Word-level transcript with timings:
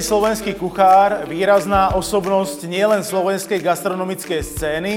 Skvelý 0.00 0.16
slovenský 0.16 0.52
kuchár, 0.56 1.28
výrazná 1.28 1.92
osobnosť 1.92 2.64
nielen 2.64 3.04
slovenskej 3.04 3.60
gastronomickej 3.60 4.40
scény, 4.40 4.94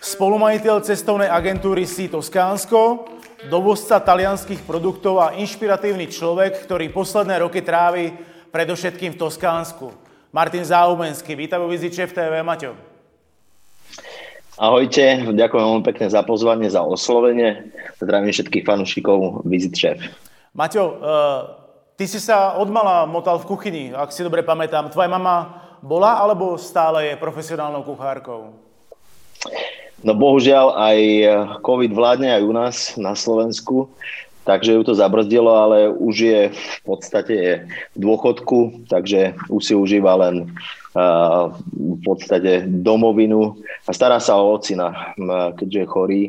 spolumajiteľ 0.00 0.80
cestovnej 0.88 1.28
agentúry 1.28 1.84
Si 1.84 2.08
Toskánsko, 2.08 3.12
dovozca 3.52 4.00
talianských 4.00 4.64
produktov 4.64 5.20
a 5.20 5.36
inšpiratívny 5.36 6.08
človek, 6.08 6.64
ktorý 6.64 6.88
posledné 6.88 7.44
roky 7.44 7.60
trávi 7.60 8.16
predovšetkým 8.48 9.12
v 9.12 9.20
Toskánsku. 9.20 9.92
Martin 10.32 10.64
Záumenský, 10.64 11.36
vítam 11.36 11.60
vo 11.60 11.68
Viziče 11.68 12.08
v 12.08 12.16
TV, 12.16 12.32
Maťo. 12.40 12.72
Ahojte, 14.56 15.28
ďakujem 15.28 15.64
veľmi 15.76 15.84
pekne 15.84 16.08
za 16.08 16.24
pozvanie, 16.24 16.72
za 16.72 16.80
oslovenie. 16.80 17.68
Zdravím 18.00 18.32
všetkých 18.32 18.64
fanúšikov 18.64 19.44
Visit 19.44 19.76
Chef. 19.76 20.00
Maťo, 20.56 20.84
uh 20.88 21.61
Ty 22.02 22.10
si 22.10 22.18
sa 22.18 22.58
odmala 22.58 23.06
motal 23.06 23.38
v 23.38 23.54
kuchyni, 23.54 23.84
ak 23.94 24.10
si 24.10 24.26
dobre 24.26 24.42
pamätám. 24.42 24.90
Tvoja 24.90 25.06
mama 25.06 25.62
bola 25.78 26.18
alebo 26.18 26.58
stále 26.58 27.06
je 27.06 27.14
profesionálnou 27.14 27.86
kuchárkou? 27.86 28.58
No 30.02 30.10
bohužiaľ 30.10 30.82
aj 30.82 30.98
COVID 31.62 31.94
vládne 31.94 32.34
aj 32.34 32.42
u 32.42 32.50
nás 32.50 32.76
na 32.98 33.14
Slovensku, 33.14 33.86
takže 34.42 34.74
ju 34.74 34.82
to 34.82 34.98
zabrzdilo, 34.98 35.54
ale 35.54 35.94
už 35.94 36.14
je 36.18 36.40
v 36.50 36.80
podstate 36.82 37.34
je 37.38 37.52
v 37.70 37.98
dôchodku, 38.02 38.90
takže 38.90 39.38
už 39.46 39.62
si 39.62 39.78
užíva 39.78 40.18
len 40.26 40.50
uh, 40.98 41.54
v 41.70 42.02
podstate 42.02 42.66
domovinu 42.66 43.62
a 43.86 43.94
stará 43.94 44.18
sa 44.18 44.42
o 44.42 44.58
ocina, 44.58 45.14
keďže 45.54 45.78
je 45.78 45.86
chorý 45.86 46.22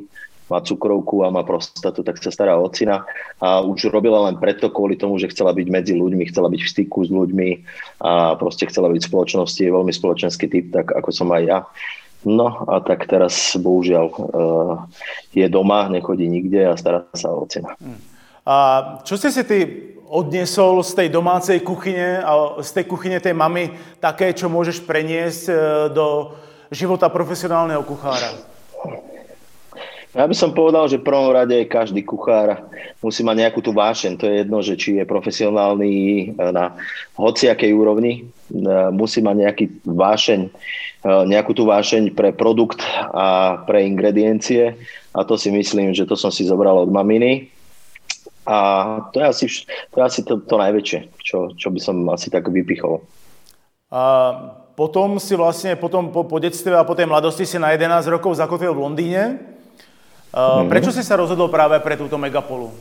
má 0.53 0.61
cukrovku 0.61 1.25
a 1.25 1.33
má 1.33 1.41
prostatu, 1.41 2.05
tak 2.05 2.21
sa 2.21 2.29
stará 2.29 2.53
o 2.61 2.69
ocina 2.69 3.09
a 3.41 3.65
už 3.65 3.89
robila 3.89 4.29
len 4.29 4.37
preto 4.37 4.69
kvôli 4.69 4.93
tomu, 4.93 5.17
že 5.17 5.33
chcela 5.33 5.49
byť 5.49 5.67
medzi 5.73 5.97
ľuďmi, 5.97 6.29
chcela 6.29 6.53
byť 6.53 6.61
v 6.61 6.71
styku 6.77 7.01
s 7.01 7.09
ľuďmi 7.09 7.49
a 8.05 8.37
proste 8.37 8.69
chcela 8.69 8.93
byť 8.93 9.01
v 9.01 9.09
spoločnosti, 9.09 9.57
je 9.57 9.73
veľmi 9.73 9.89
spoločenský 9.89 10.45
typ, 10.45 10.69
tak 10.69 10.93
ako 10.93 11.09
som 11.09 11.33
aj 11.33 11.41
ja. 11.41 11.59
No 12.23 12.69
a 12.69 12.79
tak 12.79 13.09
teraz 13.09 13.57
bohužiaľ 13.59 14.05
uh, 14.07 14.87
je 15.35 15.43
doma, 15.49 15.91
nechodí 15.91 16.29
nikde 16.29 16.71
a 16.71 16.79
stará 16.79 17.03
sa 17.17 17.33
o 17.33 17.43
ocina. 17.43 17.75
Hmm. 17.81 17.99
A 18.47 18.55
čo 19.07 19.15
ste 19.15 19.31
si 19.31 19.43
ty 19.43 19.59
odniesol 20.13 20.85
z 20.85 20.91
tej 20.93 21.07
domácej 21.09 21.65
kuchyne 21.65 22.21
a 22.21 22.61
z 22.61 22.69
tej 22.79 22.85
kuchyne 22.85 23.17
tej 23.17 23.33
mamy 23.33 23.73
také, 23.97 24.29
čo 24.35 24.51
môžeš 24.51 24.85
preniesť 24.85 25.43
e, 25.49 25.53
do 25.89 26.37
života 26.69 27.09
profesionálneho 27.09 27.81
kuchára? 27.81 28.52
Ja 30.14 30.30
by 30.30 30.36
som 30.38 30.53
povedal, 30.53 30.86
že 30.86 31.02
v 31.02 31.09
prvom 31.09 31.33
rade 31.33 31.58
každý 31.66 32.06
kuchár 32.06 32.69
musí 33.02 33.25
mať 33.25 33.33
nejakú 33.33 33.66
tú 33.66 33.73
vášeň. 33.73 34.22
To 34.22 34.30
je 34.30 34.36
jedno, 34.45 34.58
že 34.61 34.78
či 34.78 35.02
je 35.02 35.09
profesionálny 35.09 35.94
eh, 35.94 36.52
na 36.53 36.78
hociakej 37.17 37.73
úrovni, 37.73 38.30
eh, 38.53 38.94
musí 38.94 39.25
mať 39.25 39.36
nejaký 39.42 39.66
vášeň, 39.81 40.39
eh, 40.45 41.23
nejakú 41.25 41.58
tú 41.58 41.66
vášeň 41.66 42.14
pre 42.14 42.30
produkt 42.30 42.86
a 43.09 43.58
pre 43.66 43.89
ingrediencie. 43.89 44.78
A 45.17 45.25
to 45.25 45.33
si 45.33 45.50
myslím, 45.50 45.97
že 45.97 46.05
to 46.05 46.14
som 46.14 46.30
si 46.30 46.45
zobral 46.45 46.77
od 46.77 46.94
maminy. 46.94 47.50
A 48.45 48.58
to 49.09 49.17
je 49.17 49.25
asi, 49.25 49.45
to, 49.89 49.95
je 49.98 50.04
asi 50.05 50.21
to, 50.21 50.37
to 50.45 50.55
najväčšie, 50.61 50.99
čo, 51.26 51.58
čo 51.58 51.73
by 51.73 51.80
som 51.82 52.05
asi 52.14 52.30
tak 52.30 52.54
vypichol. 52.54 53.02
A 53.89 54.02
potom 54.77 55.17
si 55.17 55.33
vlastne, 55.33 55.73
potom 55.73 56.14
po, 56.14 56.21
po 56.27 56.37
detstve 56.37 56.77
a 56.77 56.86
po 56.86 56.93
tej 56.93 57.10
mladosti 57.10 57.49
si 57.49 57.58
na 57.58 57.73
11 57.73 58.04
rokov 58.14 58.37
zakotvil 58.37 58.77
v 58.77 58.83
Londýne. 58.83 59.52
Uh, 60.33 60.66
prečo 60.66 60.89
si 60.89 61.05
sa 61.05 61.14
rozhodol 61.14 61.45
práve 61.45 61.77
pre 61.86 61.94
túto 61.94 62.17
megapolu? 62.17 62.73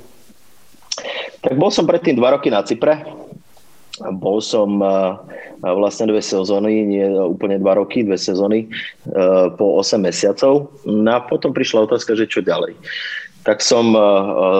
Tak 1.44 1.52
bol 1.52 1.68
som 1.68 1.84
predtým 1.84 2.16
dva 2.16 2.32
roky 2.32 2.48
na 2.48 2.64
Cypre. 2.64 3.04
Bol 4.00 4.40
som 4.40 4.80
uh, 4.80 5.20
vlastne 5.60 6.08
dve 6.08 6.24
sezóny, 6.24 6.80
nie 6.88 7.04
úplne 7.12 7.60
dva 7.60 7.76
roky, 7.76 8.08
dve 8.08 8.16
sezóny 8.16 8.72
uh, 9.12 9.52
po 9.52 9.76
8 9.84 10.00
mesiacov. 10.00 10.72
No 10.88 11.10
a 11.12 11.20
potom 11.20 11.52
prišla 11.52 11.84
otázka, 11.92 12.16
že 12.16 12.24
čo 12.24 12.40
ďalej. 12.40 12.72
Tak 13.42 13.58
som 13.58 13.90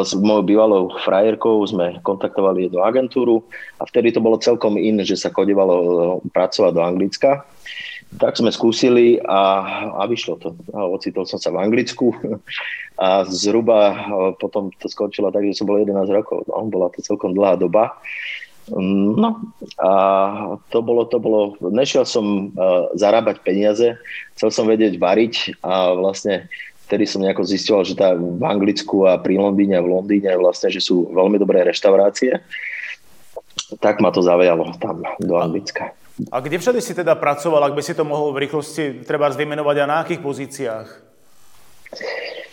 s 0.02 0.10
mojou 0.10 0.42
bývalou 0.42 0.90
frajerkou 1.06 1.62
sme 1.70 2.02
kontaktovali 2.02 2.66
jednu 2.66 2.82
agentúru 2.82 3.46
a 3.78 3.86
vtedy 3.86 4.10
to 4.10 4.18
bolo 4.18 4.42
celkom 4.42 4.74
in, 4.74 4.98
že 5.06 5.14
sa 5.14 5.30
chodívalo 5.30 6.18
pracovať 6.34 6.72
do 6.74 6.82
Anglicka 6.82 7.46
tak 8.20 8.36
sme 8.36 8.52
skúsili 8.52 9.16
a, 9.24 9.64
a 9.96 10.02
vyšlo 10.04 10.34
to. 10.36 10.48
A 10.76 10.84
ocitol 10.88 11.24
som 11.24 11.40
sa 11.40 11.48
v 11.48 11.60
Anglicku 11.64 12.12
a 13.04 13.24
zhruba 13.24 13.96
potom 14.36 14.68
to 14.76 14.88
skončilo 14.88 15.32
tak, 15.32 15.48
že 15.48 15.56
som 15.56 15.68
bol 15.68 15.80
11 15.80 15.96
rokov. 16.12 16.44
No, 16.48 16.68
bola 16.68 16.92
to 16.92 17.00
celkom 17.00 17.32
dlhá 17.32 17.56
doba. 17.56 17.96
No 18.70 19.42
a 19.82 19.92
to 20.70 20.78
bolo, 20.86 21.02
to 21.10 21.18
bolo, 21.18 21.58
nešiel 21.58 22.06
som 22.06 22.54
uh, 22.54 22.94
zarábať 22.94 23.42
peniaze, 23.42 23.98
chcel 24.38 24.50
som 24.54 24.70
vedieť 24.70 25.02
variť 25.02 25.58
a 25.66 25.90
vlastne 25.98 26.46
vtedy 26.86 27.02
som 27.02 27.26
nejako 27.26 27.42
zistil, 27.42 27.82
že 27.82 27.98
tá 27.98 28.14
v 28.14 28.44
Anglicku 28.44 29.02
a 29.10 29.18
pri 29.18 29.34
Londýne 29.34 29.82
a 29.82 29.84
v 29.84 29.98
Londýne 29.98 30.30
vlastne, 30.38 30.70
že 30.70 30.78
sú 30.78 31.10
veľmi 31.10 31.42
dobré 31.42 31.66
reštaurácie. 31.66 32.38
Tak 33.82 33.98
ma 33.98 34.14
to 34.14 34.22
zavialo 34.22 34.78
tam 34.78 35.02
do 35.18 35.34
Anglicka. 35.42 35.90
A 36.28 36.36
kde 36.44 36.60
všade 36.60 36.80
si 36.84 36.92
teda 36.92 37.16
pracoval, 37.16 37.64
ak 37.64 37.74
by 37.74 37.82
si 37.82 37.96
to 37.96 38.04
mohol 38.04 38.36
v 38.36 38.46
rýchlosti 38.46 39.02
treba 39.02 39.32
vymenovať 39.32 39.76
a 39.80 39.84
na 39.88 39.96
akých 40.04 40.20
pozíciách? 40.20 40.88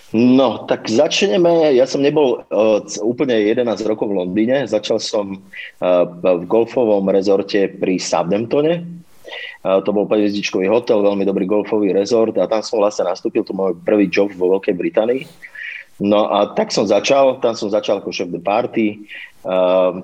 No, 0.10 0.66
tak 0.66 0.90
začneme. 0.90 1.70
Ja 1.78 1.86
som 1.86 2.02
nebol 2.02 2.42
uh, 2.50 2.82
úplne 3.06 3.46
11 3.46 3.86
rokov 3.86 4.10
v 4.10 4.18
Londýne. 4.26 4.66
Začal 4.66 4.98
som 4.98 5.38
uh, 5.38 6.04
v 6.10 6.50
golfovom 6.50 7.06
rezorte 7.14 7.70
pri 7.70 8.02
Southamptone. 8.02 9.06
Uh, 9.62 9.78
to 9.86 9.94
bol 9.94 10.10
5 10.10 10.34
hotel, 10.66 11.06
veľmi 11.06 11.30
dobrý 11.30 11.46
golfový 11.46 11.94
rezort 11.94 12.34
a 12.42 12.50
tam 12.50 12.66
som 12.66 12.82
vlastne 12.82 13.06
nastúpil, 13.06 13.46
to 13.46 13.54
môj 13.54 13.78
prvý 13.86 14.10
job 14.10 14.34
vo 14.34 14.58
Veľkej 14.58 14.74
Británii. 14.74 15.22
No 16.02 16.32
a 16.32 16.58
tak 16.58 16.74
som 16.74 16.90
začal, 16.90 17.38
tam 17.44 17.54
som 17.54 17.70
začal 17.70 18.02
ako 18.02 18.10
šéf 18.10 18.32
de 18.34 18.42
party. 18.42 19.06
Uh, 19.46 20.02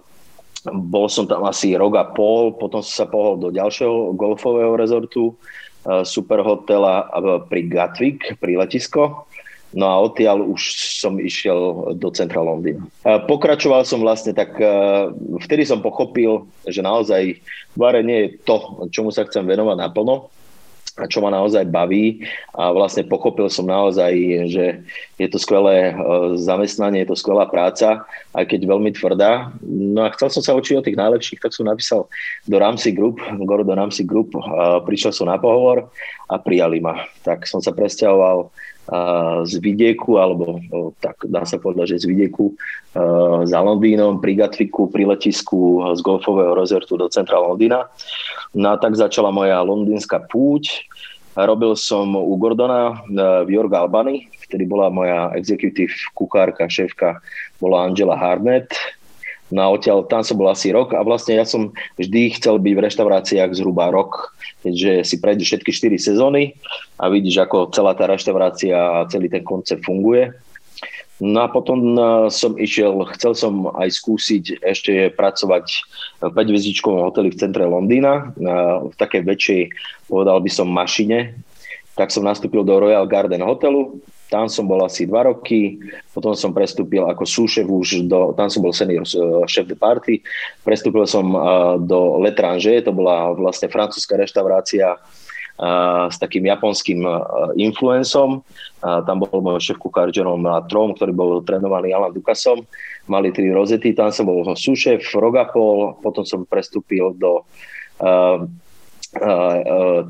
bol 0.74 1.06
som 1.06 1.30
tam 1.30 1.46
asi 1.46 1.78
rok 1.78 1.94
a 1.98 2.06
pol, 2.06 2.58
potom 2.58 2.82
som 2.82 3.06
sa 3.06 3.08
pohol 3.10 3.38
do 3.38 3.54
ďalšieho 3.54 4.18
golfového 4.18 4.74
rezortu, 4.74 5.34
e, 5.86 6.02
superhotela 6.02 7.06
pri 7.46 7.62
Gatwick, 7.70 8.38
pri 8.42 8.58
letisko. 8.58 9.30
No 9.76 9.92
a 9.92 10.00
odtiaľ 10.00 10.40
už 10.40 10.62
som 11.04 11.20
išiel 11.20 11.92
do 12.00 12.08
centra 12.16 12.40
Londýna. 12.40 12.88
E, 13.04 13.20
pokračoval 13.28 13.84
som 13.84 14.00
vlastne 14.00 14.32
tak, 14.32 14.56
e, 14.56 14.66
vtedy 15.44 15.68
som 15.68 15.84
pochopil, 15.84 16.48
že 16.64 16.80
naozaj 16.80 17.38
bare 17.76 18.00
nie 18.02 18.20
je 18.26 18.30
to, 18.48 18.88
čomu 18.90 19.12
sa 19.12 19.28
chcem 19.28 19.44
venovať 19.44 19.78
naplno 19.78 20.32
a 20.96 21.12
čo 21.12 21.20
ma 21.20 21.28
naozaj 21.28 21.68
baví 21.68 22.24
a 22.56 22.72
vlastne 22.72 23.04
pochopil 23.04 23.52
som 23.52 23.68
naozaj, 23.68 24.12
že 24.48 24.66
je 25.20 25.28
to 25.28 25.36
skvelé 25.36 25.92
e, 25.92 25.94
zamestnanie, 26.40 27.04
je 27.04 27.12
to 27.12 27.20
skvelá 27.20 27.52
práca, 27.52 28.08
aj 28.32 28.46
keď 28.48 28.64
veľmi 28.64 28.96
tvrdá. 28.96 29.52
No 29.68 30.08
a 30.08 30.14
chcel 30.16 30.32
som 30.32 30.44
sa 30.44 30.56
učiť 30.56 30.76
o 30.80 30.86
tých 30.88 30.96
najlepších, 30.96 31.44
tak 31.44 31.52
som 31.52 31.68
napísal 31.68 32.08
do 32.48 32.56
Ramsey 32.56 32.96
Group, 32.96 33.20
do 33.28 33.74
Ramsey 33.76 34.08
Group, 34.08 34.40
prišiel 34.88 35.12
som 35.12 35.28
na 35.28 35.36
pohovor 35.36 35.92
a 36.32 36.36
prijali 36.40 36.80
ma. 36.80 37.04
Tak 37.28 37.44
som 37.44 37.60
sa 37.60 37.76
presťahoval 37.76 38.48
z 39.46 39.54
vidieku, 39.66 40.22
alebo 40.22 40.62
tak 41.02 41.26
dá 41.26 41.42
sa 41.42 41.58
povedať, 41.58 41.98
že 41.98 42.06
z 42.06 42.10
vidieku 42.14 42.54
za 43.46 43.60
Londýnom, 43.66 44.22
pri 44.22 44.38
Gatviku, 44.38 44.94
pri 44.94 45.10
letisku 45.10 45.82
z 45.98 46.02
golfového 46.06 46.54
rezortu 46.54 46.94
do 46.94 47.10
centra 47.10 47.42
Londýna. 47.42 47.90
No 48.54 48.72
a 48.72 48.78
tak 48.78 48.94
začala 48.94 49.34
moja 49.34 49.58
londýnska 49.66 50.30
púť. 50.30 50.86
Robil 51.36 51.76
som 51.76 52.16
u 52.16 52.38
Gordona 52.40 53.04
v 53.44 53.50
York 53.50 53.74
Albany, 53.74 54.32
vtedy 54.48 54.64
bola 54.64 54.88
moja 54.88 55.34
executive 55.36 55.92
kuchárka, 56.16 56.70
šéfka, 56.70 57.20
bola 57.60 57.90
Angela 57.90 58.16
Harnett. 58.16 58.72
No 59.54 59.62
a 59.62 59.72
odtiaľ, 59.78 60.10
tam 60.10 60.26
som 60.26 60.42
bol 60.42 60.50
asi 60.50 60.74
rok 60.74 60.98
a 60.98 61.06
vlastne 61.06 61.38
ja 61.38 61.46
som 61.46 61.70
vždy 62.02 62.34
chcel 62.42 62.58
byť 62.58 62.74
v 62.74 62.84
reštauráciách 62.90 63.54
zhruba 63.54 63.94
rok, 63.94 64.34
keďže 64.66 65.06
si 65.06 65.16
prejdeš 65.22 65.48
všetky 65.54 65.72
4 66.02 66.02
sezóny 66.02 66.58
a 66.98 67.14
vidíš, 67.14 67.46
ako 67.46 67.70
celá 67.70 67.94
tá 67.94 68.10
reštaurácia 68.10 68.74
a 68.74 69.06
celý 69.06 69.30
ten 69.30 69.46
koncept 69.46 69.86
funguje. 69.86 70.34
No 71.22 71.46
a 71.46 71.48
potom 71.48 71.96
e, 71.96 72.28
som 72.28 72.60
išiel, 72.60 72.92
chcel 73.16 73.38
som 73.38 73.72
aj 73.72 73.88
skúsiť 73.88 74.60
ešte 74.60 75.14
pracovať 75.16 75.66
v 76.20 76.34
5 76.34 77.08
hoteli 77.08 77.32
v 77.32 77.40
centre 77.40 77.64
Londýna, 77.64 78.36
e, 78.36 78.52
v 78.92 78.96
takej 79.00 79.24
väčšej, 79.24 79.62
povedal 80.12 80.44
by 80.44 80.52
som, 80.52 80.68
mašine. 80.68 81.40
Tak 81.96 82.12
som 82.12 82.28
nastúpil 82.28 82.68
do 82.68 82.76
Royal 82.76 83.08
Garden 83.08 83.40
hotelu, 83.40 83.96
tam 84.26 84.50
som 84.50 84.66
bol 84.66 84.82
asi 84.82 85.06
dva 85.06 85.30
roky, 85.30 85.78
potom 86.12 86.34
som 86.34 86.50
prestúpil 86.50 87.06
ako 87.06 87.24
súšev 87.24 87.70
už 87.70 88.10
do, 88.10 88.34
tam 88.34 88.50
som 88.50 88.66
bol 88.66 88.74
senior 88.74 89.06
šéf 89.46 89.70
de 89.70 89.78
party, 89.78 90.26
prestúpil 90.66 91.06
som 91.06 91.30
do 91.86 92.18
Letrange, 92.20 92.82
to 92.82 92.90
bola 92.90 93.34
vlastne 93.38 93.70
francúzska 93.70 94.18
reštaurácia 94.18 94.98
s 96.12 96.20
takým 96.20 96.52
japonským 96.52 97.00
influencom. 97.56 98.44
Tam 98.84 99.18
bol 99.24 99.40
môj 99.40 99.72
šéf 99.72 99.80
kuchár 99.80 100.12
Jerome 100.12 100.52
Trom, 100.68 100.92
ktorý 100.92 101.16
bol 101.16 101.40
trénovaný 101.48 101.96
Alan 101.96 102.12
Dukasom. 102.12 102.68
Mali 103.08 103.32
tri 103.32 103.48
rozety, 103.56 103.96
tam 103.96 104.12
som 104.12 104.28
bol 104.28 104.44
súšef, 104.44 105.00
rogapol, 105.16 105.96
potom 106.04 106.28
som 106.28 106.44
prestúpil 106.44 107.16
do 107.16 107.48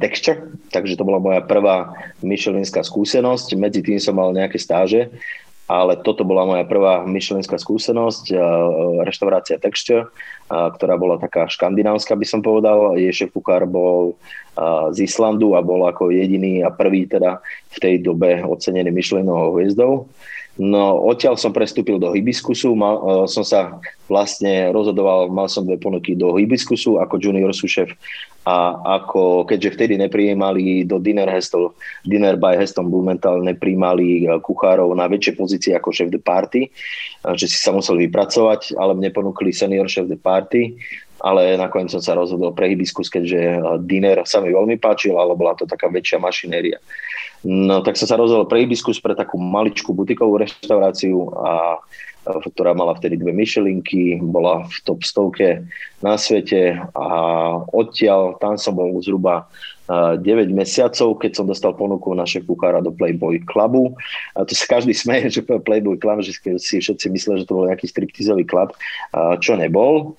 texture, 0.02 0.50
takže 0.74 0.98
to 0.98 1.06
bola 1.06 1.22
moja 1.22 1.42
prvá 1.46 1.94
myšelinská 2.26 2.82
skúsenosť. 2.82 3.54
Medzi 3.54 3.86
tým 3.86 4.02
som 4.02 4.18
mal 4.18 4.34
nejaké 4.34 4.58
stáže, 4.58 5.14
ale 5.66 5.98
toto 6.02 6.22
bola 6.22 6.46
moja 6.46 6.66
prvá 6.66 7.06
myšelinská 7.06 7.58
skúsenosť, 7.58 8.34
uh, 8.34 8.42
reštaurácia 9.06 9.58
texture, 9.58 10.10
ktorá 10.46 10.94
bola 10.94 11.18
taká 11.18 11.50
škandinávska, 11.50 12.14
by 12.14 12.26
som 12.26 12.46
povedal. 12.46 12.94
Je 13.02 13.10
šéf 13.10 13.34
kuchár 13.34 13.66
bol 13.66 14.14
z 14.94 14.98
Islandu 15.04 15.58
a 15.58 15.66
bol 15.66 15.84
ako 15.90 16.14
jediný 16.14 16.64
a 16.64 16.70
prvý 16.70 17.10
teda 17.10 17.42
v 17.74 17.78
tej 17.82 17.96
dobe 18.06 18.46
ocenený 18.46 18.94
myšlenou 18.94 19.58
hviezdou. 19.58 20.08
No, 20.56 21.04
odtiaľ 21.12 21.36
som 21.36 21.52
prestúpil 21.52 22.00
do 22.00 22.16
Hibiskusu, 22.16 22.72
mal, 22.80 22.96
uh, 23.04 23.28
som 23.28 23.44
sa 23.44 23.76
vlastne 24.08 24.72
rozhodoval, 24.72 25.28
mal 25.28 25.52
som 25.52 25.68
dve 25.68 25.76
ponuky 25.76 26.16
do 26.16 26.32
Hibiskusu 26.32 26.96
ako 27.04 27.20
junior 27.20 27.52
šéf 27.52 27.92
a 28.46 28.78
ako, 29.02 29.50
keďže 29.50 29.74
vtedy 29.74 29.94
neprijímali 29.98 30.86
do 30.86 31.02
Dinner, 31.02 31.26
Hestel, 31.28 31.74
Dinner 32.06 32.38
by 32.38 32.56
Heston 32.56 32.88
Blumenthal 32.88 33.44
nepríjmali 33.44 34.32
uh, 34.32 34.40
kuchárov 34.40 34.96
na 34.96 35.12
väčšie 35.12 35.36
pozície 35.36 35.72
ako 35.76 35.92
šéf 35.92 36.08
de 36.08 36.24
party, 36.24 36.72
uh, 37.28 37.36
že 37.36 37.52
si 37.52 37.60
sa 37.60 37.76
musel 37.76 38.00
vypracovať, 38.08 38.80
ale 38.80 38.96
mne 38.96 39.12
ponúkli 39.12 39.52
senior 39.52 39.92
šéf 39.92 40.08
de 40.08 40.16
party, 40.16 40.80
ale 41.24 41.56
nakoniec 41.56 41.92
som 41.92 42.04
sa 42.04 42.18
rozhodol 42.18 42.52
pre 42.52 42.72
Hibiskus, 42.72 43.08
keďže 43.08 43.40
uh, 43.60 43.80
Dinner 43.80 44.24
sa 44.28 44.44
mi 44.44 44.52
veľmi 44.52 44.80
páčil, 44.80 45.16
ale 45.16 45.38
bola 45.38 45.56
to 45.56 45.64
taká 45.64 45.88
väčšia 45.88 46.20
mašinéria. 46.20 46.80
No 47.46 47.86
tak 47.86 47.94
som 47.94 48.10
sa 48.10 48.18
rozhodol 48.18 48.50
pre 48.50 48.66
Hibiskus, 48.66 48.98
pre 48.98 49.14
takú 49.14 49.38
maličkú 49.38 49.94
butikovú 49.94 50.42
reštauráciu, 50.42 51.30
a, 51.38 51.78
ktorá 52.26 52.74
mala 52.74 52.98
vtedy 52.98 53.22
dve 53.22 53.30
myšelinky, 53.38 54.18
bola 54.18 54.66
v 54.66 54.76
top 54.82 55.06
stovke 55.06 55.62
na 56.02 56.18
svete 56.18 56.82
a 56.98 57.08
odtiaľ 57.70 58.42
tam 58.42 58.58
som 58.58 58.74
bol 58.74 58.98
zhruba 59.06 59.46
9 59.86 60.26
mesiacov, 60.50 61.22
keď 61.22 61.32
som 61.38 61.46
dostal 61.46 61.78
ponuku 61.78 62.10
na 62.18 62.26
šéf 62.26 62.50
kuchára 62.50 62.82
do 62.82 62.90
Playboy 62.90 63.46
Clubu. 63.46 63.94
A 64.34 64.42
to 64.42 64.58
sa 64.58 64.66
každý 64.66 64.98
smeje, 64.98 65.30
že 65.30 65.46
Playboy 65.46 66.02
Club, 66.02 66.26
že 66.26 66.34
si 66.58 66.82
všetci 66.82 67.06
myslia, 67.14 67.38
že 67.38 67.46
to 67.46 67.54
bol 67.54 67.70
nejaký 67.70 67.86
striptizový 67.86 68.50
klub, 68.50 68.74
čo 69.46 69.54
nebol. 69.54 70.18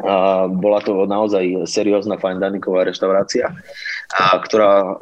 A 0.00 0.48
bola 0.48 0.80
to 0.80 1.04
naozaj 1.04 1.68
seriózna 1.68 2.16
fine 2.16 2.40
diningová 2.40 2.88
reštaurácia, 2.88 3.52
a 4.10 4.24
ktorá 4.40 4.96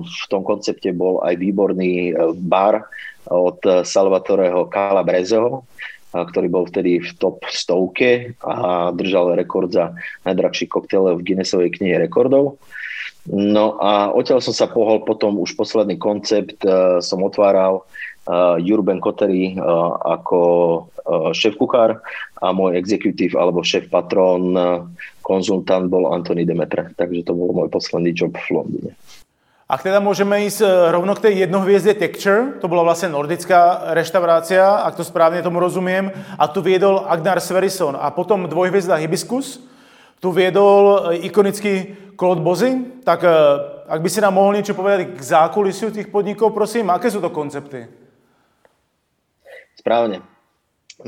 v 0.00 0.24
tom 0.32 0.42
koncepte 0.46 0.94
bol 0.94 1.20
aj 1.20 1.36
výborný 1.36 2.10
e, 2.10 2.32
bar 2.38 2.88
od 3.28 3.60
Salvatoreho 3.84 4.72
Calabrezeho, 4.72 5.68
ktorý 6.08 6.48
bol 6.48 6.64
vtedy 6.64 7.04
v 7.04 7.10
top 7.20 7.44
stovke 7.52 8.32
a 8.40 8.88
držal 8.96 9.36
rekord 9.36 9.68
za 9.68 9.92
najdrahší 10.24 10.64
koktail 10.64 11.20
v 11.20 11.24
Guinnessovej 11.24 11.76
knihe 11.76 12.00
rekordov. 12.00 12.56
No 13.28 13.76
a 13.76 14.08
odtiaľ 14.08 14.40
som 14.40 14.56
sa 14.56 14.72
pohol 14.72 15.04
potom 15.04 15.36
už 15.36 15.52
posledný 15.52 16.00
koncept, 16.00 16.64
e, 16.64 17.04
som 17.04 17.20
otváral 17.20 17.84
Jurben 18.60 19.00
Kotery 19.00 19.56
uh, 19.56 19.96
ako 20.04 20.40
uh, 20.84 21.32
šéf 21.32 21.56
kuchár 21.56 22.04
a 22.36 22.52
môj 22.52 22.76
executive 22.76 23.32
alebo 23.40 23.64
šéf 23.64 23.88
patron, 23.88 24.52
uh, 24.52 24.84
konzultant 25.24 25.88
bol 25.88 26.12
Anthony 26.12 26.44
Demetre. 26.44 26.92
Takže 26.92 27.24
to 27.24 27.32
bol 27.32 27.56
môj 27.56 27.72
posledný 27.72 28.12
job 28.12 28.36
v 28.36 28.48
Londýne. 28.52 28.92
Ak 29.68 29.84
teda 29.84 30.00
môžeme 30.00 30.48
ísť 30.48 30.64
rovno 30.92 31.12
k 31.12 31.28
tej 31.28 31.44
jednohviezde 31.44 31.92
Texture, 32.00 32.56
to 32.56 32.72
bola 32.72 32.88
vlastne 32.88 33.12
nordická 33.12 33.92
reštaurácia, 33.92 34.64
ak 34.80 34.96
to 34.96 35.04
správne 35.04 35.44
tomu 35.44 35.60
rozumiem, 35.60 36.08
a 36.40 36.48
tu 36.48 36.64
viedol 36.64 37.04
Agnar 37.04 37.36
Sverison 37.36 37.92
a 37.92 38.08
potom 38.08 38.48
dvojhviezda 38.48 38.96
Hibiscus, 38.96 39.60
tu 40.24 40.32
viedol 40.32 41.12
ikonický 41.20 42.00
Claude 42.16 42.40
Bozy, 42.40 42.96
tak 43.04 43.28
ak 43.84 44.00
by 44.00 44.08
si 44.08 44.24
nám 44.24 44.40
mohol 44.40 44.56
niečo 44.56 44.72
povedať 44.72 45.12
k 45.12 45.20
zákulisiu 45.20 45.92
tých 45.92 46.08
podnikov, 46.08 46.56
prosím, 46.56 46.88
aké 46.88 47.12
sú 47.12 47.20
to 47.20 47.28
koncepty? 47.28 48.07
Správne. 49.88 50.20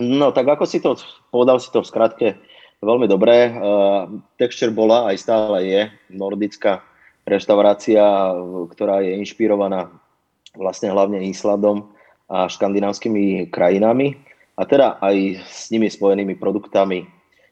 No 0.00 0.32
tak 0.32 0.48
ako 0.48 0.64
si 0.64 0.80
to, 0.80 0.96
povedal 1.28 1.60
si 1.60 1.68
to 1.68 1.84
v 1.84 1.90
skratke 1.92 2.28
veľmi 2.80 3.04
dobré. 3.04 3.52
Uh, 3.52 4.24
Texture 4.40 4.72
bola 4.72 5.12
aj 5.12 5.20
stále 5.20 5.68
je 5.68 5.80
nordická 6.08 6.80
reštaurácia, 7.28 8.00
ktorá 8.72 9.04
je 9.04 9.20
inšpirovaná 9.20 9.92
vlastne 10.56 10.88
hlavne 10.88 11.20
Islandom 11.28 11.92
a 12.24 12.48
škandinávskymi 12.48 13.52
krajinami 13.52 14.16
a 14.56 14.64
teda 14.64 14.96
aj 15.04 15.44
s 15.44 15.68
nimi 15.68 15.92
spojenými 15.92 16.40
produktami 16.40 17.04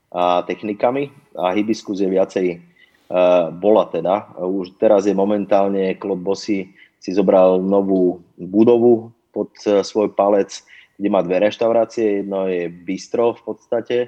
a 0.08 0.40
technikami 0.48 1.12
a 1.36 1.52
hibiskus 1.52 2.00
je 2.00 2.08
viacej 2.08 2.46
uh, 2.56 3.52
bola 3.52 3.84
teda. 3.92 4.32
Už 4.40 4.80
teraz 4.80 5.04
je 5.04 5.12
momentálne 5.12 5.92
Bossy 6.00 6.72
si 6.96 7.10
zobral 7.12 7.60
novú 7.60 8.24
budovu 8.40 9.12
pod 9.28 9.52
uh, 9.68 9.84
svoj 9.84 10.16
palec, 10.16 10.64
kde 10.98 11.08
má 11.08 11.22
dve 11.22 11.38
reštaurácie. 11.46 12.20
Jedno 12.20 12.50
je 12.50 12.66
bistro 12.66 13.38
v 13.38 13.42
podstate 13.46 13.98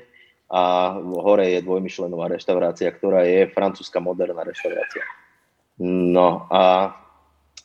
a 0.51 0.95
hore 0.99 1.47
je 1.55 1.63
dvojmyšlenová 1.63 2.27
reštaurácia, 2.35 2.91
ktorá 2.91 3.23
je 3.23 3.47
francúzska 3.55 4.03
moderná 4.03 4.43
reštaurácia. 4.43 5.07
No 5.87 6.51
a 6.51 6.91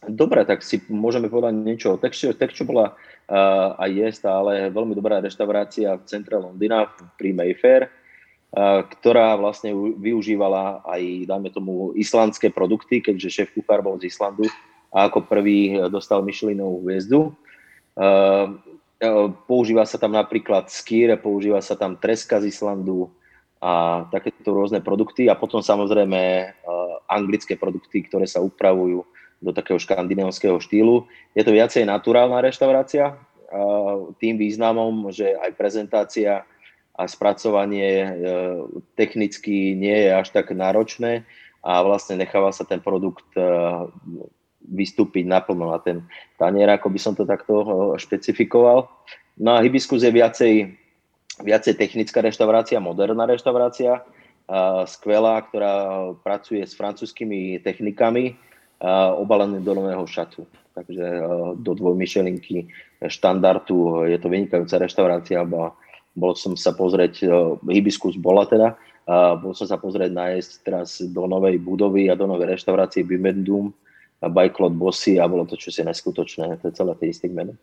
dobre, 0.05 0.45
tak 0.45 0.61
si 0.61 0.85
môžeme 0.93 1.25
povedať 1.25 1.57
niečo 1.57 1.97
o 1.97 2.01
Texture. 2.01 2.37
Texture 2.37 2.69
bola 2.69 2.93
uh, 2.93 3.73
a 3.73 3.89
je 3.89 4.05
stále 4.13 4.69
veľmi 4.69 4.93
dobrá 4.93 5.17
reštaurácia 5.17 5.97
v 5.97 6.05
centre 6.05 6.37
Londýna 6.37 6.93
pri 7.17 7.33
Mayfair, 7.33 7.89
uh, 7.89 8.85
ktorá 8.85 9.33
vlastne 9.33 9.73
využívala 9.97 10.85
aj, 10.85 11.25
dajme 11.25 11.49
tomu, 11.49 11.97
islandské 11.97 12.53
produkty, 12.53 13.01
keďže 13.01 13.33
šéf 13.33 13.49
kuchár 13.57 13.81
bol 13.81 13.97
z 13.97 14.13
Islandu 14.13 14.45
a 14.93 15.09
ako 15.09 15.25
prvý 15.25 15.75
dostal 15.89 16.21
Michelinovú 16.21 16.85
hviezdu. 16.85 17.33
Uh, 17.97 18.53
E, 18.75 18.84
používa 19.49 19.83
sa 19.87 19.97
tam 19.97 20.13
napríklad 20.13 20.69
skýr, 20.69 21.15
používa 21.19 21.59
sa 21.59 21.73
tam 21.77 21.97
treska 21.97 22.41
z 22.43 22.51
Islandu 22.53 23.11
a 23.59 24.05
takéto 24.11 24.53
rôzne 24.53 24.83
produkty 24.83 25.25
a 25.31 25.35
potom 25.37 25.63
samozrejme 25.63 26.21
e, 26.21 26.45
anglické 27.09 27.57
produkty, 27.57 28.05
ktoré 28.05 28.29
sa 28.29 28.43
upravujú 28.43 29.07
do 29.41 29.51
takého 29.51 29.81
škandinávského 29.81 30.59
štýlu. 30.61 31.07
Je 31.33 31.43
to 31.43 31.55
viacej 31.55 31.87
naturálna 31.87 32.43
reštaurácia, 32.43 33.11
e, 33.11 33.15
tým 34.21 34.37
významom, 34.37 35.09
že 35.09 35.33
aj 35.33 35.51
prezentácia 35.57 36.45
a 36.95 37.03
spracovanie 37.11 38.07
technicky 38.95 39.75
nie 39.75 40.07
je 40.07 40.15
až 40.15 40.31
tak 40.31 40.55
náročné 40.55 41.27
a 41.59 41.83
vlastne 41.83 42.15
necháva 42.15 42.55
sa 42.55 42.63
ten 42.63 42.79
produkt 42.79 43.27
vystúpiť 44.69 45.29
naplno 45.29 45.69
na 45.69 45.79
ten 45.79 46.01
tanier, 46.41 46.69
ako 46.73 46.89
by 46.89 46.99
som 46.99 47.13
to 47.13 47.23
takto 47.23 47.61
špecifikoval. 48.01 48.89
No 49.37 49.57
a 49.57 49.61
Hibiskus 49.61 50.01
je 50.01 50.11
viacej, 50.11 50.53
viacej 51.43 51.73
technická 51.77 52.23
reštaurácia, 52.23 52.81
moderná 52.81 53.27
reštaurácia, 53.29 54.01
skvelá, 54.85 55.41
ktorá 55.45 55.73
pracuje 56.21 56.61
s 56.61 56.77
francúzskými 56.77 57.59
technikami, 57.65 58.37
obalený 59.17 59.63
do 59.65 59.73
nového 59.73 60.05
šatu. 60.05 60.45
Takže 60.75 61.05
do 61.55 61.71
dvojmyšelinky 61.71 62.67
štandardu 63.07 64.05
je 64.11 64.17
to 64.19 64.27
vynikajúca 64.27 64.75
reštaurácia. 64.83 65.47
Bol 66.15 66.31
som 66.35 66.55
sa 66.59 66.75
pozrieť, 66.75 67.23
Hibiskus 67.63 68.19
bola 68.19 68.43
teda, 68.43 68.75
bol 69.39 69.55
som 69.55 69.67
sa 69.67 69.79
pozrieť 69.79 70.11
nájsť 70.11 70.51
teraz 70.63 70.99
do 70.99 71.27
novej 71.27 71.59
budovy 71.59 72.11
a 72.11 72.19
do 72.19 72.27
novej 72.27 72.59
reštaurácie 72.59 73.07
Bimendum, 73.07 73.71
Claude 74.29 74.75
Bossy 74.75 75.19
a 75.19 75.29
bolo 75.29 75.45
to 75.45 75.57
čosi 75.57 75.85
neskutočné. 75.85 76.61
To 76.61 76.69
je 76.69 76.73
celé 76.73 76.93
tie 76.97 77.07
isté 77.09 77.25
meno. 77.29 77.53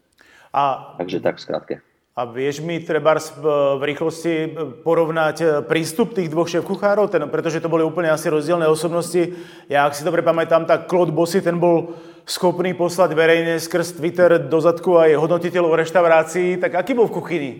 A, 0.52 0.95
Takže 1.00 1.21
tak 1.21 1.37
v 1.38 1.45
skratke. 1.45 1.75
A 2.12 2.28
vieš 2.28 2.61
mi 2.61 2.76
treba 2.76 3.16
v 3.16 3.81
rýchlosti 3.88 4.52
porovnať 4.85 5.37
e, 5.40 5.47
prístup 5.64 6.12
tých 6.12 6.28
dvoch 6.28 6.45
šéf-kuchárov, 6.45 7.09
ten, 7.09 7.25
pretože 7.25 7.57
to 7.57 7.73
boli 7.73 7.81
úplne 7.81 8.12
asi 8.12 8.28
rozdielne 8.28 8.69
osobnosti. 8.69 9.33
Ja, 9.64 9.88
ak 9.88 9.97
si 9.97 10.04
dobre 10.04 10.21
pamätám, 10.21 10.69
tak 10.69 10.92
Claude 10.92 11.09
Bossy, 11.09 11.40
ten 11.40 11.57
bol 11.57 11.97
schopný 12.28 12.76
poslať 12.76 13.16
verejne 13.16 13.57
skrz 13.57 13.97
Twitter 13.97 14.37
do 14.45 14.59
zadku 14.61 15.00
aj 15.00 15.16
hodnotiteľov 15.16 15.73
reštaurácií. 15.73 16.61
Tak 16.61 16.85
aký 16.85 16.92
bol 16.92 17.09
v 17.09 17.16
kuchyni 17.16 17.52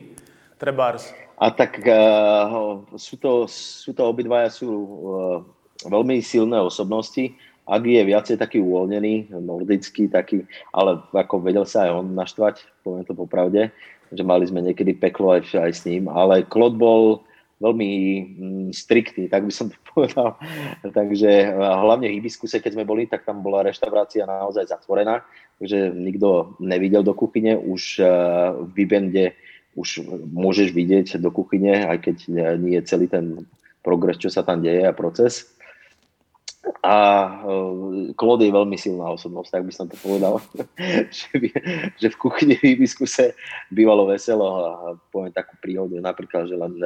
Trebárs? 0.61 1.09
A 1.41 1.49
tak 1.49 1.81
uh, 1.89 2.85
sú, 3.01 3.17
to, 3.17 3.49
sú 3.49 3.97
to 3.97 4.05
obidvaja 4.05 4.53
sú 4.53 4.69
uh, 4.69 4.87
veľmi 5.89 6.21
silné 6.23 6.61
osobnosti 6.61 7.35
ak 7.67 7.83
je 7.87 8.03
viacej 8.03 8.37
taký 8.39 8.59
uvoľnený, 8.59 9.31
nordický 9.31 10.11
taký, 10.11 10.43
ale 10.75 10.99
ako 11.15 11.43
vedel 11.43 11.63
sa 11.63 11.87
aj 11.87 11.91
on 12.03 12.07
naštvať, 12.19 12.67
poviem 12.83 13.05
to 13.07 13.15
popravde, 13.15 13.71
že 14.13 14.23
mali 14.27 14.45
sme 14.45 14.61
niekedy 14.61 14.99
peklo 14.99 15.39
aj, 15.39 15.55
aj 15.55 15.73
s 15.73 15.83
ním, 15.87 16.11
ale 16.11 16.45
Klod 16.45 16.77
bol 16.77 17.23
veľmi 17.63 17.91
mm, 18.19 18.69
striktný, 18.75 19.31
tak 19.31 19.47
by 19.47 19.53
som 19.55 19.71
to 19.71 19.79
povedal. 19.95 20.35
Takže 20.83 21.55
hlavne 21.57 22.11
v 22.11 22.19
Hibiskuse, 22.19 22.59
keď 22.59 22.75
sme 22.75 22.85
boli, 22.85 23.07
tak 23.07 23.23
tam 23.23 23.41
bola 23.41 23.63
reštaurácia 23.63 24.27
naozaj 24.27 24.67
zatvorená, 24.67 25.23
takže 25.63 25.95
nikto 25.95 26.59
nevidel 26.59 27.07
do 27.07 27.15
kuchyne. 27.15 27.55
Už 27.55 28.03
v 28.03 28.71
Vibende 28.75 29.39
už 29.73 30.05
môžeš 30.29 30.75
vidieť 30.77 31.17
do 31.17 31.33
kuchyne, 31.33 31.89
aj 31.89 32.05
keď 32.05 32.17
nie 32.61 32.77
je 32.77 32.83
celý 32.85 33.09
ten 33.09 33.49
progres, 33.81 34.21
čo 34.21 34.29
sa 34.29 34.45
tam 34.45 34.61
deje 34.61 34.85
a 34.85 34.93
proces. 34.93 35.49
A 36.83 36.95
Klod 38.15 38.43
je 38.43 38.55
veľmi 38.55 38.79
silná 38.79 39.11
osobnosť, 39.15 39.51
tak 39.51 39.63
by 39.67 39.73
som 39.75 39.87
to 39.91 39.99
povedal, 39.99 40.39
že, 41.19 41.31
by, 41.35 41.49
že 41.99 42.09
v 42.11 42.17
kuchyni 42.19 42.55
v 42.59 42.79
Ibiskuse 42.79 43.35
bývalo 43.71 44.07
veselo 44.07 44.47
a 44.47 44.71
poviem 45.11 45.35
takú 45.35 45.59
príhodu, 45.59 45.95
napríklad, 45.99 46.47
že 46.47 46.55
len 46.59 46.79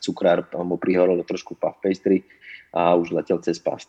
cukrár 0.00 0.44
mu 0.60 0.76
prihorol 0.76 1.20
trošku 1.24 1.56
puff 1.56 1.80
pastry 1.80 2.24
a 2.76 2.92
už 2.92 3.16
letel 3.16 3.40
cez 3.40 3.56
past. 3.56 3.88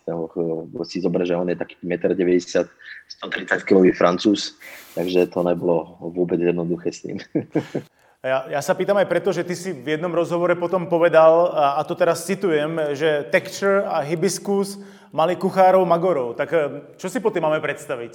Si 0.87 1.03
zober, 1.03 1.27
že 1.27 1.35
on 1.35 1.51
je 1.51 1.59
taký 1.59 1.75
1,90 1.83 2.63
m, 2.63 2.71
130 3.19 3.67
kg 3.67 3.83
francúz, 3.91 4.55
takže 4.95 5.27
to 5.27 5.43
nebolo 5.43 5.99
vôbec 6.15 6.39
jednoduché 6.39 6.91
s 6.91 7.03
ním. 7.03 7.19
Ja, 8.25 8.49
ja 8.49 8.65
sa 8.65 8.73
pýtam 8.73 8.97
aj 8.97 9.07
preto, 9.07 9.29
že 9.29 9.45
ty 9.45 9.53
si 9.53 9.69
v 9.71 9.93
jednom 9.93 10.09
rozhovore 10.09 10.51
potom 10.57 10.89
povedal, 10.89 11.53
a, 11.53 11.77
a 11.77 11.81
to 11.85 11.93
teraz 11.93 12.25
citujem, 12.25 12.97
že 12.97 13.29
texture 13.29 13.85
a 13.85 14.01
hibiscus 14.01 14.81
mali 15.11 15.35
kuchárov 15.35 15.83
magorov. 15.85 16.35
Tak 16.35 16.49
e, 16.53 16.59
čo 16.97 17.07
si 17.07 17.19
po 17.19 17.31
tým 17.31 17.47
máme 17.47 17.59
predstaviť? 17.59 18.13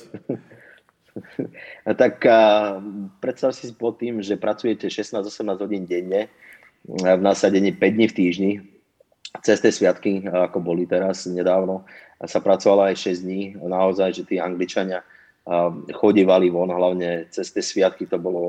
tak 2.00 2.24
a, 2.26 2.40
predstav 3.20 3.52
si 3.52 3.68
pod 3.72 4.00
tým, 4.00 4.24
že 4.24 4.40
pracujete 4.40 4.88
16-18 4.88 5.62
hodín 5.62 5.84
denne, 5.84 6.32
v 6.82 7.22
nasadení 7.22 7.70
5 7.70 7.94
dní 7.94 8.06
v 8.10 8.16
týždni, 8.16 8.52
cez 9.40 9.62
tie 9.62 9.70
sviatky, 9.70 10.26
ako 10.26 10.58
boli 10.60 10.84
teraz 10.84 11.24
nedávno, 11.30 11.86
sa 12.20 12.42
pracovalo 12.42 12.90
aj 12.90 12.96
6 13.14 13.24
dní. 13.24 13.42
Naozaj, 13.56 14.10
že 14.18 14.26
tí 14.26 14.36
Angličania 14.42 15.06
chodívali 15.94 16.50
von, 16.50 16.70
hlavne 16.70 17.30
cez 17.30 17.50
tie 17.50 17.62
sviatky 17.62 18.06
to 18.06 18.18
bolo 18.18 18.42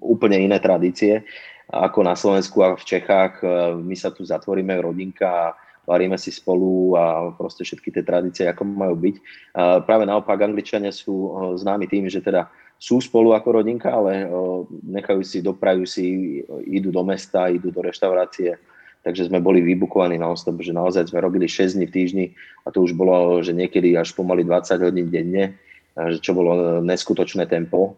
úplne 0.00 0.40
iné 0.40 0.56
tradície 0.62 1.24
ako 1.68 2.00
na 2.04 2.14
Slovensku 2.16 2.60
a 2.64 2.76
v 2.76 2.84
Čechách. 2.84 3.44
My 3.80 3.96
sa 3.96 4.12
tu 4.12 4.24
zatvoríme, 4.24 4.76
rodinka 4.80 5.56
varíme 5.84 6.16
si 6.16 6.32
spolu 6.32 6.96
a 6.96 7.32
proste 7.36 7.64
všetky 7.64 7.92
tie 7.92 8.02
tradície, 8.04 8.44
ako 8.48 8.64
majú 8.64 8.96
byť. 8.96 9.16
Práve 9.84 10.04
naopak, 10.08 10.40
Angličania 10.40 10.90
sú 10.90 11.32
známi 11.56 11.88
tým, 11.88 12.08
že 12.08 12.24
teda 12.24 12.48
sú 12.80 13.00
spolu 13.00 13.32
ako 13.32 13.62
rodinka, 13.62 13.88
ale 13.88 14.28
nechajú 14.82 15.22
si, 15.24 15.40
doprajú 15.40 15.84
si, 15.88 16.04
idú 16.68 16.90
do 16.90 17.00
mesta, 17.06 17.48
idú 17.48 17.70
do 17.70 17.80
reštaurácie, 17.80 18.58
takže 19.04 19.28
sme 19.28 19.40
boli 19.40 19.60
vybukovaní 19.60 20.16
na 20.16 20.32
stop 20.36 20.60
že 20.64 20.72
naozaj 20.72 21.12
sme 21.12 21.20
robili 21.20 21.48
6 21.48 21.76
dní 21.76 21.86
v 21.88 21.94
týždni 21.94 22.26
a 22.64 22.72
to 22.72 22.82
už 22.84 22.96
bolo, 22.96 23.40
že 23.44 23.52
niekedy 23.56 23.94
až 23.94 24.12
pomaly 24.16 24.42
20 24.44 24.84
hodín 24.84 25.08
denne, 25.12 25.56
čo 26.20 26.34
bolo 26.34 26.80
neskutočné 26.82 27.46
tempo. 27.46 27.94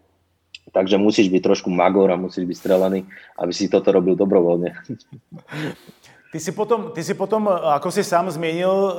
Takže 0.67 0.99
musíš 0.99 1.31
byť 1.31 1.43
trošku 1.47 1.71
magor 1.71 2.11
a 2.11 2.19
musíš 2.19 2.43
byť 2.43 2.59
strelený, 2.59 3.07
aby 3.39 3.53
si 3.55 3.71
toto 3.71 3.95
robil 3.95 4.19
dobrovoľne. 4.19 4.75
Ty 6.37 6.45
si 6.45 6.53
potom, 6.53 6.93
ty 6.93 7.01
si 7.01 7.17
potom 7.17 7.49
ako 7.49 7.89
si 7.89 8.05
sám 8.05 8.29
zmienil, 8.29 8.69
uh, 8.69 8.93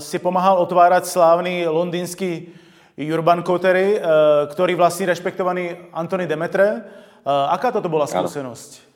si 0.00 0.16
pomáhal 0.16 0.56
otvárať 0.64 1.12
slávny 1.12 1.68
londýnsky 1.68 2.56
Urban 2.96 3.44
Cotery, 3.44 4.00
uh, 4.00 4.48
ktorý 4.48 4.80
vlastní 4.80 5.12
rešpektovaný 5.12 5.92
Antony 5.92 6.24
Demetre. 6.24 6.80
Uh, 7.20 7.52
aká 7.52 7.68
toto 7.68 7.92
bola 7.92 8.08
skúsenosť? 8.08 8.88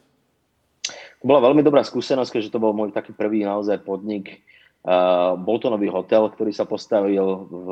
bola 1.20 1.44
veľmi 1.44 1.60
dobrá 1.60 1.84
skúsenosť, 1.84 2.32
keďže 2.32 2.56
to 2.56 2.62
bol 2.64 2.72
môj 2.72 2.88
taký 2.88 3.12
prvý 3.12 3.44
naozaj 3.44 3.84
podnik. 3.84 4.40
Uh, 4.80 5.36
bol 5.36 5.60
to 5.60 5.68
nový 5.68 5.92
hotel, 5.92 6.32
ktorý 6.32 6.56
sa 6.56 6.64
postavil 6.64 7.44
v, 7.52 7.68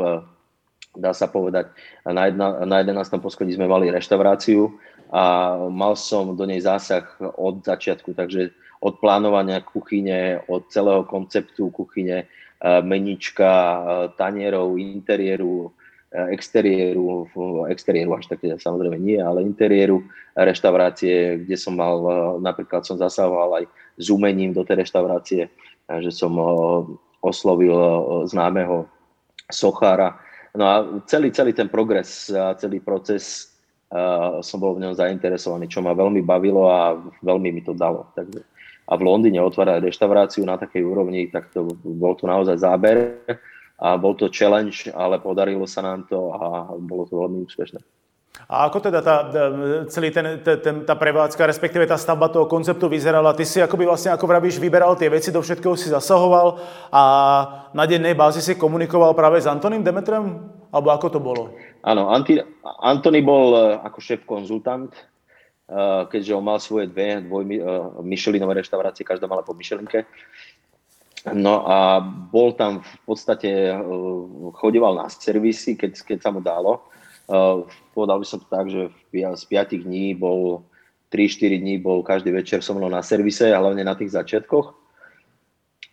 dá 0.92 1.16
sa 1.16 1.25
povedať, 1.25 1.73
na, 2.04 2.28
jedna, 2.28 2.69
na 2.69 2.85
11. 2.85 3.16
poschodí 3.16 3.57
sme 3.57 3.64
mali 3.64 3.88
reštauráciu 3.88 4.76
a 5.09 5.57
mal 5.73 5.97
som 5.97 6.37
do 6.37 6.45
nej 6.45 6.61
zásah 6.61 7.09
od 7.40 7.64
začiatku, 7.64 8.12
takže 8.12 8.52
od 8.83 8.99
plánovania 8.99 9.62
kuchyne, 9.62 10.43
od 10.51 10.67
celého 10.67 11.07
konceptu 11.07 11.71
kuchyne, 11.71 12.27
menička, 12.83 13.55
tanierov, 14.19 14.75
interiéru, 14.75 15.71
exteriéru, 16.12 17.27
exteriéru 17.71 18.11
až 18.12 18.29
také 18.29 18.53
samozrejme 18.53 19.01
nie, 19.01 19.17
ale 19.17 19.41
interiéru 19.47 20.05
reštaurácie, 20.37 21.45
kde 21.45 21.57
som 21.57 21.77
mal, 21.77 21.97
e, 22.05 22.12
napríklad 22.45 22.85
som 22.85 23.01
zasahoval 23.01 23.62
aj 23.62 23.65
s 23.97 24.07
umením 24.12 24.53
do 24.53 24.65
tej 24.65 24.85
reštaurácie, 24.85 25.49
že 25.89 26.11
som 26.12 26.33
e, 26.37 26.45
oslovil 27.25 27.73
e, 27.73 27.93
známeho 28.29 28.89
sochára. 29.49 30.21
No 30.53 30.65
a 30.69 30.75
celý, 31.09 31.33
celý 31.33 31.57
ten 31.57 31.69
progres 31.73 32.29
celý 32.61 32.85
proces 32.85 33.57
som 34.41 34.57
bol 34.57 34.77
v 34.77 34.85
ňom 34.85 34.97
zainteresovaný, 34.97 35.69
čo 35.69 35.85
ma 35.85 35.97
veľmi 35.97 36.25
bavilo 36.25 36.69
a 36.69 36.97
veľmi 37.25 37.53
mi 37.53 37.61
to 37.65 37.77
dalo. 37.77 38.09
Takže, 38.17 38.41
a 38.89 38.93
v 38.99 39.03
Londýne 39.07 39.41
otvárať 39.43 39.87
reštauráciu 39.87 40.43
na 40.43 40.59
takej 40.59 40.83
úrovni, 40.83 41.31
tak 41.31 41.55
to 41.55 41.71
bol 41.83 42.19
to 42.19 42.27
naozaj 42.27 42.59
záber 42.59 43.23
a 43.83 43.99
bol 43.99 44.15
to 44.15 44.31
challenge, 44.31 44.91
ale 44.95 45.19
podarilo 45.19 45.67
sa 45.67 45.83
nám 45.83 46.07
to 46.07 46.31
a 46.35 46.71
bolo 46.79 47.07
to 47.07 47.19
veľmi 47.19 47.43
úspešné. 47.47 47.83
A 48.49 48.69
ako 48.69 48.79
teda 48.81 49.01
tá, 49.05 49.29
celý 49.93 50.09
ten, 50.09 50.41
ten, 50.41 50.89
tá 50.89 50.97
prevádzka, 50.97 51.47
respektíve 51.47 51.85
tá 51.85 52.01
stavba 52.01 52.33
toho 52.33 52.49
konceptu 52.49 52.89
vyzerala? 52.89 53.37
Ty 53.37 53.45
si 53.45 53.61
akoby 53.61 53.85
vlastne, 53.85 54.12
ako 54.12 54.25
vravíš, 54.25 54.57
vyberal 54.57 54.97
tie 54.97 55.12
veci, 55.12 55.29
do 55.29 55.45
všetkého 55.45 55.77
si 55.77 55.93
zasahoval 55.93 56.57
a 56.89 57.03
na 57.77 57.85
dennej 57.85 58.17
bázi 58.17 58.41
si 58.41 58.57
komunikoval 58.57 59.12
práve 59.12 59.41
s 59.41 59.49
Antoním 59.49 59.85
Demetrem? 59.85 60.49
Alebo 60.73 60.89
ako 60.89 61.07
to 61.12 61.21
bolo? 61.21 61.53
Áno, 61.85 62.09
Antony 62.81 63.21
bol 63.21 63.53
e, 63.53 63.61
ako 63.85 63.99
šéf 64.01 64.25
konzultant, 64.25 64.89
keďže 66.09 66.37
on 66.37 66.45
mal 66.45 66.59
svoje 66.61 66.91
dve 66.91 67.23
dvoj 67.25 67.43
e, 67.49 67.61
Michelinové 68.05 68.61
reštaurácie, 68.61 69.07
každá 69.07 69.25
mala 69.25 69.47
po 69.47 69.57
Michelinke. 69.57 70.05
No 71.31 71.62
a 71.62 72.02
bol 72.02 72.50
tam 72.59 72.83
v 72.83 72.99
podstate, 73.07 73.71
uh, 73.71 74.50
chodeval 74.59 74.99
na 74.99 75.07
servisy, 75.07 75.79
keď, 75.79 76.02
keď 76.02 76.19
sa 76.19 76.35
mu 76.35 76.43
dalo. 76.43 76.83
Uh, 77.31 77.62
povedal 77.95 78.19
by 78.19 78.26
som 78.26 78.43
to 78.43 78.50
tak, 78.50 78.67
že 78.67 78.91
z 79.14 79.45
5 79.47 79.87
dní 79.87 80.19
bol 80.19 80.67
3-4 81.14 81.62
dní 81.62 81.79
bol 81.79 82.02
každý 82.02 82.35
večer 82.35 82.59
so 82.59 82.75
mnou 82.75 82.91
na 82.91 83.07
servise, 83.07 83.47
a 83.47 83.61
hlavne 83.61 83.87
na 83.87 83.95
tých 83.95 84.19
začiatkoch, 84.19 84.75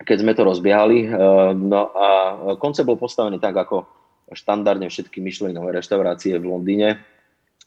keď 0.01 0.17
sme 0.17 0.31
to 0.33 0.48
rozbiehali. 0.48 1.12
No 1.59 1.91
a 1.91 2.07
koncept 2.55 2.88
bol 2.88 2.95
postavený 2.95 3.36
tak, 3.36 3.51
ako 3.51 3.83
štandardne 4.31 4.88
všetky 4.88 5.19
myšlenové 5.19 5.75
reštaurácie 5.75 6.39
v 6.39 6.48
Londýne. 6.48 7.03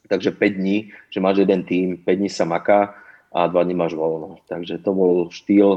Takže 0.07 0.35
5 0.35 0.59
dní, 0.59 0.91
že 1.09 1.23
máš 1.23 1.43
jeden 1.43 1.63
tým, 1.63 1.97
5 1.97 2.19
dní 2.19 2.29
sa 2.29 2.43
maká 2.43 2.95
a 3.31 3.47
2 3.47 3.55
dní 3.63 3.75
máš 3.75 3.95
voľno. 3.95 4.43
Takže 4.51 4.83
to 4.83 4.91
bol 4.91 5.13
štýl, 5.31 5.69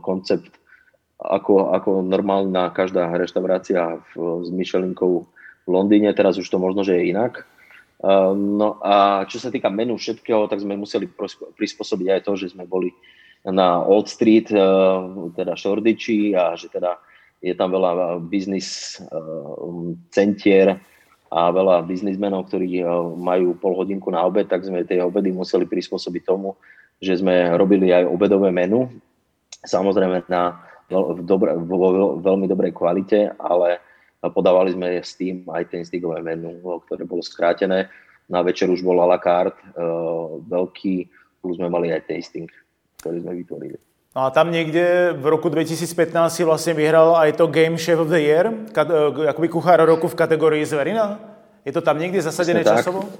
koncept 0.00 0.60
ako, 1.20 1.76
ako 1.76 1.90
normálna 2.00 2.72
každá 2.72 3.12
reštaurácia 3.12 4.00
v, 4.16 4.40
s 4.40 4.48
Michelinkou 4.48 5.28
v 5.66 5.68
Londýne, 5.68 6.16
teraz 6.16 6.40
už 6.40 6.48
to 6.48 6.56
možno, 6.56 6.80
že 6.80 6.96
je 6.96 7.12
inak. 7.12 7.44
Uh, 8.00 8.32
no 8.32 8.80
a 8.80 9.28
čo 9.28 9.36
sa 9.36 9.52
týka 9.52 9.68
menu 9.68 10.00
všetkého, 10.00 10.48
tak 10.48 10.64
sme 10.64 10.80
museli 10.80 11.04
prispôsobiť 11.60 12.06
aj 12.08 12.20
to, 12.24 12.32
že 12.40 12.56
sme 12.56 12.64
boli 12.64 12.88
na 13.44 13.84
Old 13.84 14.08
Street, 14.08 14.48
uh, 14.56 15.28
teda 15.36 15.52
Shoreditchi 15.52 16.32
a 16.32 16.56
že 16.56 16.72
teda 16.72 16.96
je 17.44 17.52
tam 17.52 17.76
veľa 17.76 18.24
biznis 18.24 18.96
uh, 19.04 19.92
centier 20.08 20.80
a 21.30 21.54
veľa 21.54 21.86
biznismenov, 21.86 22.50
ktorí 22.50 22.82
majú 23.22 23.54
pol 23.54 23.78
hodinku 23.78 24.10
na 24.10 24.26
obed, 24.26 24.50
tak 24.50 24.66
sme 24.66 24.82
tie 24.82 24.98
obedy 24.98 25.30
museli 25.30 25.62
prispôsobiť 25.62 26.22
tomu, 26.26 26.58
že 26.98 27.22
sme 27.22 27.54
robili 27.54 27.94
aj 27.94 28.10
obedové 28.10 28.50
menu. 28.50 28.90
Samozrejme 29.62 30.26
na 30.26 30.58
v, 30.90 31.22
dobre, 31.22 31.54
vo 31.54 32.18
veľmi 32.18 32.50
dobrej 32.50 32.74
kvalite, 32.74 33.30
ale 33.38 33.78
podávali 34.20 34.74
sme 34.74 34.98
s 34.98 35.14
tým 35.14 35.46
aj 35.46 35.70
ten 35.70 35.86
stigové 35.86 36.18
menu, 36.18 36.58
ktoré 36.90 37.06
bolo 37.06 37.22
skrátené. 37.22 37.86
Na 38.26 38.42
večer 38.42 38.66
už 38.66 38.82
bol 38.82 38.98
a 38.98 39.06
la 39.06 39.18
carte, 39.22 39.58
uh, 39.74 40.38
veľký, 40.50 41.06
plus 41.38 41.58
sme 41.58 41.70
mali 41.70 41.94
aj 41.94 42.10
tasting, 42.10 42.50
ktorý 42.98 43.22
sme 43.22 43.32
vytvorili. 43.38 43.78
No 44.10 44.26
a 44.26 44.34
tam 44.34 44.50
niekde 44.50 45.14
v 45.14 45.26
roku 45.30 45.46
2015 45.46 45.86
si 46.34 46.42
vlastne 46.42 46.74
vyhral 46.74 47.14
aj 47.14 47.38
to 47.38 47.46
Game 47.46 47.78
Chef 47.78 47.94
of 47.94 48.10
the 48.10 48.18
Year, 48.18 48.50
e, 48.50 49.30
akoby 49.30 49.46
kuchár 49.46 49.78
roku 49.86 50.10
v 50.10 50.18
kategórii 50.18 50.66
zverina? 50.66 51.22
Je 51.62 51.70
to 51.70 51.78
tam 51.78 51.94
niekde 51.94 52.18
zasadené 52.18 52.66
Presne 52.66 52.74
časovo? 52.74 53.06
Tak. 53.06 53.14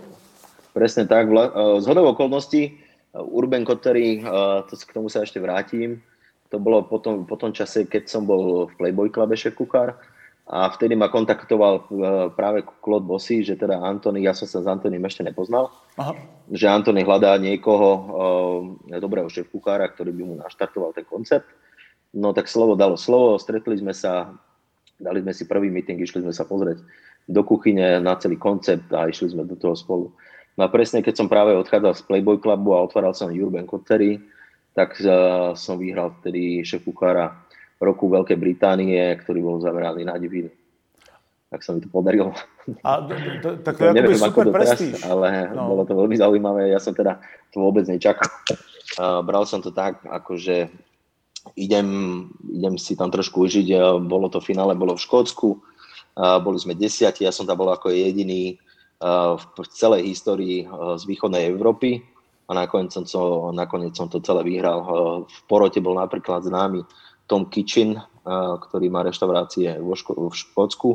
Presne 0.74 1.04
tak. 1.06 1.30
E, 1.30 1.38
z 1.78 1.84
hodov 1.86 2.18
okolností 2.18 2.82
Urban 3.14 3.62
Cottery, 3.62 4.22
to, 4.66 4.74
k 4.74 4.90
tomu 4.90 5.06
sa 5.06 5.22
ešte 5.22 5.38
vrátim, 5.38 6.02
to 6.50 6.58
bolo 6.58 6.82
potom, 6.82 7.22
po 7.22 7.38
tom 7.38 7.54
čase, 7.54 7.86
keď 7.86 8.10
som 8.10 8.26
bol 8.26 8.66
v 8.66 8.74
Playboy 8.74 9.14
Clube 9.14 9.38
šéf 9.38 9.54
kuchár 9.54 9.94
a 10.50 10.66
vtedy 10.66 10.98
ma 10.98 11.06
kontaktoval 11.06 11.74
e, 11.78 11.82
práve 12.34 12.66
Claude 12.82 13.06
Bossy, 13.06 13.46
že 13.46 13.54
teda 13.54 13.78
Antony, 13.78 14.26
ja 14.26 14.34
som 14.34 14.50
sa 14.50 14.58
s 14.58 14.66
Antonym 14.66 14.98
ešte 15.06 15.22
nepoznal, 15.22 15.70
Aha. 15.94 16.18
že 16.50 16.66
Antony 16.66 17.06
hľadá 17.06 17.38
niekoho 17.38 17.88
uh, 18.90 18.98
dobrého 18.98 19.30
šéf 19.30 19.46
ktorý 19.46 20.10
by 20.10 20.22
mu 20.26 20.34
naštartoval 20.42 20.90
ten 20.90 21.06
koncept. 21.06 21.46
No 22.10 22.34
tak 22.34 22.50
slovo 22.50 22.74
dalo 22.74 22.98
slovo, 22.98 23.38
stretli 23.38 23.78
sme 23.78 23.94
sa, 23.94 24.34
dali 24.98 25.22
sme 25.22 25.30
si 25.30 25.46
prvý 25.46 25.70
meeting, 25.70 26.02
išli 26.02 26.26
sme 26.26 26.34
sa 26.34 26.42
pozrieť 26.42 26.82
do 27.30 27.46
kuchyne 27.46 28.02
na 28.02 28.18
celý 28.18 28.34
koncept 28.34 28.90
a 28.90 29.06
išli 29.06 29.30
sme 29.30 29.46
do 29.46 29.54
toho 29.54 29.78
spolu. 29.78 30.10
No 30.58 30.66
a 30.66 30.72
presne 30.72 30.98
keď 30.98 31.14
som 31.14 31.30
práve 31.30 31.54
odchádzal 31.54 31.94
z 31.94 32.02
Playboy 32.10 32.42
Clubu 32.42 32.74
a 32.74 32.82
otváral 32.82 33.14
som 33.14 33.30
Urban 33.30 33.70
Cottery, 33.70 34.18
tak 34.74 34.98
uh, 35.06 35.54
som 35.54 35.78
vyhral 35.78 36.10
vtedy 36.18 36.66
šéf 36.66 36.82
kuchára 36.82 37.38
roku 37.80 38.12
Veľkej 38.12 38.36
Británie, 38.36 39.00
ktorý 39.24 39.40
bol 39.40 39.56
zameraný 39.58 40.04
na 40.04 40.20
divinu. 40.20 40.52
Tak 41.50 41.64
sa 41.66 41.74
mi 41.74 41.82
to 41.82 41.88
podarilo. 41.90 42.30
A 42.86 43.02
to, 43.42 43.58
tak 43.66 43.74
to 43.74 43.90
je 43.90 43.96
neviem, 43.96 44.20
super 44.20 44.46
prestíž. 44.54 45.02
ale 45.02 45.50
no. 45.50 45.74
bolo 45.74 45.82
to 45.82 45.98
veľmi 45.98 46.14
zaujímavé. 46.14 46.70
Ja 46.70 46.78
som 46.78 46.94
teda 46.94 47.18
to 47.50 47.58
vôbec 47.58 47.88
nečakal. 47.90 48.30
Bral 49.00 49.42
som 49.48 49.58
to 49.58 49.74
tak, 49.74 49.98
akože 50.06 50.70
idem, 51.58 51.88
idem 52.46 52.78
si 52.78 52.94
tam 52.94 53.10
trošku 53.10 53.48
užiť. 53.48 53.98
Bolo 54.06 54.30
to 54.30 54.38
finále, 54.38 54.78
bolo 54.78 54.94
v 54.94 55.02
Škótsku. 55.02 55.58
Boli 56.20 56.58
sme 56.60 56.78
desiati, 56.78 57.26
ja 57.26 57.34
som 57.34 57.48
tam 57.48 57.58
bol 57.58 57.72
ako 57.72 57.90
jediný 57.90 58.60
v 59.40 59.66
celej 59.72 60.06
histórii 60.06 60.68
z 60.70 61.02
východnej 61.08 61.48
Európy 61.48 62.04
a 62.46 62.52
nakoniec 62.52 62.92
som, 62.92 63.02
to, 63.08 63.50
nakoniec 63.56 63.96
som 63.96 64.06
to 64.06 64.20
celé 64.20 64.44
vyhral. 64.44 64.78
V 65.26 65.38
porote 65.48 65.80
bol 65.80 65.96
napríklad 65.96 66.44
známy 66.44 66.84
Tom 67.30 67.46
Kitchen, 67.46 68.02
ktorý 68.26 68.90
má 68.90 69.06
reštaurácie 69.06 69.78
vo 69.78 69.94
Ško- 69.94 70.18
v 70.18 70.34
Škótsku 70.34 70.90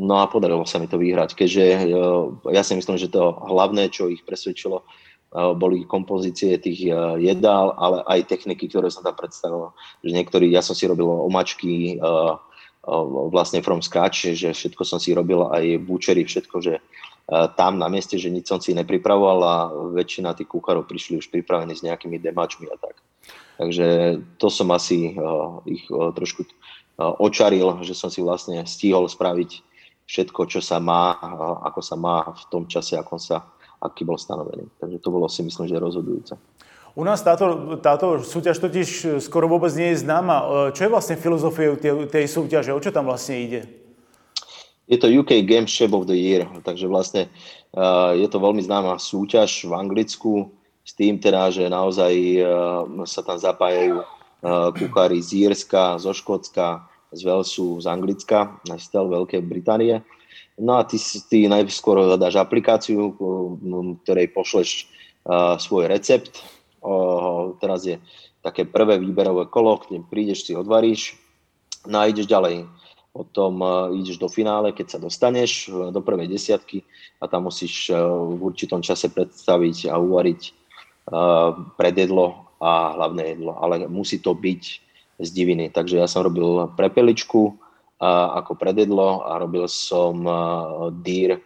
No 0.00 0.22
a 0.22 0.30
podarilo 0.30 0.64
sa 0.64 0.80
mi 0.80 0.88
to 0.88 0.96
vyhrať, 0.96 1.36
keďže 1.36 1.64
e, 1.66 1.78
ja 2.56 2.62
si 2.64 2.72
myslím, 2.72 2.96
že 2.96 3.12
to 3.12 3.36
hlavné, 3.52 3.92
čo 3.92 4.08
ich 4.08 4.24
presvedčilo, 4.24 4.80
e, 4.80 4.84
boli 5.52 5.84
kompozície 5.84 6.56
tých 6.56 6.88
jedál, 7.20 7.76
ale 7.76 8.00
aj 8.08 8.32
techniky, 8.32 8.70
ktoré 8.70 8.88
som 8.88 9.04
tam 9.04 9.12
predstavil. 9.12 9.76
Že 10.00 10.10
niektorí, 10.16 10.46
ja 10.48 10.64
som 10.64 10.72
si 10.72 10.88
robil 10.88 11.04
omačky 11.04 12.00
vlastne 13.28 13.60
from 13.60 13.84
scratch, 13.84 14.32
že 14.32 14.56
všetko 14.56 14.88
som 14.88 14.96
si 14.96 15.12
robil, 15.12 15.44
aj 15.52 15.84
búčery, 15.84 16.24
všetko, 16.24 16.56
že 16.64 16.80
tam 17.28 17.76
na 17.76 17.92
mieste, 17.92 18.16
že 18.16 18.32
nič 18.32 18.48
som 18.48 18.56
si 18.56 18.72
nepripravoval 18.72 19.38
a 19.44 19.56
väčšina 19.92 20.32
tých 20.32 20.48
kuchárov 20.48 20.88
prišli 20.88 21.20
už 21.20 21.28
pripravení 21.28 21.76
s 21.76 21.84
nejakými 21.84 22.16
demáčmi 22.16 22.72
a 22.72 22.80
tak. 22.80 22.96
Takže 23.60 24.16
to 24.40 24.48
som 24.48 24.72
asi 24.72 25.12
ich 25.68 25.84
trošku 25.92 26.48
očaril, 26.96 27.84
že 27.84 27.92
som 27.92 28.08
si 28.08 28.24
vlastne 28.24 28.64
stihol 28.64 29.04
spraviť 29.04 29.60
všetko, 30.08 30.48
čo 30.48 30.64
sa 30.64 30.80
má, 30.80 31.12
ako 31.68 31.80
sa 31.84 31.96
má 32.00 32.32
v 32.32 32.44
tom 32.48 32.64
čase, 32.64 32.96
ako 32.96 33.20
sa, 33.20 33.52
aký 33.84 34.08
bol 34.08 34.16
stanovený. 34.16 34.64
Takže 34.80 34.96
to 35.04 35.08
bolo 35.12 35.28
si 35.28 35.44
myslím, 35.44 35.68
že 35.68 35.76
rozhodujúce. 35.76 36.40
U 36.96 37.04
nás 37.04 37.20
táto, 37.20 37.76
táto 37.78 38.24
súťaž 38.24 38.58
totiž 38.58 39.20
skoro 39.20 39.46
vôbec 39.46 39.70
nie 39.76 39.92
je 39.92 40.08
známa. 40.08 40.72
Čo 40.72 40.88
je 40.88 40.90
vlastne 40.90 41.20
filozofiou 41.20 41.76
tej, 41.76 42.08
tej 42.08 42.26
súťaže? 42.32 42.72
O 42.72 42.80
čo 42.80 42.90
tam 42.90 43.12
vlastne 43.12 43.38
ide? 43.44 43.60
Je 44.90 44.98
to 44.98 45.06
UK 45.06 45.46
Games 45.46 45.70
Chef 45.70 45.94
of 45.94 46.10
the 46.10 46.18
Year, 46.18 46.50
takže 46.66 46.90
vlastne 46.90 47.30
je 48.16 48.26
to 48.26 48.42
veľmi 48.42 48.64
známa 48.64 48.98
súťaž 48.98 49.68
v 49.68 49.72
Anglicku 49.76 50.50
s 50.90 50.98
tým 50.98 51.22
teda, 51.22 51.54
že 51.54 51.70
naozaj 51.70 52.14
uh, 52.42 53.06
sa 53.06 53.22
tam 53.22 53.38
zapájajú 53.38 54.02
uh, 54.02 54.74
kuchári 54.74 55.22
z 55.22 55.46
Írska, 55.46 56.02
zo 56.02 56.10
Škótska, 56.10 56.82
z 57.14 57.22
Walesu, 57.22 57.78
z 57.78 57.86
Anglicka, 57.86 58.58
stel 58.74 59.06
Veľkej 59.06 59.38
Británie. 59.46 60.02
No 60.58 60.82
a 60.82 60.82
ty, 60.82 60.98
ty 61.30 61.46
najskôr 61.46 62.02
zadáš 62.10 62.42
aplikáciu, 62.42 63.14
ktorej 64.02 64.34
pošleš 64.34 64.90
uh, 65.30 65.54
svoj 65.62 65.86
recept. 65.86 66.42
Teraz 67.60 67.84
je 67.84 68.00
také 68.40 68.64
prvé 68.64 68.96
výberové 68.96 69.46
kolo, 69.52 69.78
kde 69.84 70.00
prídeš, 70.00 70.48
si 70.48 70.56
odvaríš, 70.56 71.12
no 71.84 72.00
a 72.00 72.08
ideš 72.08 72.24
ďalej. 72.24 72.64
Potom 73.12 73.60
ideš 73.92 74.16
do 74.16 74.32
finále, 74.32 74.72
keď 74.72 74.96
sa 74.96 74.98
dostaneš 75.02 75.68
do 75.68 76.00
prvej 76.00 76.24
desiatky 76.24 76.88
a 77.20 77.28
tam 77.28 77.52
musíš 77.52 77.92
v 77.92 78.40
určitom 78.40 78.80
čase 78.80 79.12
predstaviť 79.12 79.92
a 79.92 80.00
uvariť 80.00 80.59
predjedlo 81.76 82.56
a 82.60 82.96
hlavné 82.96 83.36
jedlo. 83.36 83.56
Ale 83.56 83.88
musí 83.88 84.20
to 84.20 84.36
byť 84.36 84.62
z 85.20 85.28
diviny. 85.32 85.68
Takže 85.72 86.00
ja 86.00 86.08
som 86.08 86.24
robil 86.24 86.68
prepeličku 86.76 87.56
a, 88.00 88.40
ako 88.40 88.56
predjedlo 88.56 89.24
a 89.28 89.36
robil 89.40 89.68
som 89.68 90.24
dýr, 91.04 91.40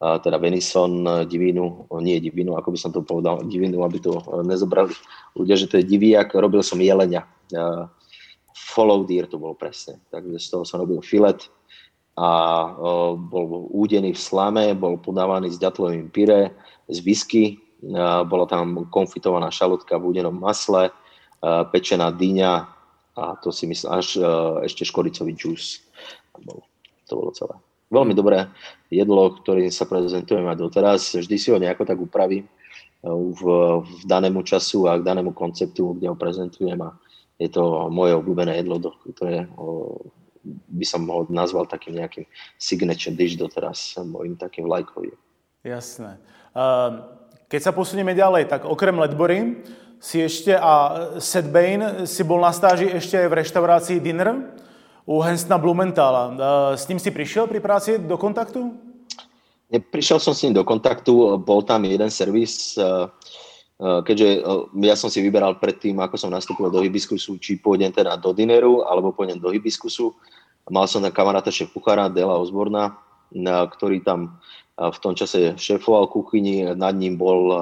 teda 0.00 0.40
venison, 0.40 1.04
divinu, 1.28 1.84
nie 2.00 2.16
divinu, 2.24 2.56
ako 2.56 2.72
by 2.72 2.78
som 2.80 2.88
to 2.88 3.04
povedal, 3.04 3.44
divinu, 3.44 3.84
aby 3.84 4.00
to 4.00 4.16
nezobrali 4.48 4.96
ľudia, 5.36 5.60
že 5.60 5.68
to 5.68 5.76
je 5.76 5.84
diviak. 5.84 6.32
Robil 6.32 6.64
som 6.64 6.80
jelenia. 6.80 7.28
Follow 8.56 9.04
deer 9.04 9.28
to 9.28 9.36
bolo 9.36 9.52
presne. 9.52 10.00
Takže 10.08 10.40
z 10.40 10.48
toho 10.48 10.64
som 10.64 10.80
robil 10.80 11.04
filet 11.04 11.44
a 12.16 12.30
bol 13.16 13.68
údený 13.72 14.16
v 14.16 14.20
slame, 14.20 14.72
bol 14.72 14.96
podávaný 14.96 15.52
s 15.52 15.60
ďatlovým 15.60 16.08
pyré, 16.08 16.52
z 16.88 17.04
whisky, 17.04 17.60
bola 18.28 18.44
tam 18.44 18.86
konfitovaná 18.92 19.48
šalotka 19.48 19.96
v 19.96 20.16
údenom 20.16 20.36
masle, 20.36 20.92
pečená 21.72 22.12
dyňa, 22.12 22.52
a 23.16 23.36
to 23.40 23.52
si 23.52 23.66
myslím, 23.66 23.90
až 23.90 24.16
uh, 24.20 24.60
ešte 24.64 24.86
škoricový 24.86 25.34
džús. 25.34 25.82
To 27.10 27.12
bolo 27.16 27.30
celé. 27.34 27.56
Veľmi 27.90 28.14
dobré 28.14 28.46
jedlo, 28.86 29.34
ktorým 29.34 29.68
sa 29.68 29.82
prezentujem 29.82 30.46
aj 30.46 30.56
doteraz. 30.56 31.18
Vždy 31.18 31.36
si 31.36 31.50
ho 31.50 31.58
nejako 31.58 31.82
tak 31.82 31.98
upravím 31.98 32.46
v, 33.02 33.42
v 33.82 34.00
danému 34.06 34.46
času 34.46 34.86
a 34.86 34.94
k 34.94 35.02
danému 35.02 35.34
konceptu, 35.34 35.98
kde 35.98 36.06
ho 36.06 36.14
prezentujem 36.14 36.78
a 36.86 36.94
je 37.40 37.50
to 37.50 37.90
moje 37.90 38.14
obľúbené 38.14 38.62
jedlo, 38.62 38.78
ktoré 39.16 39.50
by 40.70 40.86
som 40.86 41.02
ho 41.10 41.26
nazval 41.32 41.66
takým 41.66 41.98
nejakým 41.98 42.30
signature 42.62 43.16
dish 43.16 43.34
doteraz, 43.34 43.98
môjim 43.98 44.38
takým 44.38 44.70
lajkovým. 44.70 45.16
Jasné. 45.66 46.20
Keď 47.50 47.66
sa 47.66 47.74
posunieme 47.74 48.14
ďalej, 48.14 48.46
tak 48.46 48.62
okrem 48.62 48.94
Ledbory 48.94 49.66
si 49.98 50.22
ešte 50.22 50.54
a 50.54 50.72
Seth 51.18 51.50
Bain 51.50 52.06
si 52.06 52.22
bol 52.22 52.38
na 52.38 52.54
stáži 52.54 52.86
ešte 52.86 53.18
aj 53.18 53.26
v 53.26 53.38
reštaurácii 53.42 53.98
Dinner 53.98 54.54
u 55.02 55.18
Henstona 55.18 55.58
Blumenthala. 55.58 56.38
S 56.78 56.86
ním 56.86 57.02
si 57.02 57.10
prišiel 57.10 57.50
pri 57.50 57.58
práci 57.58 57.98
do 57.98 58.14
kontaktu? 58.14 58.70
Prišiel 59.66 60.22
som 60.22 60.30
s 60.30 60.46
ním 60.46 60.54
do 60.54 60.62
kontaktu, 60.62 61.42
bol 61.42 61.66
tam 61.66 61.82
jeden 61.90 62.06
servis, 62.06 62.78
keďže 63.82 64.46
ja 64.86 64.94
som 64.94 65.10
si 65.10 65.18
vyberal 65.18 65.58
predtým, 65.58 65.98
ako 65.98 66.14
som 66.14 66.30
nastúpil 66.30 66.70
do 66.70 66.86
Hibiskusu, 66.86 67.34
či 67.42 67.58
pôjdem 67.58 67.90
teda 67.90 68.14
do 68.14 68.30
Dineru, 68.30 68.86
alebo 68.86 69.10
pôjdem 69.10 69.42
do 69.42 69.50
Hibiskusu. 69.50 70.14
Mal 70.70 70.86
som 70.86 71.02
tam 71.02 71.10
kamaráta 71.10 71.50
šéf 71.50 71.74
kuchára 71.74 72.06
Dela 72.06 72.38
Osborna, 72.38 72.94
ktorý 73.74 74.06
tam 74.06 74.38
v 74.80 74.98
tom 75.04 75.12
čase 75.12 75.60
šéfoval 75.60 76.08
kuchyni, 76.08 76.64
nad 76.72 76.96
ním 76.96 77.20
bol 77.20 77.52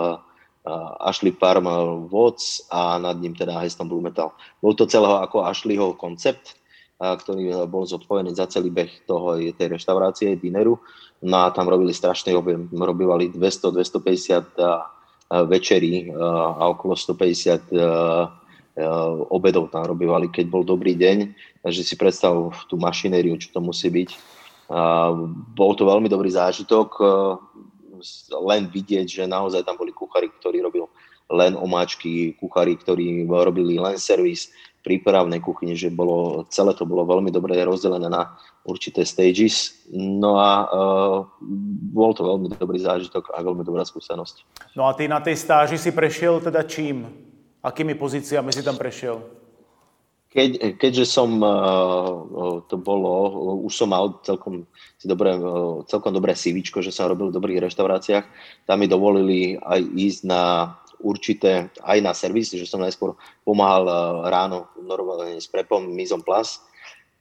Ashley 1.02 1.34
Parma 1.34 1.82
Watts 2.06 2.62
a 2.70 3.02
nad 3.02 3.18
ním 3.18 3.34
teda 3.34 3.58
Heston 3.58 3.90
Blumenthal. 3.90 4.30
Bol 4.62 4.78
to 4.78 4.86
celého 4.86 5.18
ako 5.18 5.42
Ashleyho 5.42 5.98
koncept, 5.98 6.54
ktorý 6.98 7.66
bol 7.66 7.82
zodpovedný 7.86 8.34
za 8.34 8.46
celý 8.46 8.70
beh 8.70 9.06
toho, 9.06 9.34
tej 9.34 9.68
reštaurácie, 9.74 10.38
dineru. 10.38 10.78
No 11.26 11.46
a 11.46 11.50
tam 11.50 11.66
robili 11.66 11.90
strašný 11.90 12.38
objem, 12.38 12.70
robívali 12.70 13.34
200-250 13.34 14.54
večerí 15.50 16.14
a 16.14 16.70
okolo 16.70 16.94
150 16.94 17.74
obedov 19.34 19.74
tam 19.74 19.82
robívali, 19.90 20.30
keď 20.30 20.46
bol 20.46 20.62
dobrý 20.62 20.94
deň. 20.94 21.34
Takže 21.66 21.82
si 21.82 21.94
predstav 21.98 22.34
tú 22.70 22.78
mašinériu, 22.78 23.34
čo 23.42 23.50
to 23.50 23.58
musí 23.58 23.90
byť. 23.90 24.37
Bol 25.56 25.72
to 25.74 25.84
veľmi 25.88 26.12
dobrý 26.12 26.28
zážitok 26.28 27.00
len 28.44 28.68
vidieť, 28.70 29.06
že 29.08 29.24
naozaj 29.24 29.64
tam 29.64 29.80
boli 29.80 29.90
kuchári, 29.90 30.28
ktorí 30.28 30.62
robil 30.62 30.86
len 31.28 31.56
omáčky, 31.56 32.36
kuchári, 32.40 32.76
ktorí 32.76 33.28
robili 33.28 33.76
len 33.76 34.00
servis, 34.00 34.48
prípravnej 34.88 35.42
kuchyne, 35.44 35.76
že 35.76 35.92
bolo, 35.92 36.46
celé 36.48 36.72
to 36.72 36.88
bolo 36.88 37.04
veľmi 37.04 37.28
dobre 37.28 37.52
rozdelené 37.60 38.08
na 38.08 38.38
určité 38.64 39.04
stages. 39.04 39.84
No 39.92 40.40
a 40.40 40.50
uh, 40.64 41.18
bol 41.92 42.16
to 42.16 42.24
veľmi 42.24 42.56
dobrý 42.56 42.80
zážitok 42.80 43.34
a 43.36 43.44
veľmi 43.44 43.66
dobrá 43.66 43.84
skúsenosť. 43.84 44.48
No 44.72 44.88
a 44.88 44.96
ty 44.96 45.04
na 45.04 45.20
tej 45.20 45.36
stáži 45.36 45.76
si 45.76 45.92
prešiel 45.92 46.40
teda 46.40 46.64
čím? 46.64 47.04
Akými 47.60 47.98
pozíciami 47.98 48.54
si 48.54 48.62
tam 48.64 48.78
prešiel? 48.80 49.20
Keď, 50.28 50.76
keďže 50.76 51.08
som, 51.08 51.40
eh, 51.40 52.56
to 52.68 52.76
bolo, 52.76 53.12
už 53.64 53.72
som 53.72 53.88
mal 53.88 54.20
celkom, 54.20 54.68
si 55.00 55.08
dobré, 55.08 55.32
celkom 55.88 56.12
dobré 56.12 56.36
CV, 56.36 56.60
že 56.60 56.92
som 56.92 57.08
robil 57.08 57.32
v 57.32 57.36
dobrých 57.40 57.64
reštauráciách, 57.64 58.24
tam 58.68 58.76
mi 58.76 58.86
dovolili 58.86 59.56
aj 59.56 59.80
ísť 59.80 60.20
na 60.28 60.76
určité, 61.00 61.70
aj 61.80 61.98
na 62.02 62.12
servis, 62.12 62.50
že 62.50 62.68
som 62.68 62.82
najskôr 62.82 63.16
pomáhal 63.40 63.84
eh, 63.88 63.96
ráno 64.28 64.68
normálne 64.76 65.40
s 65.40 65.48
prepom 65.48 65.80
Mizom 65.88 66.20
Plus, 66.20 66.60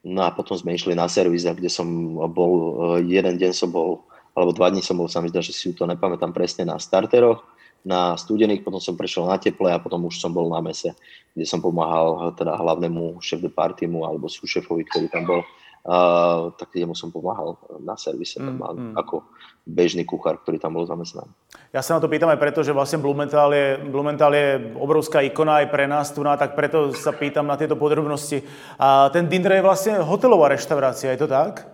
no 0.03 0.27
a 0.27 0.35
potom 0.35 0.59
sme 0.59 0.75
išli 0.75 0.91
na 0.91 1.07
servis, 1.07 1.47
kde 1.47 1.71
som 1.71 1.87
bol, 2.27 2.53
eh, 2.99 3.07
jeden 3.07 3.39
deň 3.39 3.51
som 3.55 3.71
bol, 3.71 4.03
alebo 4.35 4.51
dva 4.51 4.67
dní 4.67 4.83
som 4.83 4.99
bol, 4.99 5.07
sa 5.07 5.23
mi 5.23 5.31
zdá, 5.31 5.39
že 5.39 5.55
si 5.55 5.71
to 5.71 5.87
nepamätám 5.87 6.35
presne, 6.35 6.67
na 6.67 6.75
starteroch, 6.75 7.39
na 7.87 8.19
studených, 8.19 8.67
potom 8.67 8.83
som 8.83 8.99
prešiel 8.99 9.23
na 9.23 9.39
teple 9.39 9.71
a 9.71 9.79
potom 9.79 10.03
už 10.11 10.19
som 10.19 10.35
bol 10.35 10.51
na 10.51 10.59
mese, 10.59 10.91
kde 11.31 11.47
som 11.47 11.63
pomáhal 11.63 12.35
teda 12.35 12.59
hlavnému 12.59 13.23
šéf 13.23 13.39
de 13.39 13.47
partimu 13.47 14.03
alebo 14.03 14.27
súšefovi, 14.27 14.83
ktorý 14.91 15.07
tam 15.07 15.23
bol 15.23 15.39
uh, 15.87 16.51
tak 16.59 16.75
jemu 16.75 16.91
som 16.91 17.07
pomáhal 17.15 17.55
na 17.79 17.95
servise 17.95 18.43
mm, 18.43 18.59
mm. 18.59 18.93
ako 18.99 19.23
bežný 19.63 20.03
kuchár, 20.03 20.43
ktorý 20.43 20.59
tam 20.59 20.75
bol 20.75 20.83
zamestnaný. 20.83 21.31
Ja 21.71 21.79
sa 21.79 21.95
na 21.95 22.03
to 22.03 22.11
pýtam 22.11 22.31
aj 22.31 22.39
preto, 22.39 22.59
že 22.63 22.75
vlastne 22.75 22.99
Blumenthal 22.99 23.51
je, 23.55 23.79
Blumenthal 23.87 24.31
je 24.35 24.75
obrovská 24.75 25.23
ikona 25.23 25.63
aj 25.63 25.67
pre 25.71 25.87
nás 25.87 26.11
tu, 26.11 26.23
no, 26.23 26.31
tak 26.35 26.55
preto 26.59 26.91
sa 26.91 27.15
pýtam 27.15 27.47
na 27.47 27.55
tieto 27.55 27.79
podrobnosti. 27.79 28.43
A 28.79 29.07
ten 29.11 29.27
Dindre 29.31 29.59
je 29.59 29.67
vlastne 29.67 29.93
hotelová 30.03 30.51
reštaurácia, 30.51 31.15
je 31.15 31.23
to 31.23 31.27
tak? 31.27 31.67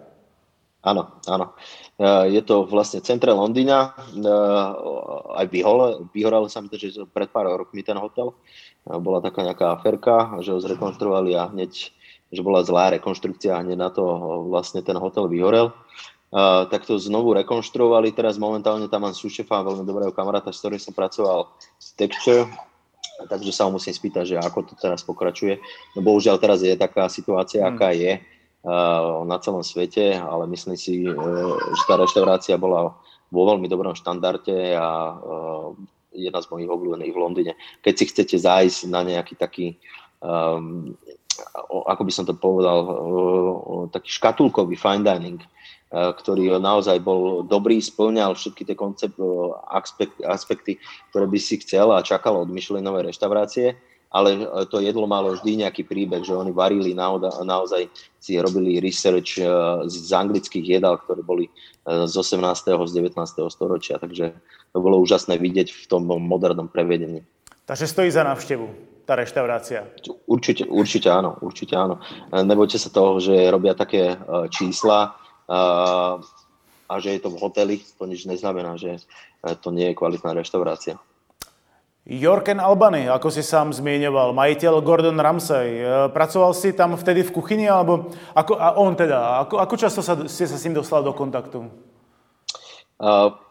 Áno, 0.84 1.22
áno. 1.30 1.56
Je 2.02 2.42
to 2.42 2.66
vlastne 2.66 3.06
centre 3.06 3.30
Londýna, 3.30 3.94
aj 5.38 5.46
vyhorel, 5.54 6.10
vyhorel 6.10 6.50
sa 6.50 6.66
mi 6.66 6.68
to, 6.74 6.82
že 6.82 7.06
pred 7.14 7.30
pár 7.30 7.46
rokmi 7.54 7.86
ten 7.86 7.94
hotel. 8.02 8.34
Bola 8.84 9.22
taká 9.22 9.46
nejaká 9.46 9.78
aferka, 9.78 10.42
že 10.42 10.52
ho 10.52 10.60
zrekonštruovali 10.60 11.38
a 11.38 11.54
hneď, 11.54 11.94
že 12.34 12.42
bola 12.42 12.66
zlá 12.66 12.90
rekonštrukcia 12.98 13.54
a 13.54 13.62
hneď 13.62 13.78
na 13.78 13.90
to 13.94 14.04
vlastne 14.50 14.82
ten 14.82 14.98
hotel 14.98 15.30
vyhorel. 15.30 15.70
Uh, 16.34 16.66
tak 16.66 16.90
to 16.90 16.98
znovu 16.98 17.38
rekonštruovali. 17.38 18.10
Teraz 18.10 18.42
momentálne 18.42 18.90
tam 18.90 19.06
mám 19.06 19.14
sušefa, 19.14 19.62
veľmi 19.62 19.86
dobrého 19.86 20.10
kamaráta, 20.10 20.50
s 20.50 20.66
ktorým 20.66 20.82
som 20.82 20.90
pracoval 20.90 21.46
z 21.78 21.94
Texture, 21.94 22.50
takže 23.30 23.54
sa 23.54 23.70
ho 23.70 23.72
musím 23.78 23.94
spýtať, 23.94 24.34
že 24.34 24.36
ako 24.42 24.66
to 24.66 24.74
teraz 24.74 25.06
pokračuje. 25.06 25.62
No 25.94 26.02
bohužiaľ 26.02 26.42
teraz 26.42 26.66
je 26.66 26.74
taká 26.74 27.06
situácia, 27.06 27.62
hmm. 27.62 27.70
aká 27.78 27.94
je 27.94 28.18
na 29.28 29.38
celom 29.44 29.60
svete, 29.60 30.16
ale 30.16 30.48
myslím 30.48 30.80
si, 30.80 31.04
uh, 31.04 31.56
že 31.60 31.84
tá 31.84 32.00
reštaurácia 32.00 32.56
bola 32.56 32.96
vo 33.28 33.44
veľmi 33.44 33.68
dobrom 33.68 33.92
štandarde 33.92 34.72
a 34.80 34.88
uh, 35.12 35.76
jedna 36.16 36.40
z 36.40 36.48
mojich 36.48 36.72
obľúbených 36.72 37.12
v 37.12 37.22
Londýne. 37.22 37.54
Keď 37.84 37.94
si 37.94 38.06
chcete 38.08 38.36
zájsť 38.40 38.80
na 38.88 39.04
nejaký 39.04 39.36
taký 39.36 39.76
um, 40.24 40.96
ako 41.68 42.06
by 42.06 42.12
som 42.14 42.30
to 42.30 42.38
povedal, 42.38 42.86
taký 43.90 44.06
škatulkový 44.22 44.78
fine 44.78 45.02
dining, 45.02 45.42
Eh, 45.94 46.10
ktorý 46.10 46.58
naozaj 46.58 47.06
bol 47.06 47.46
dobrý, 47.46 47.78
splňal 47.78 48.34
všetky 48.34 48.66
tie 48.66 48.74
koncept, 48.74 49.14
eh, 49.14 50.26
aspekty, 50.26 50.82
ktoré 51.14 51.30
by 51.30 51.38
si 51.38 51.62
chcel 51.62 51.94
a 51.94 52.02
čakal 52.02 52.34
od 52.42 52.50
Michelinové 52.50 53.06
reštaurácie, 53.06 53.78
ale 54.14 54.46
eh, 54.46 54.66
to 54.70 54.80
jedlo 54.80 55.10
malo 55.10 55.34
vždy 55.34 55.66
nejaký 55.66 55.84
príbeh, 55.84 56.22
že 56.22 56.38
oni 56.38 56.54
varili 56.54 56.94
naozaj, 56.94 57.90
si 58.22 58.40
robili 58.40 58.80
research 58.80 59.36
z 59.90 60.10
anglických 60.16 60.80
jedál, 60.80 60.96
ktoré 61.02 61.20
boli 61.20 61.52
z 61.84 62.14
18. 62.16 62.40
z 62.88 62.92
19. 62.96 63.20
storočia, 63.52 64.00
takže 64.00 64.32
to 64.72 64.80
bolo 64.80 65.04
úžasné 65.04 65.36
vidieť 65.36 65.76
v 65.76 65.86
tom 65.92 66.08
modernom 66.08 66.72
prevedení. 66.72 67.20
Takže 67.68 67.84
stojí 67.84 68.08
za 68.08 68.24
návštevu 68.24 68.64
tá 69.04 69.20
reštaurácia. 69.20 69.84
Určite, 70.24 70.64
určite 70.72 71.12
áno, 71.12 71.36
určite 71.44 71.76
áno. 71.76 72.00
Nebojte 72.32 72.80
sa 72.80 72.88
toho, 72.88 73.20
že 73.20 73.36
robia 73.52 73.76
také 73.76 74.16
čísla, 74.48 75.20
a 76.94 76.94
že 77.00 77.18
je 77.18 77.20
to 77.20 77.30
v 77.34 77.42
hoteli, 77.42 77.76
to 77.98 78.06
nič 78.06 78.26
neznamená, 78.30 78.78
že 78.78 79.02
to 79.60 79.74
nie 79.74 79.92
je 79.92 79.98
kvalitná 79.98 80.32
reštaurácia. 80.38 81.00
Jorken 82.04 82.60
Albany, 82.60 83.08
ako 83.08 83.32
si 83.32 83.40
sám 83.40 83.72
zmieňoval, 83.72 84.36
majiteľ 84.36 84.84
Gordon 84.84 85.16
Ramsay. 85.16 85.80
E, 85.80 85.84
pracoval 86.12 86.52
si 86.52 86.76
tam 86.76 87.00
vtedy 87.00 87.24
v 87.24 87.32
kuchyni, 87.32 87.72
alebo 87.72 88.12
ako, 88.36 88.60
a 88.60 88.76
on 88.76 88.92
teda, 88.92 89.48
ako, 89.48 89.64
ako 89.64 89.76
často 89.80 90.04
sa, 90.04 90.20
ste 90.28 90.44
sa 90.44 90.58
s 90.60 90.64
ním 90.68 90.76
dostal 90.76 91.00
do 91.00 91.16
kontaktu? 91.16 91.64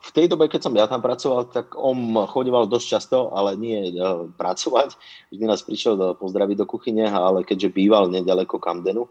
V 0.02 0.10
tej 0.16 0.32
dobe, 0.32 0.48
keď 0.48 0.64
som 0.64 0.72
ja 0.72 0.88
tam 0.88 1.04
pracoval, 1.04 1.52
tak 1.52 1.76
on 1.76 2.14
chodeval 2.24 2.64
dosť 2.64 2.86
často, 2.88 3.18
ale 3.36 3.52
nie 3.56 3.88
e, 3.88 3.92
pracovať. 4.32 4.96
Vždy 5.28 5.44
nás 5.44 5.64
prišiel 5.64 6.16
pozdraviť 6.16 6.56
do 6.56 6.66
kuchyne, 6.68 7.08
ale 7.08 7.44
keďže 7.44 7.72
býval 7.72 8.08
nedaleko 8.08 8.56
Camdenu, 8.56 9.08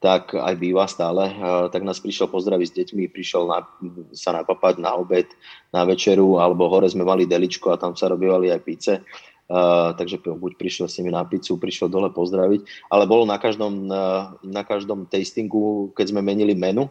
tak 0.00 0.32
aj 0.32 0.56
býva 0.56 0.88
stále, 0.88 1.28
tak 1.68 1.84
nás 1.84 2.00
prišiel 2.00 2.32
pozdraviť 2.32 2.66
s 2.72 2.76
deťmi, 2.76 3.12
prišiel 3.12 3.44
na, 3.44 3.68
sa 4.16 4.32
napapať 4.32 4.80
na 4.80 4.96
obed, 4.96 5.28
na 5.76 5.84
večeru, 5.84 6.40
alebo 6.40 6.72
hore 6.72 6.88
sme 6.88 7.04
mali 7.04 7.28
deličko 7.28 7.76
a 7.76 7.80
tam 7.80 7.92
sa 7.92 8.08
robívali 8.08 8.48
aj 8.48 8.64
pice. 8.64 8.92
Uh, 9.50 9.90
takže 9.98 10.22
buď 10.22 10.56
prišiel 10.56 10.86
s 10.86 11.02
nimi 11.02 11.10
na 11.10 11.26
pizzu, 11.26 11.58
prišiel 11.58 11.90
dole 11.90 12.06
pozdraviť, 12.14 12.86
ale 12.86 13.02
bolo 13.02 13.26
na 13.26 13.34
každom, 13.34 13.90
na, 13.90 14.30
na 14.46 14.62
každom 14.62 15.10
tastingu, 15.10 15.90
keď 15.98 16.14
sme 16.14 16.22
menili 16.22 16.54
menu, 16.54 16.86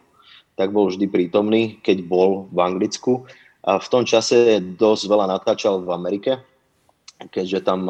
tak 0.60 0.68
bol 0.68 0.92
vždy 0.92 1.08
prítomný, 1.08 1.80
keď 1.80 2.04
bol 2.04 2.52
v 2.52 2.58
Anglicku. 2.60 3.24
A 3.64 3.80
v 3.80 3.88
tom 3.88 4.04
čase 4.04 4.60
dosť 4.76 5.08
veľa 5.08 5.26
natáčal 5.40 5.80
v 5.80 5.88
Amerike, 5.88 6.36
keďže 7.32 7.64
tam 7.64 7.88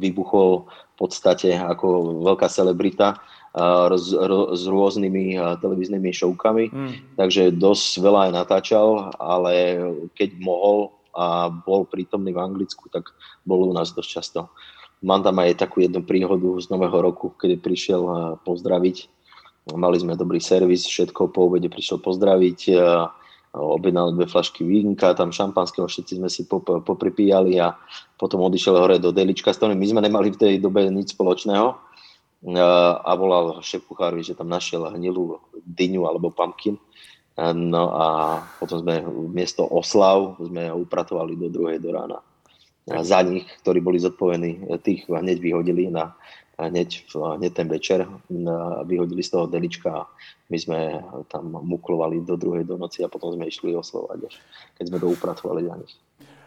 vybuchol 0.00 0.64
v 0.64 0.94
podstate 0.96 1.52
ako 1.52 2.20
veľká 2.24 2.48
celebrita 2.48 3.20
s, 3.96 4.12
s 4.52 4.62
rôznymi 4.68 5.40
televíznymi 5.64 6.12
šovkami, 6.12 6.64
mm. 6.68 6.92
takže 7.16 7.56
dosť 7.56 8.04
veľa 8.04 8.20
aj 8.28 8.32
natáčal, 8.36 9.16
ale 9.16 9.80
keď 10.12 10.36
mohol 10.44 10.92
a 11.16 11.48
bol 11.48 11.88
prítomný 11.88 12.36
v 12.36 12.44
Anglicku, 12.44 12.92
tak 12.92 13.08
bol 13.48 13.64
u 13.64 13.72
nás 13.72 13.96
dosť 13.96 14.10
často. 14.12 14.52
Mám 15.00 15.24
tam 15.24 15.40
aj 15.40 15.56
takú 15.64 15.80
jednu 15.80 16.04
príhodu 16.04 16.60
z 16.60 16.68
Nového 16.68 17.00
roku, 17.00 17.32
kedy 17.32 17.56
prišiel 17.56 18.36
pozdraviť. 18.44 19.08
Mali 19.72 19.96
sme 19.96 20.12
dobrý 20.12 20.44
servis, 20.44 20.84
všetko 20.84 21.32
po 21.32 21.48
obede 21.48 21.72
prišiel 21.72 22.04
pozdraviť, 22.04 22.60
objednali 23.56 24.12
dve 24.12 24.28
flašky 24.28 24.60
vínka, 24.68 25.16
tam 25.16 25.32
šampanského, 25.32 25.88
všetci 25.88 26.20
sme 26.20 26.28
si 26.28 26.44
popripíjali 26.60 27.56
a 27.64 27.72
potom 28.20 28.44
odišiel 28.44 28.76
hore 28.76 29.00
do 29.00 29.08
delička, 29.08 29.56
s 29.56 29.56
ktorým 29.56 29.80
my 29.80 29.88
sme 29.88 30.04
nemali 30.04 30.28
v 30.36 30.40
tej 30.40 30.54
dobe 30.60 30.84
nič 30.92 31.16
spoločného 31.16 31.85
a 33.02 33.10
volal 33.18 33.58
šéf 33.58 33.82
kuchárovi, 33.90 34.22
že 34.22 34.38
tam 34.38 34.46
našiel 34.46 34.86
hnilú 34.94 35.42
dyňu 35.66 36.06
alebo 36.06 36.30
pumpkin. 36.30 36.78
No 37.36 37.84
a 37.92 38.06
potom 38.62 38.80
sme 38.80 39.02
miesto 39.34 39.66
oslav 39.66 40.38
sme 40.38 40.70
upratovali 40.70 41.34
do 41.34 41.50
druhej 41.50 41.82
do 41.82 41.90
rána. 41.90 42.22
A 42.86 43.02
za 43.02 43.18
nich, 43.26 43.44
ktorí 43.66 43.82
boli 43.82 43.98
zodpovední, 43.98 44.62
tých 44.78 45.10
hneď 45.10 45.42
vyhodili 45.42 45.90
na 45.90 46.14
hneď, 46.54 47.02
hneď 47.12 47.52
ten 47.52 47.68
večer, 47.68 48.06
vyhodili 48.86 49.20
z 49.26 49.30
toho 49.34 49.50
delička 49.50 49.90
a 49.90 50.08
my 50.48 50.56
sme 50.56 50.80
tam 51.28 51.50
muklovali 51.50 52.22
do 52.22 52.38
druhej 52.38 52.64
do 52.64 52.78
noci 52.78 53.04
a 53.04 53.10
potom 53.12 53.34
sme 53.34 53.50
išli 53.50 53.76
oslovať, 53.76 54.30
keď 54.78 54.84
sme 54.86 54.98
to 55.02 55.10
upratovali 55.10 55.66
za 55.66 55.74
nich. 55.76 55.92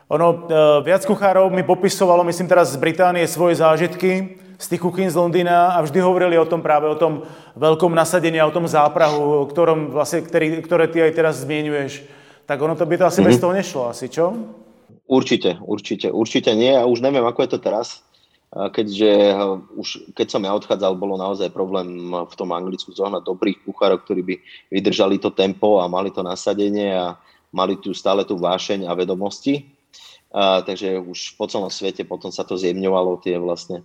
Ono, 0.09 0.49
e, 0.49 0.81
viac 0.81 1.05
kuchárov 1.05 1.53
mi 1.53 1.61
popisovalo, 1.61 2.25
myslím 2.25 2.49
teraz 2.49 2.73
z 2.73 2.81
Británie, 2.81 3.29
svoje 3.29 3.61
zážitky 3.61 4.41
z 4.59 4.65
tých 4.75 4.83
kuchyn 4.83 5.07
z 5.07 5.15
Londýna 5.15 5.71
a 5.71 5.79
vždy 5.79 6.03
hovorili 6.03 6.35
o 6.35 6.43
tom 6.43 6.59
práve, 6.59 6.91
o 6.91 6.99
tom 6.99 7.23
veľkom 7.55 7.95
nasadení 7.95 8.43
a 8.43 8.49
o 8.51 8.51
tom 8.51 8.67
záprahu, 8.67 9.47
o 9.47 9.47
ktorom 9.47 9.95
vlastne, 9.95 10.19
ktorý, 10.19 10.59
ktoré 10.59 10.91
ty 10.91 10.99
aj 10.99 11.15
teraz 11.15 11.47
zmienuješ. 11.47 12.03
Tak 12.43 12.59
ono 12.59 12.75
to 12.75 12.83
by 12.83 12.99
to 12.99 13.07
asi 13.07 13.23
mm-hmm. 13.23 13.27
bez 13.31 13.35
mhm. 13.39 13.43
toho 13.47 13.53
nešlo, 13.55 13.81
asi 13.87 14.05
čo? 14.11 14.35
Určite, 15.07 15.57
určite, 15.63 16.11
určite 16.11 16.51
nie 16.53 16.75
a 16.75 16.83
už 16.83 16.99
neviem, 16.99 17.23
ako 17.23 17.47
je 17.47 17.51
to 17.55 17.59
teraz. 17.63 18.03
Keďže 18.49 19.11
e, 19.29 19.33
už, 19.77 20.11
keď 20.17 20.27
som 20.27 20.41
ja 20.41 20.51
odchádzal, 20.57 20.97
bolo 20.97 21.15
naozaj 21.21 21.53
problém 21.53 22.09
v 22.11 22.33
tom 22.33 22.49
Anglicku 22.51 22.91
zohnať 22.91 23.21
dobrých 23.21 23.61
kuchárov, 23.63 24.01
ktorí 24.01 24.21
by 24.25 24.35
vydržali 24.73 25.21
to 25.21 25.29
tempo 25.31 25.77
a 25.79 25.85
mali 25.85 26.09
to 26.09 26.25
nasadenie 26.25 26.93
a 26.97 27.15
mali 27.53 27.77
tu 27.77 27.93
stále 27.93 28.25
tú 28.25 28.37
vášeň 28.41 28.89
a 28.89 28.93
vedomosti 28.97 29.69
a, 30.29 30.61
takže 30.61 31.01
už 31.01 31.41
po 31.41 31.49
celom 31.49 31.73
svete 31.73 32.05
potom 32.05 32.29
sa 32.29 32.45
to 32.45 32.53
zjemňovalo, 32.53 33.17
tie 33.17 33.41
vlastne 33.41 33.81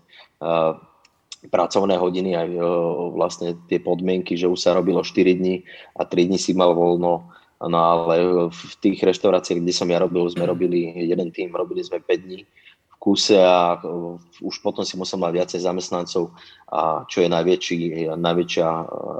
pracovné 1.51 2.01
hodiny, 2.01 2.37
aj 2.37 2.49
vlastne 3.13 3.49
tie 3.69 3.81
podmienky, 3.81 4.37
že 4.37 4.49
už 4.49 4.61
sa 4.61 4.73
robilo 4.73 5.05
4 5.05 5.37
dní 5.37 5.65
a 5.97 6.05
3 6.09 6.29
dní 6.29 6.39
si 6.41 6.57
mal 6.57 6.73
voľno. 6.73 7.29
No 7.65 7.79
ale 7.81 8.15
v 8.53 8.73
tých 8.81 9.01
reštauráciách, 9.01 9.61
kde 9.65 9.73
som 9.73 9.89
ja 9.89 10.01
robil, 10.01 10.29
sme 10.29 10.45
robili 10.45 10.93
jeden 11.05 11.33
tým, 11.33 11.53
robili 11.53 11.81
sme 11.81 12.01
5 12.01 12.25
dní 12.25 12.45
v 12.93 12.95
kuse 13.01 13.41
a 13.41 13.81
už 14.41 14.61
potom 14.61 14.85
si 14.85 14.97
musel 15.01 15.21
mať 15.21 15.33
viacej 15.33 15.61
zamestnancov 15.65 16.33
a 16.69 17.05
čo 17.09 17.25
je 17.25 17.29
najväčší, 17.29 18.09
najväčšia 18.17 18.69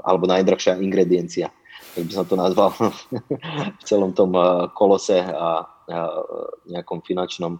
alebo 0.05 0.25
najdrahšia 0.29 0.77
ingrediencia, 0.81 1.49
tak 1.93 2.03
by 2.05 2.11
som 2.13 2.25
to 2.25 2.35
nazval 2.37 2.69
v 3.81 3.83
celom 3.85 4.13
tom 4.13 4.33
kolose 4.77 5.21
a 5.25 5.65
nejakom 6.69 7.01
finančnom, 7.01 7.57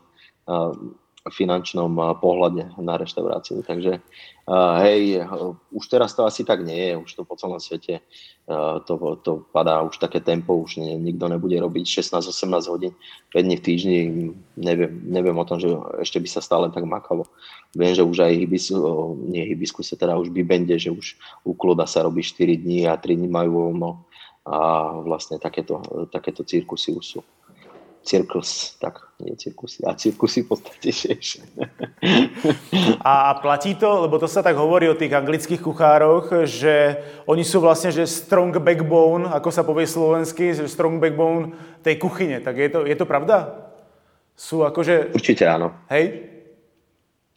finančnom 1.26 1.90
pohľade 2.22 2.78
na 2.78 3.02
reštauráciu. 3.02 3.66
Takže 3.66 3.98
hej, 4.82 5.26
už 5.74 5.84
teraz 5.90 6.14
to 6.14 6.22
asi 6.22 6.46
tak 6.46 6.62
nie 6.62 6.94
je, 6.94 6.94
už 7.02 7.12
to 7.18 7.22
po 7.26 7.34
celom 7.34 7.58
svete 7.58 8.06
to, 8.86 9.18
to 9.26 9.42
padá 9.50 9.82
už 9.82 9.98
také 9.98 10.22
tempo, 10.22 10.54
už 10.54 10.78
nie, 10.78 10.94
nikto 11.02 11.26
nebude 11.26 11.58
robiť 11.58 12.06
16-18 12.06 12.70
hodín 12.70 12.94
5 13.34 13.42
dní 13.42 13.56
v 13.58 13.66
týždni, 13.66 13.98
neviem, 14.54 15.02
neviem 15.02 15.34
o 15.34 15.46
tom, 15.50 15.58
že 15.58 15.74
ešte 15.98 16.22
by 16.22 16.30
sa 16.30 16.46
stále 16.46 16.70
tak 16.70 16.86
makalo. 16.86 17.26
Viem, 17.74 17.98
že 17.98 18.06
už 18.06 18.22
aj 18.22 18.34
hibis, 18.38 18.70
nie 19.26 19.50
hibiskuse, 19.50 19.98
teda 19.98 20.14
už 20.22 20.30
bibende, 20.30 20.78
že 20.78 20.94
už 20.94 21.18
u 21.42 21.58
kloda 21.58 21.90
sa 21.90 22.06
robí 22.06 22.22
4 22.22 22.54
dní 22.62 22.86
a 22.86 23.02
3 23.02 23.18
dní 23.18 23.26
majú 23.26 23.66
voľno 23.66 24.06
a 24.46 24.94
vlastne 25.02 25.42
takéto, 25.42 25.82
takéto 26.14 26.46
cirkusy 26.46 26.94
už 26.94 27.06
sú. 27.18 27.20
Cirkus, 28.06 28.78
tak 28.78 29.02
nie 29.18 29.34
cirkusy, 29.34 29.82
a 29.82 29.98
cirkusy 29.98 30.46
v 30.46 30.48
podstate 30.54 30.94
tiež. 30.94 31.42
A 33.02 33.34
platí 33.42 33.74
to, 33.74 34.06
lebo 34.06 34.22
to 34.22 34.30
sa 34.30 34.46
tak 34.46 34.54
hovorí 34.54 34.86
o 34.86 34.96
tých 34.96 35.10
anglických 35.18 35.66
kuchároch, 35.66 36.46
že 36.46 37.02
oni 37.26 37.42
sú 37.42 37.66
vlastne, 37.66 37.90
že 37.90 38.06
strong 38.06 38.54
backbone, 38.62 39.26
ako 39.34 39.50
sa 39.50 39.66
povie 39.66 39.90
slovensky, 39.90 40.54
že 40.54 40.70
strong 40.70 41.02
backbone 41.02 41.58
tej 41.82 41.98
kuchyne. 41.98 42.38
Tak 42.46 42.56
je 42.56 42.70
to, 42.70 42.80
je 42.86 42.96
to 42.96 43.10
pravda? 43.10 43.66
Sú 44.38 44.62
akože... 44.62 45.16
Určite 45.16 45.50
áno. 45.50 45.74
Hej? 45.90 46.30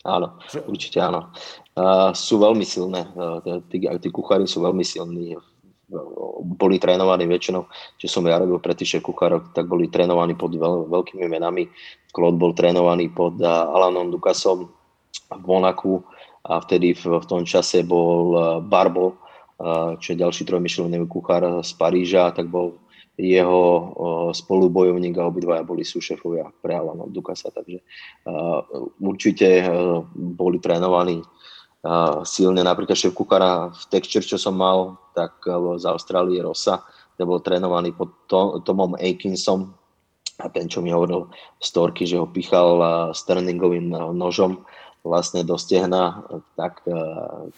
Áno, 0.05 0.39
určite 0.69 1.01
áno. 1.01 1.33
Uh, 1.79 2.11
sú 2.13 2.43
veľmi 2.43 2.67
silné. 2.67 3.07
Uh, 3.17 3.63
tí, 3.71 3.83
tí 3.83 4.09
kuchári 4.11 4.45
sú 4.51 4.63
veľmi 4.63 4.83
silní 4.83 5.39
boli 6.45 6.77
trénovaní 6.77 7.25
väčšinou, 7.25 7.65
čo 7.97 8.07
som 8.09 8.25
ja 8.29 8.37
robil 8.37 8.61
pre 8.61 8.77
tých 8.77 9.01
kuchárov, 9.01 9.57
tak 9.57 9.65
boli 9.65 9.89
trénovaní 9.89 10.37
pod 10.37 10.53
veľ, 10.53 10.89
veľkými 10.93 11.25
menami. 11.25 11.69
Claude 12.13 12.37
bol 12.37 12.53
trénovaný 12.53 13.09
pod 13.09 13.41
Alanom 13.45 14.13
Dukasom 14.13 14.69
v 15.33 15.43
Monaku 15.49 16.05
a 16.45 16.61
vtedy 16.61 16.93
v, 16.93 17.21
v 17.21 17.27
tom 17.29 17.43
čase 17.49 17.85
bol 17.85 18.61
Barbo, 18.69 19.17
čo 19.99 20.15
je 20.15 20.21
ďalší 20.21 20.47
trojmyšľovný 20.47 21.03
kuchár 21.09 21.65
z 21.65 21.71
Paríža, 21.75 22.31
tak 22.37 22.53
bol 22.53 22.79
jeho 23.19 23.91
spolubojovník 24.31 25.19
a 25.19 25.27
obidvaja 25.27 25.67
boli 25.67 25.83
súšefovia 25.83 26.47
pre 26.63 26.79
Alana 26.79 27.03
Dukasa, 27.11 27.51
takže 27.51 27.83
určite 29.03 29.67
boli 30.15 30.63
trénovaní 30.63 31.19
silne. 32.25 32.61
Napríklad 32.65 32.97
šéf 32.99 33.15
kuchára 33.15 33.73
v 33.73 33.83
Texture, 33.89 34.25
čo 34.25 34.37
som 34.37 34.57
mal, 34.57 34.99
tak 35.17 35.41
e, 35.47 35.55
z 35.81 35.85
Austrálie 35.89 36.41
Rosa, 36.43 36.85
kde 37.17 37.25
bol 37.27 37.43
trénovaný 37.43 37.95
pod 37.97 38.15
Tomom 38.63 38.95
Akinsom 38.99 39.75
a 40.39 40.47
ten, 40.47 40.71
čo 40.71 40.79
mi 40.79 40.95
hovoril 40.95 41.27
storky, 41.59 42.07
že 42.07 42.21
ho 42.21 42.31
pichal 42.31 42.79
Sterningovým 43.13 43.91
e, 43.91 43.99
nožom 44.15 44.63
vlastne 45.07 45.47
do 45.47 45.57
stehna, 45.57 46.27
tak 46.59 46.85
e, 46.85 46.95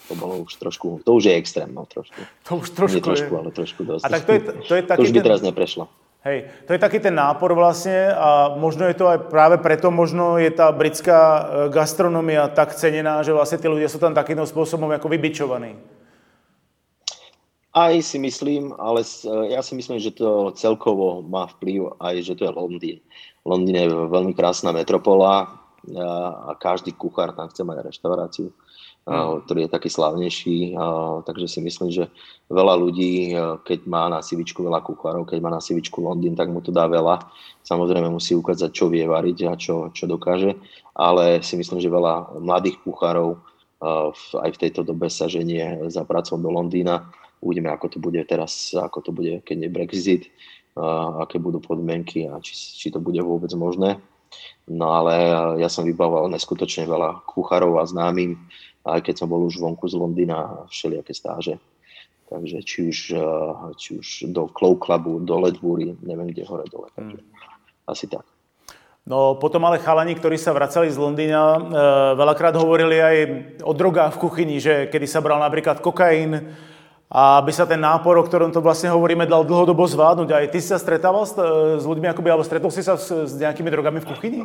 to 0.07 0.13
bolo 0.15 0.47
už 0.47 0.55
trošku, 0.61 1.03
to 1.03 1.11
už 1.17 1.25
je 1.29 1.35
extrém, 1.35 1.71
no 1.73 1.89
trošku. 1.89 2.21
To 2.47 2.51
už 2.61 2.69
trošku 2.71 3.01
Nie 3.01 3.05
trošku, 3.05 3.33
je. 3.35 3.39
ale 3.39 3.51
trošku 3.51 3.81
dosť. 3.85 4.05
A 4.05 4.09
tak 4.09 4.23
to 4.29 4.33
je, 4.33 4.41
to 4.65 4.75
je 4.77 4.83
taký 4.87 4.99
to 5.01 5.05
už 5.09 5.13
by 5.13 5.21
ten... 5.21 5.27
teraz 5.27 5.41
neprešlo. 5.43 5.85
Hej, 6.21 6.53
to 6.69 6.77
je 6.77 6.85
taký 6.85 7.01
ten 7.01 7.17
nápor 7.17 7.57
vlastne 7.57 8.13
a 8.13 8.53
možno 8.53 8.85
je 8.85 8.93
to 8.93 9.09
aj 9.09 9.33
práve 9.33 9.57
preto, 9.57 9.89
možno 9.89 10.37
je 10.37 10.53
tá 10.53 10.69
britská 10.69 11.17
e, 11.17 11.43
gastronomia 11.73 12.45
tak 12.53 12.77
cenená, 12.77 13.25
že 13.25 13.33
vlastne 13.33 13.57
tí 13.57 13.65
ľudia 13.65 13.89
sú 13.89 13.97
tam 13.97 14.13
takýmto 14.13 14.45
spôsobom 14.45 14.93
ako 14.93 15.09
vybičovaní. 15.09 15.81
Aj 17.73 17.95
si 18.05 18.21
myslím, 18.21 18.77
ale 18.77 19.01
e, 19.01 19.57
ja 19.57 19.65
si 19.65 19.73
myslím, 19.73 19.97
že 19.97 20.13
to 20.13 20.53
celkovo 20.61 21.25
má 21.25 21.49
vplyv 21.57 21.97
aj, 21.97 22.15
že 22.21 22.37
to 22.37 22.45
je 22.45 22.53
Londýn. 22.53 22.99
Londýn 23.49 23.81
je 23.81 23.89
veľmi 23.89 24.37
krásna 24.37 24.77
metropola 24.77 25.57
a 25.97 26.53
každý 26.61 26.93
kuchár 26.93 27.33
tam 27.33 27.49
chce 27.49 27.65
mať 27.65 27.89
reštauráciu. 27.89 28.53
Ktorý 29.11 29.67
je 29.67 29.75
taký 29.75 29.91
slavnejší. 29.91 30.79
Takže 31.27 31.47
si 31.51 31.59
myslím, 31.59 31.91
že 31.91 32.07
veľa 32.47 32.75
ľudí, 32.79 33.35
keď 33.67 33.91
má 33.91 34.07
na 34.07 34.23
sivičku 34.23 34.63
veľa 34.63 34.87
kuchárov, 34.87 35.27
keď 35.27 35.39
má 35.43 35.51
na 35.51 35.59
sivičku 35.59 35.99
Londýn, 35.99 36.39
tak 36.39 36.47
mu 36.55 36.63
to 36.63 36.71
dá 36.71 36.87
veľa. 36.87 37.19
Samozrejme 37.67 38.07
musí 38.07 38.39
ukázať, 38.39 38.71
čo 38.71 38.87
vie 38.87 39.03
variť 39.03 39.39
a 39.51 39.59
čo, 39.59 39.91
čo 39.91 40.07
dokáže, 40.07 40.55
ale 40.95 41.43
si 41.43 41.59
myslím, 41.59 41.83
že 41.83 41.91
veľa 41.91 42.39
mladých 42.39 42.79
kuchárov 42.87 43.43
aj 44.37 44.51
v 44.55 44.61
tejto 44.61 44.87
dobe 44.87 45.11
sa 45.11 45.27
ženie 45.27 45.91
za 45.91 46.07
pracou 46.07 46.39
do 46.39 46.53
Londýna. 46.53 47.11
Uvidíme, 47.41 47.73
ako 47.73 47.97
to 47.97 47.99
bude 47.99 48.21
teraz, 48.29 48.77
ako 48.77 49.01
to 49.01 49.11
bude, 49.17 49.41
keď 49.43 49.57
je 49.65 49.71
Brexit, 49.73 50.23
aké 51.19 51.41
budú 51.41 51.59
podmienky 51.59 52.29
a 52.29 52.39
či, 52.45 52.53
či 52.55 52.93
to 52.93 53.01
bude 53.01 53.19
vôbec 53.25 53.51
možné. 53.57 53.97
No 54.71 54.95
ale 54.95 55.35
ja 55.59 55.67
som 55.67 55.83
vybavoval 55.83 56.31
neskutočne 56.31 56.87
veľa 56.87 57.27
kuchárov 57.27 57.83
a 57.83 57.89
známym, 57.89 58.39
aj 58.85 59.01
keď 59.05 59.15
som 59.21 59.29
bol 59.29 59.45
už 59.45 59.61
vonku 59.61 59.85
z 59.89 59.99
Londýna 59.99 60.37
a 60.37 60.53
všelijaké 60.69 61.13
stáže. 61.13 61.61
Takže 62.31 62.63
či 62.63 62.79
už, 62.89 62.99
eh, 63.13 63.21
či 63.75 63.99
už 63.99 64.09
do 64.31 64.47
Clow 64.55 64.79
Clubu, 64.79 65.19
do 65.21 65.37
Ledbury, 65.43 65.99
neviem 66.01 66.31
kde 66.31 66.47
hore 66.47 66.65
dole. 66.71 66.89
Takže 66.95 67.19
hmm. 67.19 67.91
asi 67.91 68.07
tak. 68.07 68.25
No 69.11 69.35
potom 69.35 69.65
ale 69.67 69.83
chalani, 69.83 70.15
ktorí 70.15 70.37
sa 70.39 70.55
vracali 70.55 70.93
z 70.93 71.01
Londýna, 71.01 71.57
e, 71.57 71.61
veľakrát 72.21 72.53
hovorili 72.55 73.01
aj 73.01 73.17
o 73.65 73.73
drogách 73.73 74.15
v 74.15 74.23
kuchyni, 74.29 74.57
že 74.61 74.93
kedy 74.93 75.09
sa 75.09 75.25
bral 75.25 75.41
napríklad 75.41 75.81
kokain, 75.81 76.53
a 77.11 77.43
aby 77.43 77.51
sa 77.51 77.67
ten 77.67 77.83
nápor, 77.83 78.15
o 78.15 78.23
ktorom 78.23 78.55
to 78.55 78.63
vlastne 78.63 78.87
hovoríme, 78.95 79.27
dal 79.27 79.43
dlhodobo 79.43 79.83
zvládnuť. 79.83 80.31
Aj 80.31 80.47
ty 80.47 80.63
si 80.63 80.71
sa 80.71 80.79
stretával 80.79 81.27
s, 81.27 81.35
s 81.35 81.83
ľuďmi, 81.83 82.07
akoby, 82.07 82.31
alebo 82.31 82.47
stretol 82.47 82.71
si 82.71 82.87
sa 82.87 82.95
s, 82.95 83.11
s 83.11 83.35
nejakými 83.35 83.67
drogami 83.67 83.99
v 83.99 84.07
kuchyni? 84.07 84.39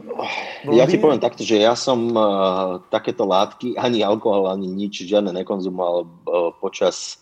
V 0.65 0.73
ja 0.73 0.89
ti 0.89 0.97
poviem 0.97 1.21
takto, 1.21 1.45
že 1.45 1.61
ja 1.61 1.77
som 1.77 2.09
uh, 2.17 2.81
takéto 2.89 3.21
látky, 3.21 3.77
ani 3.77 4.01
alkohol, 4.01 4.49
ani 4.49 4.65
nič, 4.65 5.05
žiadne 5.05 5.29
nekonzumoval 5.45 5.95
uh, 6.01 6.49
počas 6.57 7.21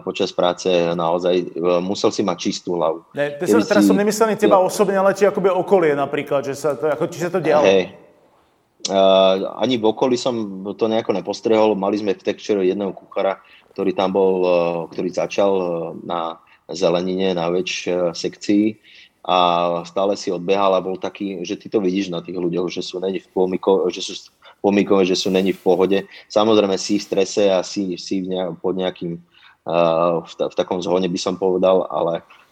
počas 0.00 0.32
práce 0.32 0.64
naozaj 0.96 1.60
musel 1.84 2.08
si 2.08 2.24
mať 2.24 2.36
čistú 2.40 2.80
hlavu. 2.80 3.04
Ne, 3.12 3.36
som, 3.44 3.60
teraz 3.60 3.84
si, 3.84 3.92
som 3.92 3.96
nemyslel 4.00 4.32
teba 4.32 4.56
ja, 4.56 4.64
osobne, 4.64 4.96
ale 4.96 5.12
či 5.12 5.28
akoby 5.28 5.52
okolie 5.52 5.92
napríklad, 5.92 6.40
že 6.40 6.56
sa 6.56 6.72
to, 6.72 6.88
ako, 6.88 7.04
či 7.12 7.20
sa 7.20 7.28
to 7.28 7.36
dialo. 7.36 7.68
Hej, 7.68 7.92
Uh, 8.84 9.48
ani 9.64 9.80
v 9.80 9.88
okolí 9.88 10.20
som 10.20 10.60
to 10.76 10.84
nejako 10.92 11.16
nepostrehol. 11.16 11.72
Mali 11.72 11.96
sme 11.96 12.12
v 12.12 12.20
Texture 12.20 12.60
jedného 12.60 12.92
kuchára, 12.92 13.40
ktorý 13.72 13.96
tam 13.96 14.14
bol, 14.14 14.34
e, 14.44 14.50
ktorý 14.94 15.08
začal 15.10 15.52
e, 15.56 15.66
na 16.06 16.38
zelenine 16.70 17.34
na 17.34 17.50
väč 17.50 17.90
sekcii 17.90 18.78
a 19.24 19.38
stále 19.82 20.14
si 20.14 20.30
odbehal 20.30 20.76
a 20.76 20.84
bol 20.84 21.00
taký, 21.00 21.42
že 21.42 21.56
ty 21.56 21.72
to 21.72 21.82
vidíš 21.82 22.12
na 22.12 22.20
tých 22.20 22.36
ľuďoch, 22.38 22.70
že 22.70 22.84
sú 22.84 23.00
není 23.00 23.18
v 23.18 23.28
pomiko, 23.32 23.88
že 23.88 24.04
sú 24.04 24.30
pomikové, 24.60 25.08
že 25.08 25.16
sú 25.16 25.32
není 25.32 25.56
v 25.56 25.60
pohode. 25.64 25.98
Samozrejme 26.28 26.76
si 26.76 27.00
v 27.00 27.06
strese 27.08 27.50
a 27.50 27.64
si, 27.64 27.96
si 27.96 28.20
v 28.20 28.36
nejak, 28.36 28.60
pod 28.60 28.76
nejakým 28.76 29.20
uh, 29.68 30.24
v, 30.24 30.32
v 30.48 30.54
takom 30.56 30.80
zhone 30.80 31.08
by 31.08 31.20
som 31.20 31.36
povedal, 31.36 31.84
ale 31.88 32.20
uh, 32.20 32.43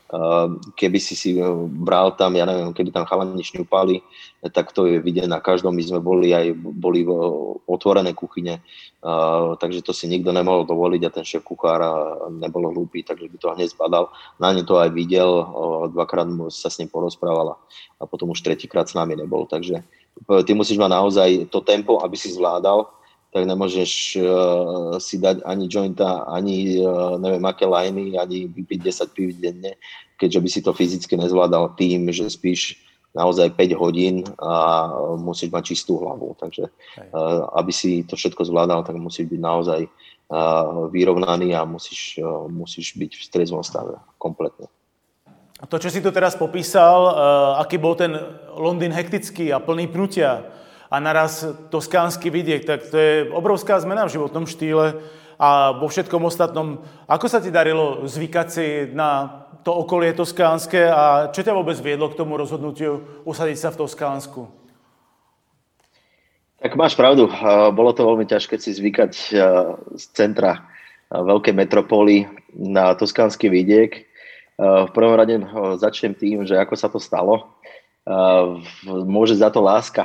keby 0.77 0.99
si 1.01 1.17
si 1.17 1.31
eh, 1.41 1.49
bral 1.73 2.13
tam, 2.21 2.37
ja 2.37 2.45
neviem, 2.45 2.77
keby 2.77 2.93
tam 2.93 3.09
chalani 3.09 3.41
šňupali, 3.41 4.05
tak 4.53 4.77
to 4.77 4.85
je 4.85 5.01
vidieť 5.01 5.25
na 5.25 5.41
každom. 5.41 5.73
My 5.73 5.81
sme 5.81 6.05
boli 6.05 6.37
aj 6.37 6.53
boli 6.57 7.07
otvorené 7.65 8.13
kuchyne, 8.13 8.61
ehm, 8.61 9.57
takže 9.57 9.81
to 9.81 9.97
si 9.97 10.13
nikto 10.13 10.29
nemohol 10.37 10.69
dovoliť 10.69 11.03
a 11.09 11.15
ten 11.15 11.25
šéf 11.25 11.41
kuchár 11.41 11.81
nebol 12.29 12.69
hlúpy, 12.69 13.01
takže 13.01 13.33
by 13.33 13.37
to 13.41 13.49
hneď 13.57 13.69
zbadal. 13.73 14.13
Na 14.37 14.53
ne 14.53 14.61
to 14.69 14.77
aj 14.77 14.93
videl, 14.93 15.49
dvakrát 15.97 16.29
sa 16.53 16.69
s 16.69 16.77
ním 16.77 16.93
porozprával 16.93 17.57
a 17.97 18.03
potom 18.05 18.37
už 18.37 18.45
tretíkrát 18.45 18.91
s 18.91 18.99
nami 18.99 19.17
nebol. 19.17 19.49
Takže 19.49 19.81
eh, 19.81 20.43
ty 20.45 20.53
musíš 20.53 20.77
mať 20.77 20.91
naozaj 20.93 21.29
to 21.49 21.65
tempo, 21.65 22.05
aby 22.05 22.21
si 22.21 22.29
zvládal 22.29 22.85
tak 23.33 23.49
nemôžeš 23.49 24.21
uh, 24.21 25.01
si 25.01 25.17
dať 25.17 25.41
ani 25.49 25.65
jointa, 25.65 26.29
ani 26.29 26.77
uh, 26.85 27.17
neviem 27.17 27.41
aké 27.49 27.65
lajny, 27.65 28.21
ani 28.21 28.45
vypiť 28.53 28.79
10 29.09 29.17
pív 29.17 29.29
denne, 29.41 29.81
keďže 30.21 30.39
by 30.45 30.49
si 30.53 30.61
to 30.61 30.77
fyzicky 30.77 31.17
nezvládal 31.17 31.73
tým, 31.81 32.13
že 32.13 32.29
spíš 32.29 32.77
naozaj 33.17 33.57
5 33.57 33.73
hodín 33.81 34.25
a 34.37 34.89
musíš 35.17 35.49
mať 35.49 35.65
čistú 35.73 35.97
hlavu. 36.05 36.37
Takže 36.37 36.69
uh, 36.69 37.49
aby 37.57 37.73
si 37.73 38.05
to 38.05 38.21
všetko 38.21 38.45
zvládal, 38.45 38.85
tak 38.85 39.01
musíš 39.01 39.33
byť 39.33 39.41
naozaj 39.41 39.81
uh, 39.89 40.93
vyrovnaný 40.93 41.57
a 41.57 41.65
musíš, 41.65 42.21
uh, 42.21 42.45
musíš 42.53 42.93
byť 43.01 43.17
v 43.17 43.23
stresnom 43.25 43.65
stave 43.65 43.97
kompletne. 44.21 44.69
To, 45.73 45.81
čo 45.81 45.89
si 45.95 46.03
tu 46.03 46.11
teraz 46.11 46.35
popísal, 46.35 47.07
aký 47.63 47.79
bol 47.79 47.95
ten 47.95 48.11
Londýn 48.51 48.91
hektický 48.91 49.55
a 49.55 49.63
plný 49.63 49.87
pnutia, 49.87 50.43
a 50.93 51.01
naraz 51.01 51.49
toskánsky 51.73 52.29
vidiek, 52.29 52.69
tak 52.69 52.85
to 52.93 53.01
je 53.01 53.15
obrovská 53.33 53.81
zmena 53.81 54.05
v 54.05 54.21
životnom 54.21 54.45
štýle 54.45 55.01
a 55.41 55.73
vo 55.73 55.89
všetkom 55.89 56.29
ostatnom. 56.29 56.85
Ako 57.09 57.33
sa 57.33 57.41
ti 57.41 57.49
darilo 57.49 58.05
zvykať 58.05 58.47
si 58.53 58.67
na 58.93 59.41
to 59.65 59.73
okolie 59.73 60.13
toskánske 60.13 60.85
a 60.85 61.33
čo 61.33 61.41
ťa 61.41 61.57
vôbec 61.57 61.81
viedlo 61.81 62.13
k 62.13 62.19
tomu 62.21 62.37
rozhodnutiu 62.37 63.25
usadiť 63.25 63.57
sa 63.57 63.69
v 63.73 63.81
Toskánsku? 63.81 64.41
Tak 66.61 66.77
máš 66.77 66.93
pravdu. 66.93 67.27
Bolo 67.73 67.97
to 67.97 68.05
veľmi 68.05 68.29
ťažké 68.29 68.61
si 68.61 68.77
zvykať 68.77 69.13
z 69.97 70.05
centra 70.13 70.69
veľkej 71.09 71.57
metropoly 71.57 72.29
na 72.53 72.93
toskánsky 72.93 73.49
vidiek. 73.49 74.05
V 74.61 74.91
prvom 74.93 75.17
rade 75.17 75.41
začnem 75.81 76.13
tým, 76.13 76.45
že 76.45 76.61
ako 76.61 76.75
sa 76.77 76.93
to 76.93 77.01
stalo. 77.01 77.57
Môže 78.87 79.41
za 79.41 79.49
to 79.49 79.65
láska 79.65 80.05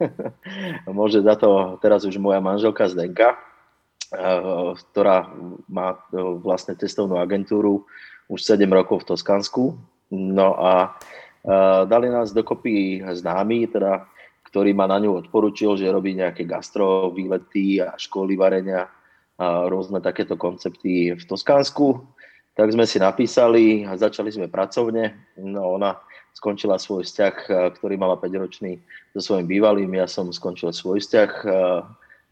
Môže 0.98 1.24
za 1.24 1.34
to 1.36 1.80
teraz 1.80 2.04
už 2.04 2.20
moja 2.20 2.40
manželka 2.40 2.88
Zdenka, 2.88 3.36
eh, 3.36 4.72
ktorá 4.92 5.30
má 5.68 5.96
eh, 5.96 6.20
vlastne 6.40 6.76
testovnú 6.76 7.16
agentúru 7.16 7.88
už 8.28 8.42
7 8.42 8.66
rokov 8.68 9.06
v 9.06 9.08
Toskansku. 9.16 9.64
No 10.12 10.48
a 10.58 10.96
eh, 11.44 11.82
dali 11.88 12.12
nás 12.12 12.36
dokopy 12.36 13.02
známy, 13.02 13.72
teda, 13.72 14.04
ktorý 14.46 14.76
ma 14.76 14.86
na 14.86 15.00
ňu 15.00 15.26
odporučil, 15.26 15.76
že 15.80 15.92
robí 15.92 16.14
nejaké 16.14 16.44
gastro 16.44 17.10
výlety 17.10 17.80
a 17.80 17.96
školy 17.96 18.36
varenia 18.36 18.88
a 19.36 19.68
rôzne 19.68 20.00
takéto 20.00 20.40
koncepty 20.40 21.12
v 21.12 21.24
Toskánsku. 21.28 22.08
Tak 22.56 22.72
sme 22.72 22.88
si 22.88 22.96
napísali 22.96 23.84
a 23.84 24.00
začali 24.00 24.32
sme 24.32 24.48
pracovne. 24.48 25.36
No 25.36 25.76
ona 25.76 26.00
skončila 26.36 26.76
svoj 26.76 27.08
vzťah, 27.08 27.34
ktorý 27.80 27.96
mala 27.96 28.20
5-ročný 28.20 28.76
so 29.16 29.20
svojím 29.24 29.48
bývalým. 29.48 29.88
Ja 29.96 30.04
som 30.04 30.28
skončil 30.28 30.76
svoj 30.76 31.00
vzťah 31.00 31.30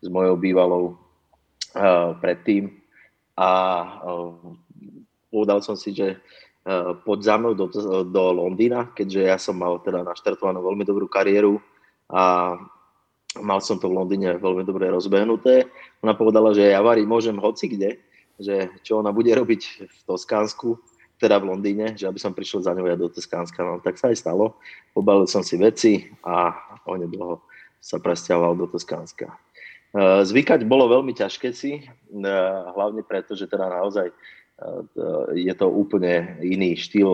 s 0.04 0.06
mojou 0.12 0.36
bývalou 0.36 1.00
predtým 2.20 2.68
a 3.40 3.50
povedal 5.32 5.64
som 5.64 5.72
si, 5.74 5.96
že 5.96 6.20
poď 7.08 7.18
za 7.24 7.34
mnou 7.40 7.56
do, 7.56 7.66
do 8.04 8.24
Londýna, 8.32 8.92
keďže 8.92 9.20
ja 9.24 9.36
som 9.40 9.56
mal 9.56 9.80
teda 9.80 10.04
naštartovanú 10.04 10.60
veľmi 10.60 10.84
dobrú 10.84 11.08
kariéru 11.08 11.56
a 12.12 12.54
mal 13.40 13.60
som 13.64 13.80
to 13.80 13.88
v 13.88 13.96
Londýne 13.98 14.36
veľmi 14.36 14.62
dobre 14.68 14.92
rozbehnuté. 14.92 15.66
Ona 16.04 16.12
povedala, 16.12 16.52
že 16.52 16.70
ja 16.70 16.84
variť 16.84 17.08
môžem 17.08 17.36
hoci 17.40 17.72
kde, 17.72 17.98
že 18.36 18.68
čo 18.84 19.00
ona 19.00 19.10
bude 19.10 19.32
robiť 19.32 19.62
v 19.88 19.98
Toskánsku, 20.06 20.78
teda 21.20 21.38
v 21.38 21.48
Londýne, 21.54 21.94
že 21.94 22.08
aby 22.10 22.18
som 22.18 22.34
prišiel 22.34 22.66
za 22.66 22.74
ňou 22.74 22.86
ja 22.90 22.98
do 22.98 23.08
Toskánska. 23.08 23.60
No, 23.62 23.78
tak 23.80 23.96
sa 23.98 24.10
aj 24.10 24.18
stalo. 24.18 24.58
Pobalil 24.92 25.30
som 25.30 25.46
si 25.46 25.54
veci 25.58 26.10
a 26.26 26.52
onedlho 26.84 27.40
sa 27.78 28.02
presťahoval 28.02 28.58
do 28.58 28.66
Toskánska. 28.66 29.30
E, 29.30 29.36
zvykať 30.26 30.66
bolo 30.66 30.90
veľmi 30.90 31.14
ťažké 31.14 31.54
si, 31.54 31.80
e, 31.80 31.82
hlavne 32.74 33.06
preto, 33.06 33.38
že 33.38 33.46
teda 33.46 33.70
naozaj 33.70 34.10
e, 34.10 34.14
je 35.38 35.54
to 35.54 35.70
úplne 35.70 36.40
iný 36.42 36.74
štýl 36.74 37.10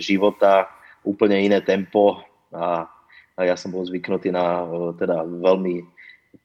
života, 0.00 0.66
úplne 1.06 1.38
iné 1.38 1.62
tempo 1.62 2.18
a 2.50 2.90
a 3.36 3.44
ja 3.44 3.54
som 3.54 3.68
bol 3.68 3.84
zvyknutý 3.84 4.32
na 4.32 4.64
teda 4.96 5.20
veľmi 5.28 5.84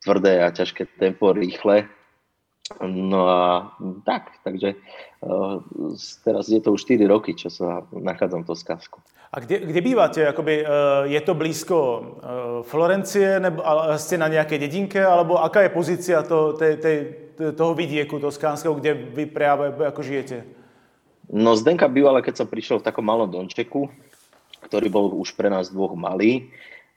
tvrdé 0.04 0.44
a 0.44 0.52
ťažké 0.52 1.00
tempo, 1.00 1.32
rýchle. 1.32 1.88
No 2.80 3.28
a 3.28 3.42
tak, 4.08 4.32
takže 4.48 4.80
uh, 5.22 5.60
teraz 6.24 6.48
je 6.48 6.62
to 6.64 6.72
už 6.72 6.88
4 6.88 7.04
roky, 7.12 7.36
čo 7.36 7.52
sa 7.52 7.84
nachádzam 7.92 8.48
v 8.48 8.50
Toskávsku. 8.54 8.98
A 9.32 9.40
kde, 9.40 9.64
kde 9.64 9.82
bývate? 9.82 10.22
Akoby, 10.28 10.64
uh, 10.64 11.08
je 11.08 11.22
to 11.24 11.34
blízko 11.36 11.78
uh, 11.78 12.02
Florencie, 12.64 13.40
nebo 13.40 13.64
ste 14.00 14.16
na 14.16 14.28
nejakej 14.28 14.60
dedinke, 14.60 15.00
alebo 15.00 15.40
aká 15.40 15.68
je 15.68 15.72
pozícia 15.72 16.24
to, 16.24 16.56
tej, 16.56 16.74
tej, 16.80 16.98
toho 17.56 17.72
vidieku 17.76 18.20
toskánskeho, 18.20 18.76
kde 18.76 18.92
vy 19.16 19.24
práve 19.32 19.72
ako 19.72 20.02
žijete? 20.04 20.44
No 21.32 21.56
Zdenka 21.56 21.88
bývala, 21.88 22.20
keď 22.20 22.44
som 22.44 22.48
prišiel 22.52 22.84
v 22.84 22.88
takom 22.92 23.08
malom 23.08 23.32
domčeku, 23.32 23.88
ktorý 24.68 24.88
bol 24.92 25.16
už 25.16 25.32
pre 25.40 25.48
nás 25.48 25.72
dvoch 25.72 25.96
malý. 25.96 26.52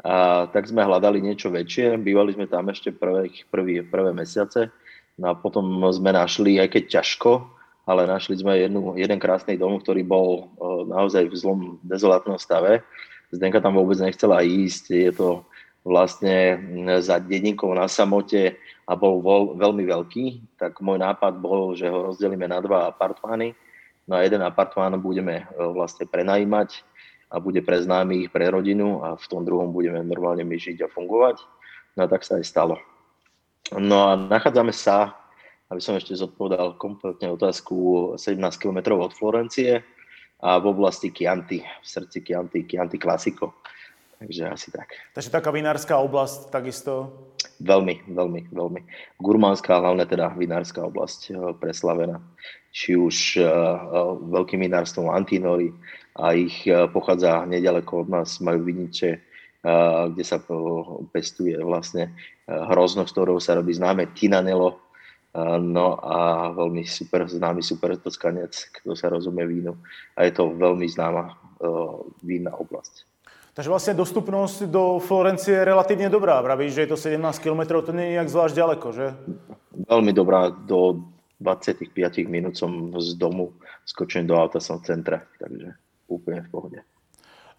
A 0.04 0.44
tak 0.52 0.68
sme 0.68 0.84
hľadali 0.84 1.22
niečo 1.22 1.48
väčšie. 1.48 1.96
Bývali 1.96 2.36
sme 2.36 2.44
tam 2.44 2.68
ešte 2.68 2.92
prvé, 2.92 3.30
prvý, 3.48 3.80
prvé 3.80 4.10
mesiace. 4.12 4.68
No 5.14 5.30
a 5.30 5.34
potom 5.38 5.62
sme 5.94 6.10
našli, 6.10 6.58
aj 6.58 6.74
keď 6.74 7.00
ťažko, 7.00 7.46
ale 7.86 8.08
našli 8.08 8.34
sme 8.40 8.58
jednu, 8.58 8.96
jeden 8.96 9.20
krásny 9.20 9.54
dom, 9.60 9.78
ktorý 9.78 10.02
bol 10.02 10.28
e, 10.28 10.42
naozaj 10.88 11.28
v 11.28 11.36
zlom 11.36 11.60
dezolátnom 11.84 12.40
stave. 12.40 12.80
Zdenka 13.30 13.60
tam 13.60 13.76
vôbec 13.76 14.00
nechcela 14.00 14.40
ísť. 14.40 14.84
Je 14.90 15.12
to 15.12 15.28
vlastne 15.84 16.56
za 17.04 17.20
dedinkou 17.20 17.68
na 17.76 17.84
samote 17.86 18.56
a 18.88 18.92
bol 18.96 19.20
vol, 19.20 19.52
veľmi 19.60 19.84
veľký, 19.84 20.56
tak 20.56 20.80
môj 20.80 20.96
nápad 20.96 21.36
bol, 21.36 21.76
že 21.76 21.92
ho 21.92 22.08
rozdelíme 22.08 22.48
na 22.48 22.64
dva 22.64 22.88
apartmány. 22.88 23.52
No 24.08 24.16
a 24.16 24.24
jeden 24.24 24.40
apartmán 24.40 24.96
budeme 25.00 25.44
e, 25.44 25.62
vlastne 25.76 26.08
prenajímať 26.08 26.80
a 27.28 27.36
bude 27.36 27.60
pre 27.60 27.80
známych, 27.80 28.32
pre 28.32 28.48
rodinu 28.48 29.04
a 29.04 29.16
v 29.16 29.26
tom 29.28 29.44
druhom 29.44 29.72
budeme 29.72 30.00
normálne 30.04 30.44
my 30.44 30.56
žiť 30.56 30.84
a 30.84 30.92
fungovať. 30.92 31.40
No 32.00 32.04
a 32.04 32.10
tak 32.10 32.24
sa 32.24 32.40
aj 32.40 32.44
stalo. 32.48 32.80
No 33.72 34.12
a 34.12 34.18
nachádzame 34.18 34.76
sa, 34.76 35.16
aby 35.72 35.80
som 35.80 35.96
ešte 35.96 36.12
zodpovedal 36.12 36.76
kompletne 36.76 37.32
otázku, 37.32 38.14
17 38.20 38.36
km 38.60 39.00
od 39.00 39.16
Florencie 39.16 39.80
a 40.44 40.60
v 40.60 40.68
oblasti 40.68 41.08
Chianti, 41.08 41.64
v 41.64 41.86
srdci 41.86 42.20
Chianti, 42.20 42.68
Chianti 42.68 43.00
Classico. 43.00 43.64
Takže 44.20 44.42
asi 44.48 44.68
tak. 44.70 44.92
Takže 45.16 45.32
taká 45.32 45.50
vinárska 45.50 45.96
oblasť 45.98 46.52
takisto? 46.52 47.12
Veľmi, 47.60 48.08
veľmi, 48.08 48.52
veľmi. 48.52 48.80
Gurmánska, 49.20 49.80
hlavne 49.80 50.06
teda 50.06 50.32
vinárska 50.36 50.84
oblasť 50.84 51.20
eh, 51.32 51.36
preslavená. 51.56 52.20
Či 52.74 52.98
už 52.98 53.38
uh, 53.38 53.46
uh, 53.46 54.18
veľkým 54.18 54.66
vinárstvom 54.66 55.06
Antinori, 55.06 55.70
a 56.14 56.32
ich 56.32 56.66
e, 56.66 56.86
pochádza 56.88 57.42
nedaleko 57.46 58.06
od 58.06 58.08
nás, 58.08 58.38
majú 58.38 58.62
viniče, 58.62 59.18
kde 59.64 60.24
sa 60.24 60.44
pestuje 61.08 61.56
vlastne 61.56 62.12
hrozno, 62.44 63.08
z 63.08 63.12
ktorou 63.16 63.40
sa 63.40 63.56
robí 63.56 63.72
známe 63.72 64.12
Tinanelo, 64.12 64.84
no 65.64 65.86
a 66.04 66.52
veľmi 66.52 66.84
super, 66.84 67.24
známy 67.24 67.64
super 67.64 67.96
toskanec, 67.96 68.52
kto 68.52 68.92
sa 68.92 69.08
rozumie 69.08 69.48
vínu. 69.48 69.72
A 70.20 70.28
je 70.28 70.36
to 70.36 70.52
veľmi 70.52 70.84
známa 70.84 71.32
vínna 72.20 72.52
oblasť. 72.52 73.08
Takže 73.54 73.70
vlastne 73.70 73.94
dostupnosť 73.94 74.66
do 74.66 74.98
Florencie 74.98 75.54
je 75.54 75.62
relatívne 75.62 76.10
dobrá. 76.10 76.42
Vravíš, 76.42 76.74
že 76.74 76.82
je 76.84 76.90
to 76.90 76.98
17 76.98 77.38
km, 77.38 77.86
to 77.86 77.94
nie 77.94 78.10
je 78.10 78.14
nejak 78.18 78.30
zvlášť 78.34 78.54
ďaleko, 78.58 78.86
že? 78.90 79.06
Veľmi 79.86 80.10
dobrá. 80.10 80.50
Do 80.50 81.06
25 81.38 81.94
minút 82.26 82.58
som 82.58 82.90
z 82.98 83.14
domu 83.14 83.54
skočím 83.86 84.26
do 84.26 84.34
auta, 84.34 84.58
som 84.58 84.82
v 84.82 84.90
centre. 84.90 85.22
Takže 85.38 85.70
úplne 86.10 86.42
v 86.42 86.48
pohode. 86.50 86.78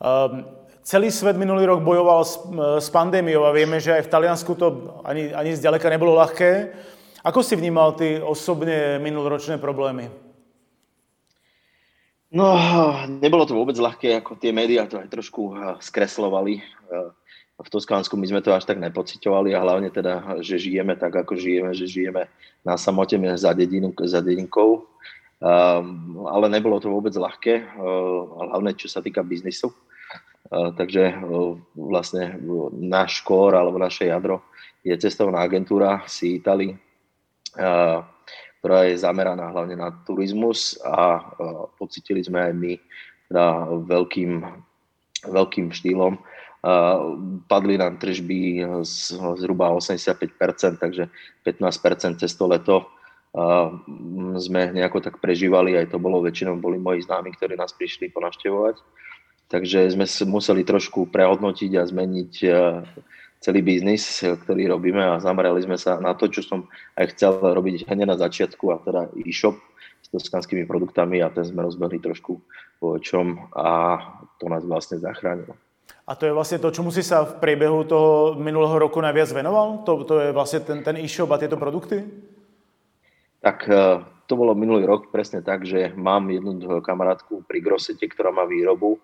Um, 0.04 0.44
celý 0.86 1.10
svet 1.10 1.34
minulý 1.34 1.66
rok 1.66 1.82
bojoval 1.82 2.22
s, 2.22 2.38
s 2.86 2.88
pandémiou 2.94 3.42
a 3.50 3.52
vieme, 3.52 3.82
že 3.82 3.98
aj 3.98 4.06
v 4.06 4.12
Taliansku 4.14 4.54
to 4.54 5.02
ani, 5.02 5.34
ani 5.34 5.58
zďaleka 5.58 5.90
nebolo 5.90 6.14
ľahké. 6.22 6.70
Ako 7.26 7.42
si 7.42 7.58
vnímal 7.58 7.98
ty 7.98 8.22
osobne 8.22 9.02
minuloročné 9.02 9.58
problémy? 9.58 10.14
No, 12.30 12.54
nebolo 13.10 13.50
to 13.50 13.58
vôbec 13.58 13.74
ľahké, 13.74 14.22
ako 14.22 14.38
tie 14.38 14.54
médiá 14.54 14.86
to 14.86 15.02
aj 15.02 15.10
trošku 15.10 15.42
eh, 15.52 15.58
skreslovali. 15.82 16.62
Eh, 16.62 17.10
v 17.56 17.72
Toskánsku 17.72 18.14
my 18.20 18.28
sme 18.30 18.44
to 18.46 18.52
až 18.52 18.68
tak 18.68 18.78
nepocitovali 18.78 19.56
a 19.56 19.64
hlavne 19.64 19.88
teda, 19.90 20.44
že 20.44 20.60
žijeme 20.60 20.94
tak, 21.00 21.16
ako 21.16 21.40
žijeme, 21.40 21.72
že 21.72 21.88
žijeme 21.88 22.28
na 22.68 22.76
samote 22.76 23.16
za, 23.40 23.56
dedinu, 23.56 23.96
za 24.06 24.20
dedinkou 24.20 24.86
Um, 25.36 26.26
ale 26.32 26.48
nebolo 26.48 26.80
to 26.80 26.88
vôbec 26.88 27.12
ľahké, 27.12 27.76
uh, 27.76 28.50
hlavne 28.56 28.72
čo 28.72 28.88
sa 28.88 29.04
týka 29.04 29.20
biznisu. 29.20 29.68
Uh, 30.46 30.70
takže 30.78 31.10
uh, 31.10 31.58
vlastne 31.74 32.38
náš 32.78 33.26
škôr 33.26 33.58
alebo 33.58 33.82
naše 33.82 34.10
jadro 34.10 34.46
je 34.86 34.94
cestovná 35.02 35.42
agentúra 35.42 36.06
si 36.06 36.38
Italy, 36.38 36.78
ktorá 38.62 38.86
je 38.86 39.02
zameraná 39.02 39.50
hlavne 39.50 39.74
na 39.74 39.90
turizmus 40.06 40.78
a 40.86 41.26
pocitili 41.82 42.22
sme 42.22 42.46
aj 42.46 42.54
my 42.54 42.74
teda 43.26 43.46
veľkým, 43.82 44.32
veľkým 45.26 45.74
štýlom. 45.74 46.22
Padli 47.50 47.82
nám 47.82 47.98
tržby 47.98 48.62
z 48.86 49.18
zhruba 49.42 49.74
85%, 49.74 50.78
takže 50.78 51.10
15% 51.42 52.22
cez 52.22 52.32
to 52.38 52.46
leto 52.46 52.86
sme 54.38 54.62
nejako 54.70 55.02
tak 55.02 55.18
prežívali, 55.18 55.82
aj 55.82 55.92
to 55.92 55.98
bolo 55.98 56.22
väčšinou, 56.22 56.62
boli 56.62 56.78
moji 56.78 57.04
známi, 57.10 57.34
ktorí 57.34 57.58
nás 57.58 57.74
prišli 57.74 58.14
ponaštevovať. 58.14 58.80
Takže 59.46 59.94
sme 59.94 60.06
museli 60.26 60.66
trošku 60.66 61.06
prehodnotiť 61.14 61.72
a 61.78 61.86
zmeniť 61.86 62.34
e, 62.42 62.50
celý 63.46 63.62
biznis, 63.62 64.26
ktorý 64.26 64.74
robíme 64.74 65.06
a 65.06 65.22
zamerali 65.22 65.62
sme 65.62 65.78
sa 65.78 66.02
na 66.02 66.18
to, 66.18 66.26
čo 66.26 66.42
som 66.42 66.66
aj 66.98 67.14
chcel 67.14 67.38
robiť 67.38 67.86
hneď 67.86 68.10
na 68.10 68.18
začiatku 68.18 68.74
a 68.74 68.82
teda 68.82 69.02
e-shop 69.22 69.54
s 70.02 70.10
toskanskými 70.10 70.66
produktami 70.66 71.22
a 71.22 71.30
ten 71.30 71.46
sme 71.46 71.62
rozbehli 71.62 72.02
trošku 72.02 72.42
po 72.80 73.00
čom 73.00 73.50
a 73.56 73.98
to 74.38 74.46
nás 74.52 74.62
vlastne 74.66 75.00
zachránilo. 75.00 75.56
A 76.06 76.14
to 76.14 76.30
je 76.30 76.38
vlastne 76.38 76.62
to, 76.62 76.70
čomu 76.70 76.94
si 76.94 77.02
sa 77.02 77.26
v 77.26 77.42
priebehu 77.42 77.82
toho 77.86 78.38
minulého 78.38 78.78
roku 78.78 79.02
najviac 79.02 79.30
venoval? 79.34 79.82
To, 79.90 80.06
to 80.06 80.22
je 80.22 80.30
vlastne 80.30 80.62
ten, 80.62 80.78
ten 80.86 81.02
e-shop 81.02 81.34
a 81.34 81.42
tieto 81.42 81.58
produkty? 81.58 82.06
Tak 83.42 83.66
e, 83.66 83.74
to 84.30 84.34
bolo 84.38 84.54
minulý 84.54 84.86
rok 84.86 85.10
presne 85.10 85.42
tak, 85.42 85.66
že 85.66 85.94
mám 85.98 86.30
jednu 86.30 86.82
kamarátku 86.86 87.42
pri 87.50 87.58
Grosete, 87.58 88.06
ktorá 88.06 88.30
má 88.30 88.46
výrobu. 88.46 89.02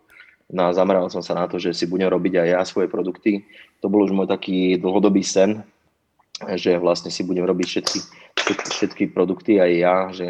No 0.52 0.68
a 0.68 0.76
zameral 0.76 1.08
som 1.08 1.24
sa 1.24 1.32
na 1.32 1.47
to, 1.47 1.56
že 1.56 1.72
si 1.72 1.88
budem 1.88 2.12
robiť 2.12 2.43
aj 2.43 2.47
ja 2.52 2.62
svoje 2.68 2.91
produkty. 2.91 3.47
To 3.80 3.88
bol 3.88 4.04
už 4.04 4.12
môj 4.12 4.28
taký 4.28 4.76
dlhodobý 4.76 5.24
sen, 5.24 5.64
že 6.60 6.76
vlastne 6.76 7.08
si 7.08 7.24
budem 7.24 7.47
robiť 7.47 7.68
všetky, 7.68 7.99
všetky, 8.36 8.68
všetky 8.68 9.04
produkty 9.16 9.64
aj 9.64 9.72
ja, 9.72 9.95
že 10.12 10.26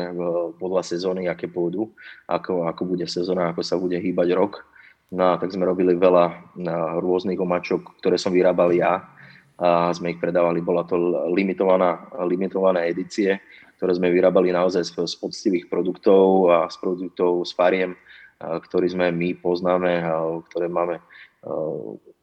podľa 0.61 0.85
sezóny, 0.85 1.25
aké 1.25 1.49
pôjdu, 1.49 1.89
ako, 2.29 2.69
ako 2.69 2.81
bude 2.85 3.09
sezóna, 3.09 3.49
ako 3.49 3.65
sa 3.65 3.81
bude 3.81 3.97
hýbať 3.97 4.29
rok. 4.37 4.61
No 5.11 5.35
a 5.35 5.41
tak 5.41 5.51
sme 5.51 5.67
robili 5.67 5.91
veľa 5.97 6.25
e, 6.31 6.33
rôznych 7.03 7.35
omačok, 7.35 7.99
ktoré 7.99 8.15
som 8.15 8.31
vyrábal 8.31 8.71
ja 8.71 9.03
a 9.59 9.91
sme 9.91 10.15
ich 10.15 10.21
predávali. 10.21 10.63
Bola 10.63 10.87
to 10.87 10.95
limitovaná, 11.33 12.07
limitované 12.23 12.87
edície, 12.87 13.41
ktoré 13.75 13.91
sme 13.97 14.13
vyrábali 14.13 14.55
naozaj 14.55 14.87
z 14.87 15.15
poctivých 15.19 15.67
produktov 15.67 16.47
a 16.47 16.57
z 16.71 16.77
produktov 16.79 17.43
s 17.43 17.51
fariem, 17.51 17.97
ktorý 18.41 18.87
sme 18.89 19.07
my 19.13 19.37
poznáme 19.37 20.01
ktoré 20.49 20.67
máme 20.67 20.97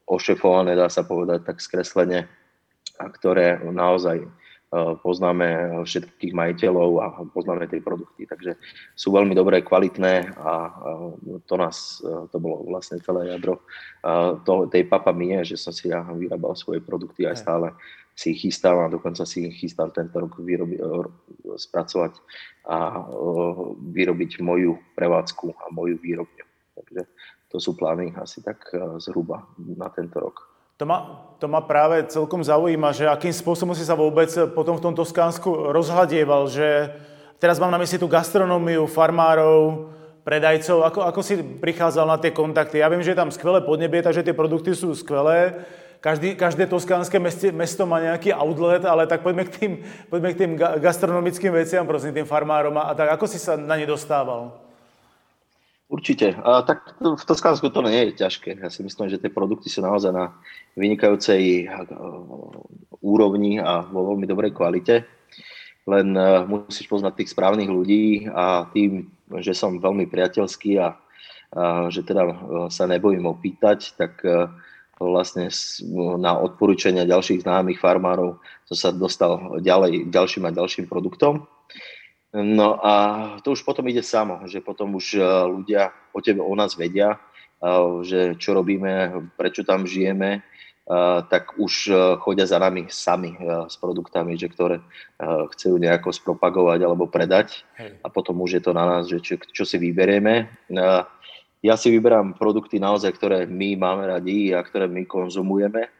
ošefované, 0.08 0.72
dá 0.74 0.88
sa 0.88 1.04
povedať 1.04 1.44
tak 1.44 1.60
skreslene, 1.60 2.26
a 2.98 3.04
ktoré 3.06 3.62
naozaj 3.62 4.26
poznáme 5.00 5.80
všetkých 5.80 6.36
majiteľov 6.36 6.90
a 7.00 7.06
poznáme 7.32 7.64
tie 7.72 7.80
produkty. 7.80 8.28
Takže 8.28 8.52
sú 8.92 9.16
veľmi 9.16 9.32
dobré, 9.32 9.64
kvalitné 9.64 10.36
a 10.36 10.68
to 11.48 11.54
nás, 11.56 12.04
to 12.04 12.36
bolo 12.36 12.68
vlastne 12.68 13.00
celé 13.00 13.32
jadro 13.32 13.64
to, 14.44 14.68
tej 14.68 14.84
papa 14.84 15.16
mie, 15.16 15.40
že 15.40 15.56
som 15.56 15.72
si 15.72 15.88
ja 15.88 16.04
vyrábal 16.04 16.52
svoje 16.52 16.84
produkty 16.84 17.24
aj 17.24 17.40
stále 17.40 17.72
si 18.18 18.34
ich 18.34 18.50
chystám 18.50 18.82
a 18.82 18.90
dokonca 18.90 19.22
si 19.22 19.46
ich 19.46 19.62
chystám 19.62 19.94
tento 19.94 20.18
rok 20.18 20.42
vyrobi, 20.42 20.74
spracovať 21.54 22.18
a 22.66 23.06
vyrobiť 23.78 24.42
moju 24.42 24.74
prevádzku 24.98 25.46
a 25.54 25.70
moju 25.70 26.02
výrobňu. 26.02 26.46
Takže 26.74 27.06
to 27.46 27.56
sú 27.62 27.78
plány 27.78 28.10
asi 28.18 28.42
tak 28.42 28.58
zhruba 28.98 29.46
na 29.54 29.86
tento 29.94 30.18
rok. 30.18 30.50
To 30.82 30.86
ma, 30.86 30.98
to 31.38 31.46
ma 31.46 31.62
práve 31.62 32.06
celkom 32.10 32.42
zaujíma, 32.42 32.90
že 32.90 33.06
akým 33.06 33.34
spôsobom 33.34 33.74
si 33.74 33.86
sa 33.86 33.94
vôbec 33.94 34.30
potom 34.50 34.78
v 34.78 34.82
tom 34.82 34.94
Toskánsku 34.98 35.70
rozhľadieval, 35.70 36.50
že 36.50 36.90
teraz 37.38 37.62
mám 37.62 37.70
na 37.70 37.78
mysli 37.82 38.02
tú 38.02 38.10
gastronómiu 38.10 38.86
farmárov, 38.90 39.90
predajcov, 40.26 40.84
ako, 40.84 41.00
ako 41.08 41.20
si 41.24 41.40
prichádzal 41.40 42.04
na 42.04 42.18
tie 42.20 42.34
kontakty. 42.34 42.82
Ja 42.82 42.92
viem, 42.92 43.00
že 43.00 43.16
je 43.16 43.20
tam 43.24 43.32
skvelé 43.32 43.64
podnebie, 43.64 44.04
takže 44.04 44.20
tie 44.20 44.36
produkty 44.36 44.76
sú 44.76 44.92
skvelé. 44.92 45.64
Každý, 45.98 46.38
každé 46.38 46.70
toskánske 46.70 47.18
mesto, 47.18 47.50
mesto 47.50 47.82
má 47.82 47.98
nejaký 47.98 48.30
outlet, 48.30 48.86
ale 48.86 49.10
tak 49.10 49.26
poďme 49.26 49.50
k 49.50 49.50
tým, 49.50 49.72
poďme 50.06 50.30
k 50.30 50.38
tým 50.46 50.52
gastronomickým 50.56 51.50
veciam, 51.50 51.82
prosím, 51.90 52.14
tým 52.14 52.28
farmárom. 52.28 52.78
A, 52.78 52.94
tak 52.94 53.18
ako 53.18 53.26
si 53.26 53.42
sa 53.42 53.58
na 53.58 53.74
ne 53.74 53.82
dostával? 53.82 54.54
Určite. 55.90 56.38
A 56.38 56.62
tak 56.62 57.00
v 57.02 57.18
Toskánsku 57.18 57.66
to 57.74 57.82
nie 57.82 58.12
je 58.12 58.22
ťažké. 58.22 58.62
Ja 58.62 58.70
si 58.70 58.86
myslím, 58.86 59.10
že 59.10 59.18
tie 59.18 59.32
produkty 59.32 59.66
sú 59.66 59.82
naozaj 59.82 60.14
na 60.14 60.38
vynikajúcej 60.78 61.66
úrovni 63.02 63.58
a 63.58 63.82
vo 63.82 64.14
veľmi 64.14 64.28
dobrej 64.28 64.54
kvalite. 64.54 65.02
Len 65.88 66.12
musíš 66.46 66.86
poznať 66.86 67.24
tých 67.24 67.32
správnych 67.32 67.72
ľudí 67.72 68.28
a 68.30 68.70
tým, 68.70 69.08
že 69.40 69.56
som 69.56 69.80
veľmi 69.80 70.06
priateľský 70.06 70.78
a, 70.78 70.94
a 71.56 71.88
že 71.90 72.04
teda 72.04 72.22
sa 72.68 72.84
nebojím 72.84 73.24
opýtať, 73.24 73.96
tak 73.96 74.20
vlastne 74.98 75.46
na 76.18 76.34
odporúčania 76.38 77.06
ďalších 77.06 77.46
známych 77.46 77.78
farmárov 77.78 78.42
som 78.66 78.76
sa 78.76 78.90
dostal 78.90 79.62
ďalej 79.62 80.10
ďalším 80.10 80.50
a 80.50 80.54
ďalším 80.54 80.90
produktom. 80.90 81.46
No 82.34 82.76
a 82.84 82.94
to 83.40 83.56
už 83.56 83.64
potom 83.64 83.88
ide 83.88 84.04
samo, 84.04 84.44
že 84.44 84.60
potom 84.60 85.00
už 85.00 85.16
e, 85.16 85.20
ľudia 85.48 85.96
o 86.12 86.20
tebe, 86.20 86.44
o 86.44 86.52
nás 86.52 86.76
vedia, 86.76 87.16
e, 87.16 87.18
že 88.04 88.36
čo 88.36 88.52
robíme, 88.52 89.32
prečo 89.32 89.64
tam 89.64 89.88
žijeme, 89.88 90.36
e, 90.36 90.40
tak 91.32 91.56
už 91.56 91.88
chodia 92.20 92.44
za 92.44 92.60
nami 92.60 92.92
sami 92.92 93.32
s 93.64 93.80
produktami, 93.80 94.36
že 94.36 94.52
ktoré 94.52 94.84
chcú 95.56 95.80
nejako 95.80 96.12
spropagovať 96.12 96.84
alebo 96.84 97.08
predať 97.08 97.64
a 98.04 98.12
potom 98.12 98.44
už 98.44 98.60
je 98.60 98.62
to 98.62 98.76
na 98.76 98.84
nás, 98.84 99.08
že 99.08 99.24
čo, 99.24 99.40
čo 99.40 99.64
si 99.64 99.80
vyberieme. 99.80 100.52
Ja 101.58 101.74
si 101.74 101.90
vyberám 101.90 102.38
produkty 102.38 102.78
naozaj, 102.78 103.18
ktoré 103.18 103.38
my 103.50 103.74
máme 103.74 104.06
radi 104.06 104.54
a 104.54 104.62
ktoré 104.62 104.86
my 104.86 105.02
konzumujeme 105.10 105.90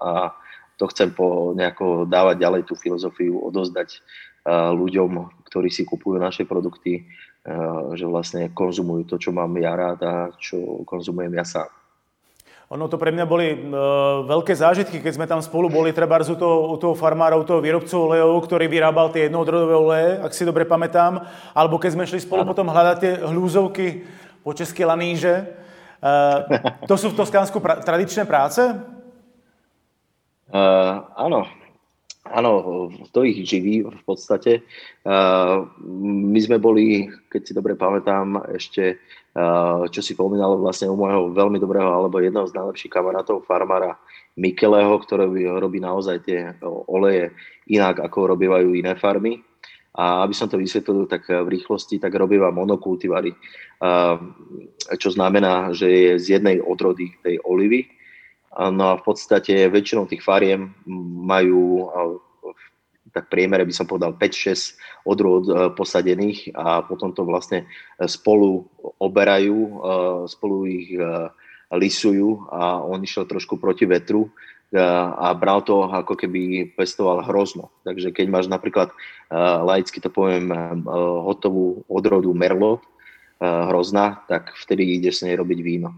a 0.00 0.32
to 0.80 0.88
chcem 0.88 1.12
po 1.12 1.52
nejako 1.52 2.08
dávať 2.08 2.40
ďalej 2.40 2.62
tú 2.64 2.72
filozofiu, 2.72 3.36
odozdať 3.44 4.00
ľuďom, 4.48 5.44
ktorí 5.44 5.68
si 5.68 5.84
kupujú 5.84 6.16
naše 6.16 6.48
produkty, 6.48 7.04
že 7.92 8.04
vlastne 8.08 8.48
konzumujú 8.56 9.04
to, 9.04 9.16
čo 9.20 9.36
mám 9.36 9.52
ja 9.60 9.76
rád 9.76 10.00
a 10.00 10.14
čo 10.40 10.80
konzumujem 10.88 11.36
ja 11.36 11.44
sám. 11.44 11.68
Ono 12.70 12.86
to 12.86 13.02
pre 13.02 13.10
mňa 13.10 13.26
boli 13.26 13.50
e, 13.50 13.58
veľké 14.30 14.54
zážitky, 14.54 15.02
keď 15.02 15.12
sme 15.18 15.26
tam 15.26 15.42
spolu 15.42 15.66
boli, 15.66 15.90
treba 15.90 16.22
u 16.22 16.38
toho, 16.38 16.70
u 16.70 16.78
toho 16.78 16.94
farmára, 16.94 17.34
u 17.34 17.42
toho 17.42 17.58
výrobcu 17.58 17.90
olejov, 17.98 18.46
ktorý 18.46 18.70
vyrábal 18.70 19.10
tie 19.10 19.26
jednodrodové 19.26 19.74
oleje, 19.74 20.10
ak 20.22 20.30
si 20.30 20.46
dobre 20.46 20.62
pamätám, 20.62 21.26
alebo 21.50 21.82
keď 21.82 21.98
sme 21.98 22.06
šli 22.06 22.22
spolu 22.22 22.46
ano. 22.46 22.54
potom 22.54 22.70
hľadať 22.70 22.96
tie 23.02 23.12
hľúzovky 23.26 23.86
po 24.42 24.52
české 24.52 24.84
laníže. 24.84 25.46
E, 26.00 26.12
to 26.88 26.94
sú 26.96 27.12
v 27.12 27.18
Toskánsku 27.18 27.60
pra- 27.60 27.80
tradičné 27.80 28.24
práce? 28.24 28.62
Uh, 30.50 31.06
áno, 31.14 31.46
Áno, 32.30 32.52
to 33.16 33.24
ich 33.24 33.48
živí 33.48 33.80
v 33.80 34.02
podstate. 34.04 34.62
My 35.82 36.38
sme 36.38 36.60
boli, 36.60 37.08
keď 37.32 37.40
si 37.42 37.52
dobre 37.56 37.74
pamätám, 37.74 38.44
ešte, 38.52 39.02
čo 39.90 40.00
si 40.04 40.12
pomínalo 40.14 40.60
vlastne 40.62 40.92
u 40.92 41.00
môjho 41.00 41.34
veľmi 41.34 41.56
dobrého, 41.56 41.88
alebo 41.88 42.22
jedného 42.22 42.46
z 42.46 42.54
najlepších 42.54 42.92
kamarátov, 42.92 43.48
farmára 43.48 43.98
Mikeleho, 44.38 45.00
ktorý 45.02 45.58
robí 45.58 45.82
naozaj 45.82 46.16
tie 46.22 46.54
oleje 46.92 47.34
inak, 47.66 47.98
ako 48.04 48.36
robívajú 48.36 48.78
iné 48.78 48.94
farmy. 48.94 49.42
A 49.90 50.22
aby 50.22 50.34
som 50.34 50.46
to 50.46 50.54
vysvetlil 50.54 51.10
tak 51.10 51.26
v 51.26 51.48
rýchlosti, 51.50 51.98
tak 51.98 52.14
robíva 52.14 52.54
monokultivary, 52.54 53.34
čo 54.94 55.08
znamená, 55.10 55.74
že 55.74 55.90
je 55.90 56.12
z 56.22 56.26
jednej 56.38 56.62
odrody 56.62 57.10
tej 57.26 57.42
olivy, 57.42 57.90
No 58.50 58.84
a 58.90 58.98
v 58.98 59.02
podstate 59.06 59.70
väčšinou 59.70 60.10
tých 60.10 60.26
fariem 60.26 60.74
majú 61.22 61.86
tak 63.10 63.26
v 63.26 63.32
priemere 63.42 63.66
by 63.66 63.74
som 63.74 63.90
povedal 63.90 64.14
5-6 64.14 64.78
odrôd 65.02 65.50
e, 65.50 65.54
posadených 65.74 66.54
a 66.54 66.86
potom 66.86 67.10
to 67.10 67.26
vlastne 67.26 67.66
spolu 68.06 68.70
oberajú, 69.02 69.58
e, 69.58 69.74
spolu 70.30 70.56
ich 70.70 70.94
lisujú 71.74 72.50
a 72.54 72.82
on 72.86 73.02
išiel 73.02 73.26
trošku 73.26 73.58
proti 73.58 73.82
vetru 73.86 74.30
a 74.74 75.34
bral 75.34 75.66
to 75.66 75.82
ako 75.90 76.14
keby 76.14 76.70
pestoval 76.78 77.26
hrozno. 77.26 77.74
Takže 77.82 78.14
keď 78.14 78.26
máš 78.30 78.46
napríklad, 78.46 78.94
laicky 79.66 79.98
to 79.98 80.10
poviem, 80.10 80.54
hotovú 81.26 81.82
odrodu 81.90 82.30
merlot, 82.30 82.78
hrozná, 83.40 84.22
tak 84.28 84.52
vtedy 84.54 85.00
ide 85.00 85.10
s 85.10 85.26
nej 85.26 85.34
robiť 85.34 85.58
víno 85.64 85.96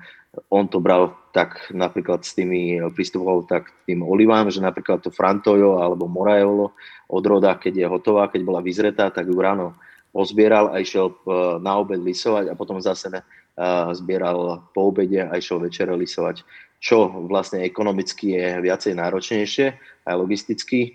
on 0.49 0.68
to 0.68 0.81
bral 0.81 1.12
tak 1.33 1.68
napríklad 1.73 2.25
s 2.25 2.33
tými, 2.33 2.81
pristupoval 2.97 3.45
tak 3.45 3.68
tým 3.85 4.01
olivám, 4.01 4.49
že 4.49 4.64
napríklad 4.64 5.05
to 5.05 5.12
Frantojo 5.12 5.81
alebo 5.81 6.09
Morajolo 6.09 6.73
odroda, 7.09 7.57
keď 7.61 7.85
je 7.85 7.87
hotová, 7.89 8.33
keď 8.33 8.41
bola 8.41 8.64
vyzretá, 8.64 9.12
tak 9.12 9.29
ju 9.29 9.37
ráno 9.37 9.77
pozbieral 10.12 10.73
a 10.73 10.81
išiel 10.81 11.12
e, 11.12 11.14
na 11.61 11.77
obed 11.81 12.01
lisovať 12.01 12.53
a 12.53 12.57
potom 12.57 12.81
zase 12.81 13.12
ne, 13.12 13.20
zbieral 13.93 14.64
po 14.73 14.89
obede 14.89 15.20
a 15.20 15.37
išiel 15.37 15.61
večer 15.61 15.93
lisovať, 15.93 16.41
čo 16.83 17.07
vlastne 17.30 17.62
ekonomicky 17.62 18.35
je 18.35 18.59
viacej 18.59 18.99
náročnejšie 18.99 19.66
aj 20.03 20.14
logisticky, 20.18 20.80
e, 20.83 20.91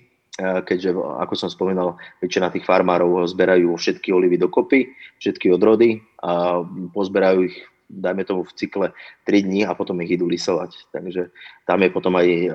keďže, 0.67 0.91
ako 0.99 1.33
som 1.39 1.47
spomínal, 1.47 1.95
väčšina 2.19 2.51
tých 2.51 2.67
farmárov 2.67 3.23
zberajú 3.31 3.71
všetky 3.79 4.11
olivy 4.11 4.35
dokopy, 4.35 4.91
všetky 5.23 5.47
odrody 5.47 6.03
a 6.19 6.59
pozberajú 6.91 7.47
ich 7.47 7.57
dajme 7.87 8.27
tomu 8.27 8.43
v 8.43 8.51
cykle 8.51 8.87
3 9.23 9.47
dní 9.47 9.63
a 9.63 9.71
potom 9.71 9.95
ich 10.03 10.11
idú 10.11 10.27
lisovať. 10.27 10.91
Takže 10.91 11.31
tam 11.63 11.79
je 11.79 11.89
potom 11.95 12.19
aj 12.19 12.27
uh, 12.27 12.51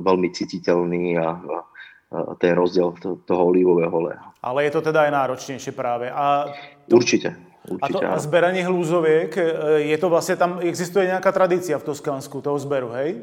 veľmi 0.00 0.32
cítiteľný 0.32 1.20
a, 1.20 1.36
ten 2.42 2.58
rozdiel 2.58 2.96
to, 2.98 3.22
toho 3.22 3.54
olivového 3.54 3.92
oleja. 3.92 4.24
Ale 4.42 4.66
je 4.66 4.72
to 4.74 4.80
teda 4.82 5.06
aj 5.06 5.12
náročnejšie 5.14 5.72
práve. 5.76 6.10
A 6.10 6.50
to, 6.90 6.98
určite. 6.98 7.49
Určite, 7.70 7.86
a 7.86 7.86
to 7.94 7.98
a 8.02 8.18
zberanie 8.18 8.66
hlúzoviek, 8.66 9.30
e, 9.38 9.42
je 9.94 9.96
to 10.02 10.10
vlastne 10.10 10.34
tam, 10.34 10.58
existuje 10.58 11.06
nejaká 11.06 11.30
tradícia 11.30 11.78
v 11.78 11.86
Toskánsku 11.86 12.42
toho 12.42 12.58
zberu, 12.58 12.90
hej? 12.98 13.22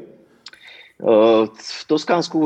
V 0.98 1.82
Toskánsku, 1.86 2.42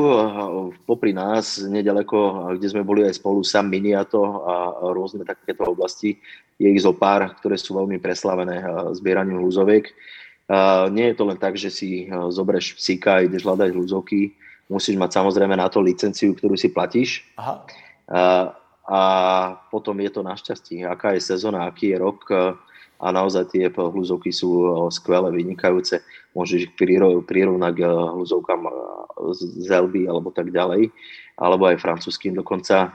popri 0.85 1.09
nás, 1.09 1.57
nedaleko, 1.57 2.53
kde 2.53 2.69
sme 2.69 2.85
boli 2.85 3.01
aj 3.01 3.17
spolu, 3.17 3.41
Sam 3.41 3.65
Miniato 3.65 4.45
a 4.45 4.53
rôzne 4.93 5.25
takéto 5.25 5.65
oblasti, 5.65 6.21
je 6.61 6.69
ich 6.69 6.85
zo 6.85 6.93
pár, 6.93 7.33
ktoré 7.41 7.57
sú 7.57 7.73
veľmi 7.73 7.97
preslavené 7.97 8.61
zbieraním 8.93 9.41
hľuzoviek. 9.41 9.89
Nie 10.93 11.05
je 11.09 11.15
to 11.17 11.25
len 11.25 11.41
tak, 11.41 11.57
že 11.57 11.73
si 11.73 12.05
zoberieš 12.13 12.77
psíka 12.77 13.17
a 13.17 13.25
ideš 13.25 13.41
hľadať 13.41 13.73
hľuzovky. 13.73 14.37
Musíš 14.69 15.01
mať 15.01 15.17
samozrejme 15.17 15.57
na 15.57 15.65
to 15.65 15.81
licenciu, 15.81 16.37
ktorú 16.37 16.53
si 16.53 16.69
platíš. 16.69 17.25
Aha. 17.41 17.65
A 18.83 18.99
potom 19.71 19.95
je 20.03 20.11
to 20.11 20.27
našťastie, 20.27 20.83
aká 20.83 21.15
je 21.15 21.23
sezóna, 21.23 21.71
aký 21.71 21.95
je 21.95 21.97
rok 22.03 22.27
a 22.99 23.07
naozaj 23.11 23.55
tie 23.55 23.71
hľuzovky 23.71 24.31
sú 24.31 24.67
skvelé, 24.91 25.31
vynikajúce. 25.31 26.03
Môžeš 26.35 26.67
ich 26.67 26.71
prirovnať 27.27 27.73
k 27.79 27.81
hľuzovkám 27.87 28.61
z 29.39 29.69
Elby 29.71 30.07
alebo 30.07 30.35
tak 30.35 30.51
ďalej, 30.51 30.91
alebo 31.39 31.67
aj 31.67 31.79
francúzským 31.79 32.35
dokonca. 32.35 32.91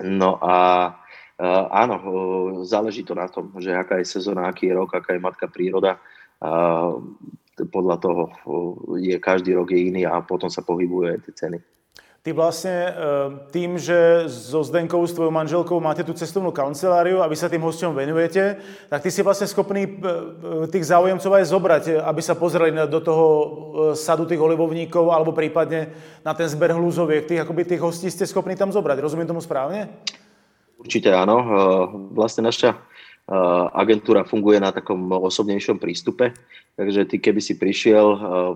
No 0.00 0.40
a 0.40 0.88
áno, 1.68 1.96
záleží 2.64 3.04
to 3.04 3.12
na 3.12 3.28
tom, 3.28 3.52
že 3.60 3.76
aká 3.76 4.00
je 4.00 4.08
sezóna, 4.08 4.48
aký 4.48 4.72
je 4.72 4.76
rok, 4.76 4.92
aká 4.92 5.16
je 5.16 5.24
matka 5.24 5.52
príroda. 5.52 6.00
Podľa 7.60 7.96
toho 8.00 8.22
je 8.96 9.16
každý 9.20 9.52
rok 9.52 9.68
je 9.68 9.84
iný 9.88 10.08
a 10.08 10.20
potom 10.24 10.48
sa 10.48 10.64
pohybuje 10.64 11.28
tie 11.28 11.32
ceny. 11.36 11.58
Ty 12.20 12.36
vlastne 12.36 12.92
tým, 13.48 13.80
že 13.80 14.28
so 14.28 14.60
Zdenkou, 14.60 15.00
s 15.08 15.16
tvojou 15.16 15.32
manželkou 15.32 15.80
máte 15.80 16.04
tú 16.04 16.12
cestovnú 16.12 16.52
kanceláriu 16.52 17.24
a 17.24 17.30
vy 17.32 17.32
sa 17.32 17.48
tým 17.48 17.64
hosťom 17.64 17.96
venujete, 17.96 18.60
tak 18.92 19.00
ty 19.00 19.08
si 19.08 19.24
vlastne 19.24 19.48
schopný 19.48 19.88
tých 20.68 20.84
záujemcov 20.84 21.32
aj 21.32 21.48
zobrať, 21.48 21.84
aby 22.04 22.20
sa 22.20 22.36
pozreli 22.36 22.76
do 22.92 23.00
toho 23.00 23.26
sadu 23.96 24.28
tých 24.28 24.36
olivovníkov 24.36 25.08
alebo 25.08 25.32
prípadne 25.32 25.96
na 26.20 26.36
ten 26.36 26.44
zber 26.44 26.76
hľúzoviek. 26.76 27.24
Tých, 27.24 27.40
akoby 27.40 27.64
tých 27.64 27.80
hostí 27.80 28.12
ste 28.12 28.28
schopní 28.28 28.52
tam 28.52 28.68
zobrať. 28.68 29.00
Rozumiem 29.00 29.24
tomu 29.24 29.40
správne? 29.40 29.88
Určite 30.76 31.16
áno. 31.16 31.40
Vlastne 32.12 32.44
naša 32.44 32.76
agentúra 33.72 34.28
funguje 34.28 34.60
na 34.60 34.76
takom 34.76 35.08
osobnejšom 35.08 35.80
prístupe, 35.80 36.36
takže 36.76 37.08
ty 37.08 37.16
keby 37.16 37.40
si 37.40 37.56
prišiel, 37.56 38.04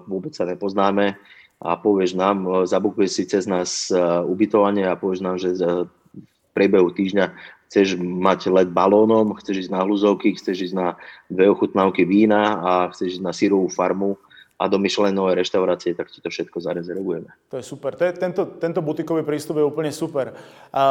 vôbec 0.05 0.37
sa 0.37 0.45
nepoznáme, 0.45 1.17
a 1.63 1.77
povieš 1.79 2.19
nám, 2.19 2.45
e, 2.45 2.51
zabukuješ 2.67 3.11
si 3.11 3.23
cez 3.27 3.45
nás 3.47 3.91
e, 3.91 3.99
ubytovanie 4.25 4.89
a 4.89 4.99
povieš 4.99 5.21
nám, 5.21 5.37
že 5.39 5.55
e, 5.55 5.87
v 5.87 6.51
priebehu 6.55 6.91
týždňa 6.91 7.35
chceš 7.67 7.99
mať 7.99 8.55
let 8.55 8.71
balónom, 8.71 9.35
chceš 9.43 9.67
ísť 9.67 9.73
na 9.75 9.83
hluzovky, 9.83 10.39
chceš 10.39 10.71
ísť 10.71 10.77
na 10.79 10.89
dve 11.27 11.51
ochutnávky 11.51 12.07
vína 12.07 12.63
a 12.63 12.73
chceš 12.95 13.19
ísť 13.19 13.25
na 13.27 13.35
sírovú 13.35 13.67
farmu 13.67 14.15
a 14.55 14.71
do 14.71 14.79
Michelinové 14.79 15.35
reštaurácie, 15.35 15.99
tak 15.99 16.15
ti 16.15 16.23
to 16.23 16.31
všetko 16.31 16.63
zarezervujeme. 16.63 17.27
To 17.51 17.59
je 17.59 17.67
super. 17.67 17.99
To 17.99 18.07
je, 18.07 18.15
tento, 18.15 18.47
tento 18.63 18.79
butikový 18.79 19.27
prístup 19.27 19.59
je 19.59 19.67
úplne 19.67 19.91
super. 19.91 20.39
A 20.71 20.83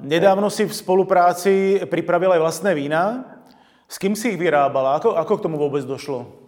nedávno 0.00 0.48
si 0.48 0.64
v 0.64 0.72
spolupráci 0.72 1.84
pripravil 1.84 2.32
aj 2.32 2.40
vlastné 2.40 2.72
vína. 2.72 3.28
S 3.84 4.00
kým 4.00 4.16
si 4.16 4.32
ich 4.32 4.40
vyrábala? 4.40 4.96
Ako, 4.96 5.20
ako 5.20 5.32
k 5.36 5.44
tomu 5.44 5.60
vôbec 5.60 5.84
došlo? 5.84 6.39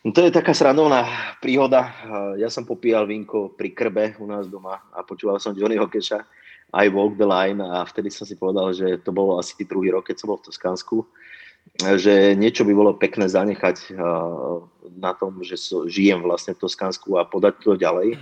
No 0.00 0.16
to 0.16 0.24
je 0.24 0.32
taká 0.32 0.56
srandovná 0.56 1.04
príhoda. 1.44 1.92
Ja 2.40 2.48
som 2.48 2.64
popíjal 2.64 3.04
vínko 3.04 3.52
pri 3.52 3.76
krbe 3.76 4.16
u 4.16 4.24
nás 4.24 4.48
doma 4.48 4.80
a 4.96 5.04
počúval 5.04 5.36
som 5.36 5.52
Johnnyho 5.52 5.92
Keša 5.92 6.24
aj 6.72 6.86
Walk 6.88 7.20
the 7.20 7.28
Line 7.28 7.60
a 7.60 7.84
vtedy 7.84 8.08
som 8.08 8.24
si 8.24 8.32
povedal, 8.32 8.72
že 8.72 8.96
to 9.04 9.12
bolo 9.12 9.36
asi 9.36 9.52
druhý 9.68 9.92
rok, 9.92 10.08
keď 10.08 10.16
som 10.16 10.32
bol 10.32 10.40
v 10.40 10.48
Toskánsku, 10.48 11.04
že 12.00 12.32
niečo 12.32 12.64
by 12.64 12.72
bolo 12.72 12.96
pekné 12.96 13.28
zanechať 13.28 13.92
na 14.96 15.12
tom, 15.20 15.44
že 15.44 15.60
žijem 15.92 16.24
vlastne 16.24 16.56
v 16.56 16.64
Toskánsku 16.64 17.20
a 17.20 17.28
podať 17.28 17.60
to 17.60 17.76
ďalej. 17.76 18.16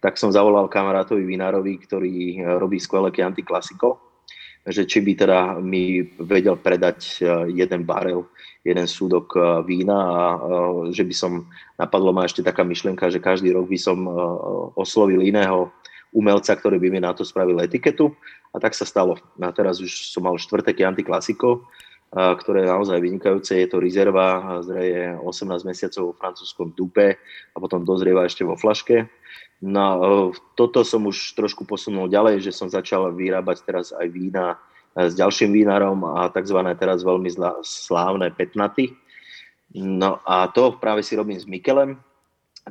Tak 0.00 0.16
som 0.16 0.32
zavolal 0.32 0.64
kamarátovi 0.72 1.28
Vinárovi, 1.28 1.76
ktorý 1.84 2.40
robí 2.56 2.80
skvelé 2.80 3.12
Chianti 3.12 3.44
Classico, 3.44 4.22
že 4.64 4.88
či 4.88 5.04
by 5.04 5.12
teda 5.12 5.60
mi 5.60 6.00
vedel 6.24 6.56
predať 6.56 7.20
jeden 7.52 7.84
barel 7.84 8.24
jeden 8.66 8.86
súdok 8.86 9.34
e, 9.34 9.40
vína 9.62 9.98
a 9.98 10.22
e, 10.34 10.38
že 10.90 11.06
by 11.06 11.14
som, 11.14 11.32
napadlo 11.78 12.10
ma 12.10 12.26
ešte 12.26 12.42
taká 12.42 12.66
myšlienka, 12.66 13.10
že 13.10 13.22
každý 13.22 13.54
rok 13.54 13.70
by 13.70 13.78
som 13.78 13.98
e, 14.04 14.10
oslovil 14.74 15.22
iného 15.22 15.70
umelca, 16.10 16.56
ktorý 16.56 16.80
by 16.80 16.88
mi 16.88 17.00
na 17.04 17.12
to 17.12 17.22
spravil 17.22 17.60
etiketu 17.60 18.10
a 18.50 18.56
tak 18.58 18.72
sa 18.72 18.88
stalo. 18.88 19.20
A 19.38 19.52
teraz 19.52 19.78
už 19.78 20.08
som 20.08 20.24
mal 20.24 20.40
štvrté 20.40 20.72
Classico, 21.04 21.68
ktoré 22.08 22.64
je 22.64 22.72
naozaj 22.72 22.96
vynikajúce. 23.04 23.52
Je 23.52 23.68
to 23.68 23.76
rezerva, 23.76 24.56
zreje 24.64 25.12
18 25.20 25.68
mesiacov 25.68 26.02
vo 26.08 26.16
francúzskom 26.16 26.72
dupe 26.72 27.20
a 27.52 27.56
potom 27.60 27.84
dozrieva 27.84 28.24
ešte 28.24 28.40
vo 28.40 28.56
flaške. 28.56 29.04
No, 29.60 30.32
toto 30.56 30.80
som 30.80 31.04
už 31.04 31.36
trošku 31.36 31.68
posunul 31.68 32.08
ďalej, 32.08 32.40
že 32.40 32.56
som 32.56 32.72
začal 32.72 33.12
vyrábať 33.12 33.68
teraz 33.68 33.92
aj 33.92 34.08
vína 34.08 34.56
s 34.98 35.14
ďalším 35.14 35.54
vínarom 35.54 36.02
a 36.02 36.26
tzv. 36.34 36.58
teraz 36.74 37.06
veľmi 37.06 37.30
slávne 37.62 38.34
petnaty. 38.34 38.90
No 39.78 40.18
a 40.26 40.50
to 40.50 40.74
práve 40.82 41.06
si 41.06 41.14
robím 41.14 41.38
s 41.38 41.46
Mikelem. 41.46 42.02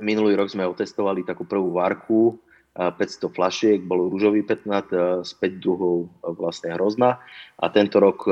Minulý 0.03 0.36
rok 0.36 0.51
sme 0.51 0.67
otestovali 0.67 1.23
takú 1.23 1.47
prvú 1.47 1.71
várku, 1.80 2.36
500 2.78 3.34
flašiek, 3.34 3.80
bol 3.82 4.05
rúžový 4.05 4.45
petnat 4.45 4.86
s 5.25 5.34
5 5.34 5.57
druhov 5.57 6.13
vlastne 6.21 6.69
hrozna. 6.78 7.17
A 7.57 7.73
tento 7.73 7.97
rok 7.97 8.30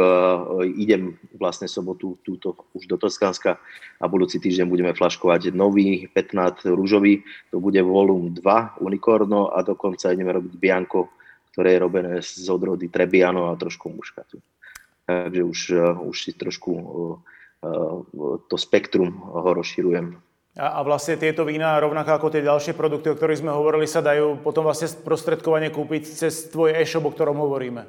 idem 0.62 1.18
vlastne 1.42 1.66
sobotu 1.66 2.22
túto 2.22 2.54
už 2.78 2.86
do 2.86 2.94
Toskanska 3.02 3.58
a 3.98 4.06
budúci 4.06 4.38
týždeň 4.38 4.70
budeme 4.70 4.94
flaškovať 4.94 5.50
nový 5.50 6.06
petnat 6.14 6.62
rúžový, 6.62 7.26
to 7.50 7.58
bude 7.58 7.82
volum 7.82 8.38
2 8.38 8.86
Unicorno 8.86 9.50
a 9.50 9.66
dokonca 9.66 10.14
ideme 10.14 10.38
robiť 10.38 10.54
Bianco 10.62 11.15
ktoré 11.56 11.80
je 11.80 11.84
robené 11.88 12.14
z 12.20 12.52
odrody 12.52 12.92
Trebiano 12.92 13.48
a 13.48 13.56
trošku 13.56 13.88
muškatu. 13.88 14.44
Takže 15.08 15.42
už, 15.48 15.60
eh, 15.72 15.96
už 16.04 16.18
si 16.20 16.32
trošku 16.36 16.72
eh, 16.76 16.84
eh, 17.64 18.38
to 18.52 18.56
spektrum 18.60 19.16
ho 19.16 19.50
rozširujem. 19.56 20.20
A, 20.60 20.80
a 20.80 20.80
vlastne 20.84 21.16
tieto 21.16 21.48
vína, 21.48 21.80
rovnako 21.80 22.12
ako 22.20 22.28
tie 22.32 22.44
ďalšie 22.44 22.76
produkty, 22.76 23.12
o 23.12 23.16
ktorých 23.16 23.40
sme 23.40 23.56
hovorili, 23.56 23.88
sa 23.88 24.04
dajú 24.04 24.44
potom 24.44 24.68
vlastne 24.68 24.92
prostredkovane 25.04 25.72
kúpiť 25.72 26.04
cez 26.28 26.52
tvoj 26.52 26.76
e-shop, 26.76 27.08
o 27.08 27.12
ktorom 27.12 27.40
hovoríme. 27.40 27.88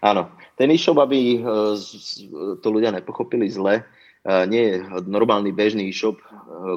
Áno, 0.00 0.32
ten 0.60 0.68
e-shop, 0.68 1.00
aby 1.00 1.40
to 2.60 2.68
ľudia 2.68 2.92
nepochopili 2.92 3.48
zle, 3.48 3.80
nie 4.24 4.62
je 4.72 4.74
normálny 5.04 5.52
bežný 5.52 5.92
e-shop, 5.92 6.16
e, 6.16 6.26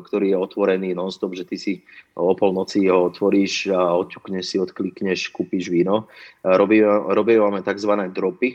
ktorý 0.04 0.36
je 0.36 0.38
otvorený 0.38 0.91
non-stop, 0.91 1.32
že 1.32 1.48
ty 1.48 1.56
si 1.56 1.74
o 2.20 2.36
polnoci 2.36 2.91
ho 2.91 3.08
otvoríš 3.08 3.72
a 3.72 3.95
odťukneš 3.95 4.43
si, 4.43 4.58
odklikneš, 4.60 5.32
kúpiš 5.32 5.72
víno. 5.72 6.12
Robíme 6.43 7.64
tzv. 7.64 7.91
dropy, 8.12 8.50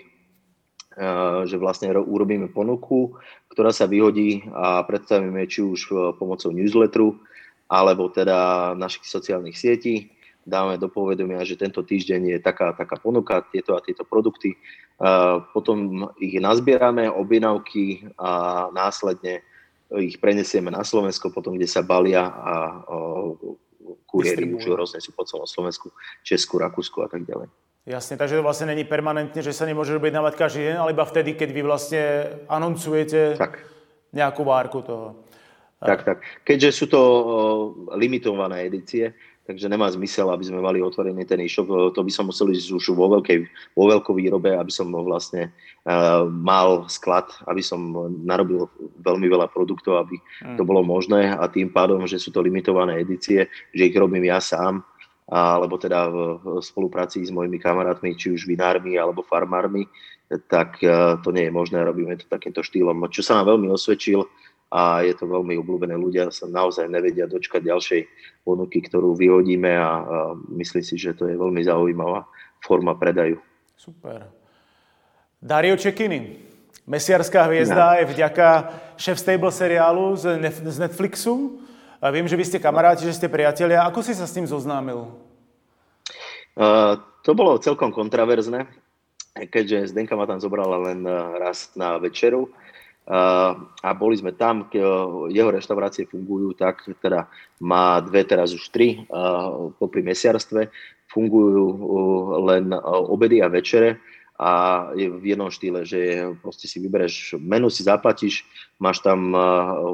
že 1.49 1.57
vlastne 1.57 1.89
urobíme 1.97 2.53
ponuku, 2.53 3.17
ktorá 3.49 3.73
sa 3.73 3.89
vyhodí 3.89 4.45
a 4.53 4.85
predstavíme 4.85 5.49
či 5.49 5.65
už 5.65 5.81
pomocou 6.21 6.53
newsletteru, 6.53 7.17
alebo 7.73 8.13
teda 8.13 8.73
našich 8.77 9.09
sociálnych 9.09 9.57
sietí 9.57 10.13
dáme 10.43 10.79
do 10.79 10.91
povedomia, 10.91 11.47
že 11.47 11.59
tento 11.59 11.83
týždeň 11.87 12.37
je 12.37 12.39
taká, 12.43 12.75
taká 12.75 12.99
ponuka, 12.99 13.47
tieto 13.51 13.79
a 13.79 13.85
tieto 13.85 14.03
produkty. 14.03 14.59
Potom 15.55 16.11
ich 16.19 16.39
nazbierame, 16.39 17.11
objednávky 17.11 18.15
a 18.19 18.67
následne 18.75 19.43
ich 19.99 20.17
prenesieme 20.19 20.73
na 20.73 20.83
Slovensko, 20.83 21.31
potom 21.31 21.55
kde 21.55 21.69
sa 21.69 21.85
balia 21.85 22.27
a 22.27 22.55
kuriéry 24.09 24.57
už 24.57 24.73
roznesú 24.73 25.13
po 25.13 25.25
celom 25.29 25.45
Slovensku, 25.45 25.93
Česku, 26.25 26.59
Rakúsku 26.61 27.03
a 27.05 27.09
tak 27.09 27.29
ďalej. 27.29 27.49
Jasne, 27.83 28.15
takže 28.15 28.39
to 28.39 28.47
vlastne 28.47 28.71
není 28.71 28.87
permanentne, 28.87 29.43
že 29.43 29.51
sa 29.51 29.67
nemôže 29.67 29.91
objednávať 29.99 30.39
každý 30.39 30.61
deň, 30.71 30.77
ale 30.79 30.95
iba 30.95 31.03
vtedy, 31.03 31.35
keď 31.35 31.49
vy 31.51 31.63
vlastne 31.67 32.03
anoncujete 32.47 33.35
tak. 33.35 33.59
nejakú 34.15 34.47
várku 34.47 34.87
toho. 34.87 35.27
Tak, 35.83 36.07
tak. 36.07 36.23
Keďže 36.47 36.71
sú 36.71 36.87
to 36.87 37.01
limitované 37.99 38.71
edície, 38.71 39.19
takže 39.43 39.67
nemá 39.67 39.91
zmysel, 39.91 40.31
aby 40.31 40.45
sme 40.47 40.63
mali 40.63 40.79
otvorený 40.79 41.27
ten 41.27 41.43
e-shop. 41.43 41.67
To 41.67 42.01
by 42.01 42.13
som 42.15 42.31
musel 42.31 42.55
ísť 42.55 42.79
už 42.79 42.95
vo, 42.95 43.11
veľkej, 43.19 43.43
vo 43.75 43.85
veľkou 43.91 44.15
výrobe, 44.15 44.55
aby 44.55 44.71
som 44.71 44.87
vlastne 44.95 45.51
uh, 45.51 46.23
mal 46.27 46.87
sklad, 46.87 47.27
aby 47.51 47.59
som 47.59 47.91
narobil 48.23 48.71
veľmi 49.03 49.27
veľa 49.27 49.51
produktov, 49.51 50.07
aby 50.07 50.17
mm. 50.47 50.57
to 50.59 50.63
bolo 50.63 50.87
možné 50.87 51.35
a 51.35 51.51
tým 51.51 51.75
pádom, 51.75 52.07
že 52.07 52.23
sú 52.23 52.31
to 52.31 52.39
limitované 52.39 53.03
edície, 53.03 53.51
že 53.75 53.83
ich 53.91 53.97
robím 53.99 54.31
ja 54.31 54.39
sám, 54.39 54.87
alebo 55.33 55.81
teda 55.81 56.13
v 56.13 56.17
spolupráci 56.61 57.25
s 57.25 57.33
mojimi 57.33 57.57
kamarátmi, 57.57 58.13
či 58.19 58.35
už 58.35 58.45
vinármi 58.45 59.01
alebo 59.01 59.25
farmármi, 59.25 59.89
tak 60.47 60.79
uh, 60.87 61.19
to 61.19 61.35
nie 61.35 61.51
je 61.51 61.53
možné, 61.53 61.83
robíme 61.83 62.15
to 62.15 62.31
takýmto 62.31 62.63
štýlom. 62.63 63.11
Čo 63.11 63.27
sa 63.27 63.43
nám 63.43 63.59
veľmi 63.59 63.69
osvedčil, 63.75 64.23
a 64.73 65.05
je 65.05 65.13
to 65.13 65.29
veľmi 65.29 65.53
obľúbené. 65.61 65.93
Ľudia 66.01 66.33
sa 66.33 66.49
naozaj 66.49 66.89
nevedia 66.89 67.29
dočkať 67.29 67.61
ďalšej 67.61 68.01
ponuky, 68.41 68.81
ktorú 68.81 69.13
vyhodíme 69.13 69.69
a, 69.69 69.85
a 69.85 69.89
myslím 70.57 70.81
si, 70.81 70.97
že 70.97 71.13
to 71.13 71.29
je 71.29 71.37
veľmi 71.37 71.61
zaujímavá 71.61 72.25
forma 72.65 72.97
predaju. 72.97 73.37
Super. 73.77 74.33
Dario 75.37 75.77
Čekiny, 75.77 76.41
mesiarská 76.89 77.45
hviezda 77.53 77.93
no. 77.93 77.97
je 78.01 78.05
vďaka 78.17 78.49
Chef 78.97 79.21
Stable 79.21 79.53
seriálu 79.53 80.17
z, 80.17 80.41
z 80.49 80.79
Netflixu. 80.81 81.61
A 82.01 82.09
viem, 82.09 82.25
že 82.25 82.35
vy 82.35 82.49
ste 82.49 82.59
kamaráti, 82.59 83.05
že 83.05 83.15
ste 83.15 83.29
priatelia. 83.29 83.85
Ako 83.85 84.01
si 84.01 84.17
sa 84.17 84.25
s 84.25 84.33
tým 84.35 84.49
zoznámil? 84.49 85.07
Uh, 86.57 86.97
to 87.21 87.37
bolo 87.37 87.61
celkom 87.61 87.93
kontraverzné, 87.93 88.67
keďže 89.37 89.93
Zdenka 89.93 90.17
ma 90.17 90.25
tam 90.25 90.41
zobrala 90.41 90.81
len 90.91 91.05
raz 91.39 91.71
na 91.79 92.01
večeru 92.01 92.51
a 93.03 93.89
boli 93.99 94.15
sme 94.15 94.31
tam, 94.31 94.71
jeho 95.31 95.51
reštaurácie 95.51 96.07
fungujú 96.07 96.55
tak, 96.55 96.87
teda 97.03 97.27
má 97.59 97.99
dve, 97.99 98.23
teraz 98.23 98.55
už 98.55 98.71
tri 98.71 99.03
popri 99.83 100.07
mesiarstve, 100.07 100.71
fungujú 101.11 101.67
len 102.47 102.71
obedy 102.87 103.43
a 103.43 103.51
večere. 103.51 103.99
A 104.43 104.91
je 104.99 105.07
v 105.07 105.35
jednom 105.35 105.55
štýle, 105.55 105.87
že 105.87 106.27
proste 106.43 106.67
si 106.67 106.83
vybereš 106.83 107.39
menu, 107.39 107.71
si 107.71 107.87
zaplatíš, 107.87 108.43
máš 108.75 108.99
tam 108.99 109.31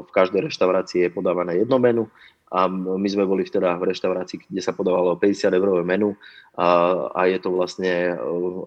v 0.05 0.09
každej 0.09 0.49
reštaurácii 0.49 1.05
je 1.05 1.13
podávané 1.13 1.61
jedno 1.61 1.77
menu. 1.77 2.09
A 2.49 2.65
my 2.69 3.05
sme 3.05 3.29
boli 3.29 3.45
teda 3.45 3.77
v 3.77 3.93
reštaurácii, 3.93 4.49
kde 4.49 4.61
sa 4.61 4.73
podávalo 4.73 5.21
50 5.21 5.53
eurové 5.53 5.85
menu. 5.85 6.17
A, 6.57 6.65
a 7.13 7.29
je 7.29 7.37
to 7.37 7.53
vlastne, 7.53 8.17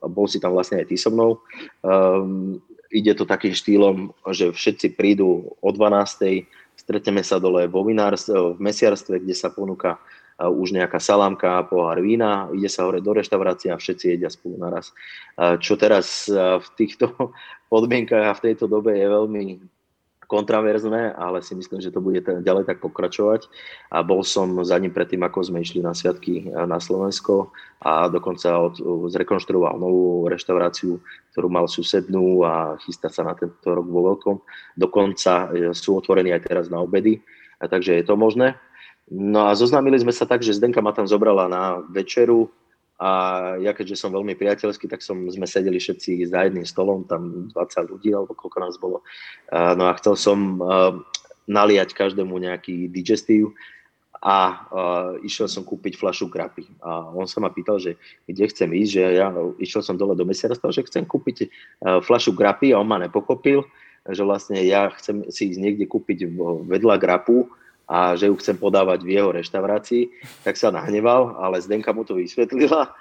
bol 0.07 0.31
si 0.31 0.39
tam 0.39 0.55
vlastne 0.55 0.79
aj 0.79 0.87
ty 0.87 0.95
so 0.95 1.11
mnou. 1.11 1.43
Um, 1.83 2.63
ide 2.93 3.17
to 3.17 3.25
takým 3.25 3.57
štýlom, 3.57 4.13
že 4.31 4.53
všetci 4.53 4.95
prídu 4.95 5.57
o 5.59 5.69
12. 5.73 6.45
Stretneme 6.77 7.25
sa 7.25 7.41
dole 7.41 7.65
vo 7.67 7.83
vinárstve, 7.83 8.55
v 8.55 8.61
mesiarstve, 8.61 9.25
kde 9.25 9.33
sa 9.33 9.49
ponúka 9.49 9.97
už 10.41 10.75
nejaká 10.75 10.99
salámka, 10.99 11.65
pohár 11.69 12.01
vína, 12.03 12.51
ide 12.53 12.67
sa 12.67 12.89
hore 12.89 13.01
do 13.01 13.13
reštaurácie 13.15 13.71
a 13.71 13.79
všetci 13.79 14.17
jedia 14.17 14.31
spolu 14.33 14.59
naraz. 14.59 14.91
Čo 15.39 15.79
teraz 15.79 16.27
v 16.29 16.69
týchto 16.77 17.13
podmienkach 17.73 18.33
a 18.33 18.37
v 18.37 18.53
tejto 18.53 18.67
dobe 18.67 18.97
je 18.97 19.07
veľmi 19.07 19.43
kontraverzné, 20.33 21.13
ale 21.13 21.45
si 21.45 21.53
myslím, 21.53 21.85
že 21.85 21.93
to 21.93 22.01
bude 22.01 22.25
ďalej 22.25 22.65
tak 22.65 22.81
pokračovať. 22.81 23.53
A 23.93 24.01
bol 24.01 24.25
som 24.25 24.65
za 24.65 24.81
ním 24.81 24.89
predtým, 24.89 25.21
ako 25.21 25.53
sme 25.53 25.61
išli 25.61 25.85
na 25.85 25.93
sviatky 25.93 26.49
na 26.49 26.81
Slovensko 26.81 27.53
a 27.85 28.09
dokonca 28.09 28.49
od, 28.57 28.81
zrekonštruoval 29.13 29.77
novú 29.77 30.25
reštauráciu, 30.33 30.97
ktorú 31.37 31.49
mal 31.53 31.69
susednú 31.69 32.49
a 32.49 32.81
chystá 32.81 33.13
sa 33.13 33.29
na 33.29 33.37
tento 33.37 33.69
rok 33.69 33.85
vo 33.85 34.17
veľkom. 34.17 34.37
Dokonca 34.81 35.53
e, 35.53 35.77
sú 35.77 36.01
otvorení 36.01 36.33
aj 36.33 36.49
teraz 36.49 36.73
na 36.73 36.81
obedy, 36.81 37.21
a 37.61 37.69
takže 37.69 38.01
je 38.01 38.05
to 38.09 38.17
možné. 38.17 38.57
No 39.13 39.45
a 39.47 39.53
zoznámili 39.53 40.01
sme 40.01 40.15
sa 40.15 40.25
tak, 40.25 40.41
že 40.41 40.57
Zdenka 40.57 40.81
ma 40.81 40.97
tam 40.97 41.05
zobrala 41.05 41.45
na 41.45 41.85
večeru 41.93 42.49
a 43.03 43.11
ja 43.59 43.75
keďže 43.75 43.99
som 43.99 44.15
veľmi 44.15 44.39
priateľský, 44.39 44.87
tak 44.87 45.03
som, 45.03 45.27
sme 45.27 45.43
sedeli 45.43 45.83
všetci 45.83 46.31
za 46.31 46.47
jedným 46.47 46.63
stolom, 46.63 47.03
tam 47.03 47.51
20 47.51 47.91
ľudí 47.91 48.15
alebo 48.15 48.39
koľko 48.39 48.59
nás 48.63 48.79
bolo. 48.79 49.03
No 49.51 49.91
a 49.91 49.93
chcel 49.99 50.15
som 50.15 50.63
naliať 51.51 51.99
každému 51.99 52.31
nejaký 52.39 52.87
digestív 52.87 53.59
a 54.23 54.71
išiel 55.27 55.51
som 55.51 55.67
kúpiť 55.67 55.99
flašu 55.99 56.31
krapy. 56.31 56.71
A 56.79 57.11
on 57.11 57.27
sa 57.27 57.43
ma 57.43 57.51
pýtal, 57.51 57.83
že 57.83 57.99
kde 58.31 58.47
chcem 58.55 58.71
ísť, 58.71 58.91
že 58.95 59.05
ja 59.19 59.35
išiel 59.59 59.83
som 59.83 59.99
dole 59.99 60.15
do 60.15 60.23
mesiarstva, 60.23 60.71
že 60.71 60.87
chcem 60.87 61.03
kúpiť 61.03 61.37
uh, 61.43 61.99
flašu 61.99 62.31
grapy 62.31 62.71
a 62.71 62.79
on 62.79 62.87
ma 62.87 63.03
nepokopil, 63.03 63.67
že 64.07 64.23
vlastne 64.23 64.63
ja 64.63 64.95
chcem 64.95 65.27
si 65.27 65.51
ísť 65.51 65.59
niekde 65.59 65.91
kúpiť 65.91 66.31
vedľa 66.71 67.03
grapu 67.03 67.51
a 67.89 68.17
že 68.17 68.31
ju 68.31 68.35
chcem 68.39 68.57
podávať 68.57 69.03
v 69.05 69.19
jeho 69.19 69.31
reštaurácii, 69.35 70.11
tak 70.47 70.55
sa 70.57 70.71
nahneval, 70.71 71.37
ale 71.39 71.61
Zdenka 71.61 71.91
mu 71.93 72.07
to 72.07 72.17
vysvetlila. 72.17 72.95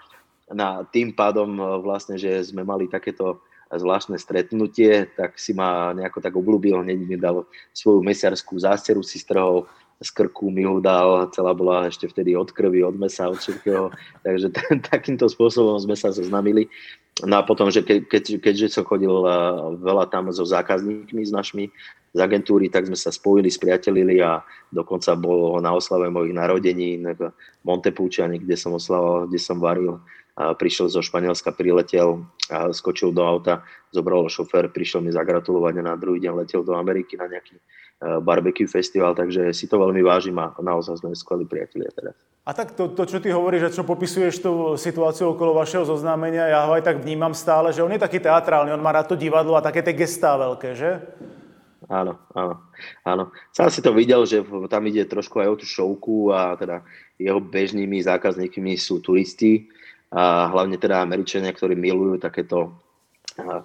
Na 0.52 0.84
tým 0.84 1.16
pádom 1.16 1.56
e, 1.56 1.64
vlastne, 1.80 2.20
že 2.20 2.28
sme 2.44 2.68
mali 2.68 2.92
takéto 2.92 3.40
zvláštne 3.72 4.20
stretnutie, 4.20 5.08
tak 5.16 5.40
si 5.40 5.56
ma 5.56 5.96
nejako 5.96 6.20
tak 6.20 6.36
obľúbil, 6.36 6.84
hneď 6.84 7.00
mi 7.08 7.16
dal 7.16 7.48
svoju 7.72 8.04
mesiarskú 8.04 8.60
zásteru, 8.60 9.00
si 9.00 9.16
strhol 9.16 9.64
z 10.02 10.10
krku 10.10 10.50
mi 10.50 10.66
ho 10.66 10.82
dal, 10.82 11.30
celá 11.30 11.54
bola 11.54 11.86
ešte 11.86 12.10
vtedy 12.10 12.34
od 12.34 12.50
krvi, 12.50 12.82
od 12.82 12.98
mesa, 12.98 13.30
od 13.30 13.38
všetkého, 13.38 13.94
takže 14.26 14.50
t- 14.50 14.82
takýmto 14.92 15.30
spôsobom 15.30 15.78
sme 15.78 15.94
sa 15.94 16.10
zoznamili. 16.10 16.68
No 17.22 17.38
a 17.38 17.43
potom, 17.43 17.68
že 17.68 17.84
ke, 17.84 18.07
keď, 18.07 18.39
keďže 18.39 18.80
som 18.80 18.88
chodil 18.88 19.12
e, 19.12 19.30
veľa 19.84 20.07
tam 20.07 20.32
so 20.32 20.47
zákazníkmi, 20.47 21.22
s 21.28 21.36
našimi, 21.36 21.70
z 22.12 22.20
agentúry, 22.20 22.72
tak 22.72 22.88
sme 22.88 22.97
sa 22.97 23.12
spojili, 23.12 23.51
spriatelili 23.51 24.20
a 24.24 24.41
dokonca 24.72 25.16
bolo 25.20 25.59
na 25.59 25.76
oslave 25.76 26.07
mojich 26.07 26.36
narodení 26.36 26.97
v 26.99 27.32
Montepúčiani, 27.68 28.41
kde 28.41 28.55
som 28.57 28.76
oslavoval, 28.76 29.28
kde 29.28 29.39
som 29.39 29.59
varil. 29.59 29.99
A 30.39 30.55
prišiel 30.55 30.88
zo 30.88 31.03
Španielska, 31.03 31.51
priletel, 31.51 32.24
a 32.47 32.72
skočil 32.72 33.12
do 33.12 33.22
auta, 33.22 33.68
zobral 33.91 34.26
šofér, 34.32 34.72
prišiel 34.72 35.03
mi 35.03 35.12
zagratulovať 35.12 35.84
a 35.84 35.88
na 35.91 35.95
druhý 35.99 36.24
deň 36.24 36.34
letel 36.41 36.64
do 36.64 36.74
Ameriky 36.80 37.20
na 37.20 37.28
nejaký 37.28 37.59
barbecue 38.02 38.66
festival, 38.66 39.14
takže 39.14 39.54
si 39.54 39.70
to 39.70 39.78
veľmi 39.78 40.02
vážim 40.02 40.34
a 40.41 40.49
naozaj 40.58 41.06
sme 41.06 41.14
skvelí 41.14 41.45
priatelia 41.45 41.93
teraz. 41.93 42.18
A 42.41 42.58
tak 42.58 42.74
to, 42.74 42.89
to, 42.89 43.06
čo 43.06 43.22
ty 43.22 43.30
hovoríš, 43.30 43.70
že 43.70 43.76
čo 43.78 43.84
popisuješ 43.86 44.41
tú 44.41 44.74
situáciu 44.74 45.38
okolo 45.38 45.54
vašeho 45.54 45.86
zoznámenia, 45.86 46.49
ja 46.49 46.66
ho 46.66 46.74
aj 46.74 46.82
tak 46.82 47.06
vnímam 47.06 47.38
stále, 47.38 47.70
že 47.70 47.86
on 47.86 47.93
je 47.93 48.02
taký 48.02 48.18
teatrálny, 48.18 48.74
on 48.74 48.82
má 48.82 48.89
rád 48.89 49.14
to 49.14 49.16
divadlo 49.16 49.54
a 49.54 49.62
také 49.62 49.86
tie 49.86 49.93
gestá 49.93 50.34
veľké, 50.34 50.74
že? 50.74 50.91
áno, 51.91 52.14
áno, 52.32 52.56
áno. 53.04 53.24
Sám 53.52 53.68
si 53.68 53.84
to 53.84 53.91
videl, 53.91 54.24
že 54.24 54.41
tam 54.72 54.88
ide 54.88 55.04
trošku 55.04 55.43
aj 55.43 55.47
o 55.52 55.60
tú 55.60 55.66
šovku 55.68 56.32
a 56.32 56.56
teda 56.56 56.88
jeho 57.20 57.43
bežnými 57.43 57.99
zákazníkmi 57.99 58.80
sú 58.80 59.04
turisti 59.04 59.68
a 60.10 60.47
hlavne 60.49 60.80
teda 60.80 61.04
Američania, 61.04 61.52
ktorí 61.52 61.76
milujú 61.76 62.18
takéto 62.18 62.72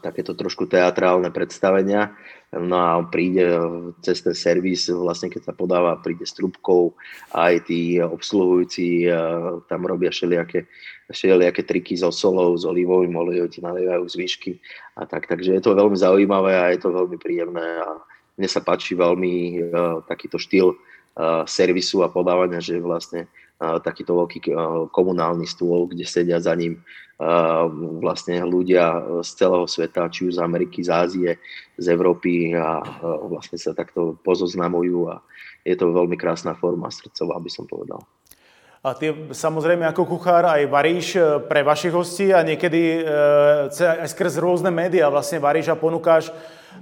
takéto 0.03 0.33
trošku 0.33 0.71
teatrálne 0.71 1.31
predstavenia. 1.35 2.15
No 2.55 2.77
a 2.79 2.97
on 2.97 3.11
príde 3.11 3.43
cez 4.01 4.23
ten 4.23 4.33
servis, 4.33 4.87
vlastne 4.87 5.27
keď 5.27 5.51
sa 5.51 5.55
podáva, 5.55 5.99
príde 5.99 6.23
s 6.23 6.33
trubkou 6.33 6.95
aj 7.35 7.67
tí 7.67 7.99
obsluhujúci 7.99 9.11
tam 9.67 9.83
robia 9.85 10.15
všelijaké, 10.15 10.65
všelijaké 11.11 11.67
triky 11.67 11.99
so 11.99 12.15
solou, 12.15 12.55
s 12.55 12.63
olivovým 12.63 13.13
olejom, 13.13 13.51
ti 13.51 13.61
nalievajú 13.61 14.07
zvyšky 14.07 14.63
a 14.97 15.05
tak. 15.05 15.27
Takže 15.27 15.59
je 15.59 15.63
to 15.63 15.75
veľmi 15.75 15.99
zaujímavé 15.99 16.55
a 16.55 16.71
je 16.71 16.81
to 16.87 16.95
veľmi 16.95 17.19
príjemné 17.19 17.67
a 17.83 17.99
mne 18.37 18.49
sa 18.49 18.61
páči 18.61 18.93
veľmi 18.93 19.35
uh, 19.73 20.05
takýto 20.05 20.37
štýl 20.37 20.77
uh, 20.77 21.43
servisu 21.49 22.05
a 22.05 22.13
podávania, 22.13 22.61
že 22.61 22.77
vlastne 22.79 23.27
takýto 23.57 24.13
veľký 24.21 24.39
uh, 24.53 24.53
komunálny 24.93 25.49
stôl, 25.49 25.89
kde 25.89 26.05
sedia 26.05 26.37
za 26.37 26.53
ním 26.53 26.81
uh, 26.81 27.65
vlastne 28.05 28.45
ľudia 28.45 29.21
z 29.25 29.31
celého 29.33 29.65
sveta, 29.65 30.13
či 30.13 30.29
už 30.29 30.37
z 30.37 30.45
Ameriky, 30.45 30.85
z 30.85 30.91
Ázie, 30.93 31.31
z 31.81 31.87
Európy 31.89 32.53
a 32.53 32.85
vlastne 33.25 33.57
sa 33.57 33.73
takto 33.73 34.21
pozoznamujú 34.21 35.09
a 35.09 35.25
je 35.65 35.73
to 35.73 35.89
veľmi 35.89 36.21
krásna 36.21 36.53
forma 36.53 36.93
srdcová, 36.93 37.41
by 37.41 37.51
som 37.51 37.65
povedal. 37.65 38.05
A 38.87 38.95
ty 38.95 39.11
samozrejme 39.35 39.83
ako 39.83 40.07
kuchár 40.07 40.47
aj 40.47 40.63
varíš 40.71 41.19
pre 41.51 41.67
vašich 41.67 41.91
hostí 41.91 42.31
a 42.31 42.47
niekedy 42.47 43.03
aj 43.75 44.07
skrz 44.15 44.39
rôzne 44.39 44.71
médiá 44.71 45.11
vlastne 45.11 45.43
varíš 45.43 45.75
a 45.75 45.81
ponúkáš 45.81 46.31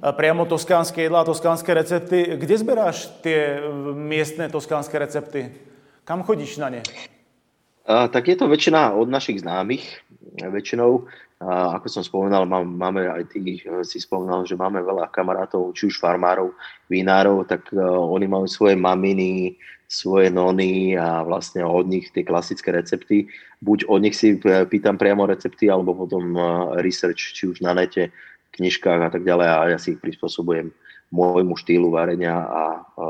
priamo 0.04 0.44
toskánske 0.44 1.00
jedlá, 1.00 1.24
toskánske 1.24 1.72
recepty. 1.72 2.36
Kde 2.36 2.60
zberáš 2.60 3.08
tie 3.24 3.56
miestne 3.96 4.52
toskánske 4.52 5.00
recepty? 5.00 5.48
Kam 6.04 6.20
chodíš 6.20 6.60
na 6.60 6.68
ne? 6.68 6.84
A, 7.84 8.08
tak 8.08 8.28
je 8.28 8.36
to 8.36 8.48
väčšina 8.48 8.92
od 8.92 9.08
našich 9.08 9.40
známych. 9.40 10.04
Väčšinou, 10.36 11.08
a, 11.40 11.76
ako 11.80 11.86
som 11.88 12.02
spomínal, 12.04 12.44
má, 12.44 12.60
máme 12.60 13.08
aj 13.08 13.32
tých, 13.32 13.64
si 13.88 13.98
spomínal, 14.00 14.44
že 14.44 14.56
máme 14.56 14.84
veľa 14.84 15.08
kamarátov, 15.08 15.72
či 15.72 15.88
už 15.88 16.00
farmárov, 16.00 16.52
vinárov, 16.92 17.48
tak 17.48 17.68
uh, 17.72 17.80
oni 17.88 18.28
majú 18.28 18.44
svoje 18.44 18.76
maminy, 18.76 19.56
svoje 19.88 20.28
nony 20.28 20.96
a 20.96 21.24
vlastne 21.24 21.64
od 21.64 21.88
nich 21.88 22.12
tie 22.12 22.24
klasické 22.24 22.72
recepty. 22.72 23.28
Buď 23.64 23.88
od 23.88 24.00
nich 24.00 24.16
si 24.16 24.36
e, 24.36 24.64
pýtam 24.64 24.96
priamo 24.96 25.28
recepty, 25.28 25.68
alebo 25.68 25.96
potom 25.96 26.36
uh, 26.36 26.76
research, 26.80 27.36
či 27.36 27.48
už 27.48 27.64
na 27.64 27.76
nete, 27.76 28.12
knižkách 28.54 29.00
a 29.02 29.10
tak 29.10 29.26
ďalej 29.26 29.48
a 29.50 29.58
ja 29.74 29.78
si 29.82 29.98
ich 29.98 30.00
prispôsobujem 30.00 30.70
môjmu 31.14 31.54
štýlu 31.54 31.94
varenia 31.94 32.34
a, 32.34 32.42
a 32.42 32.64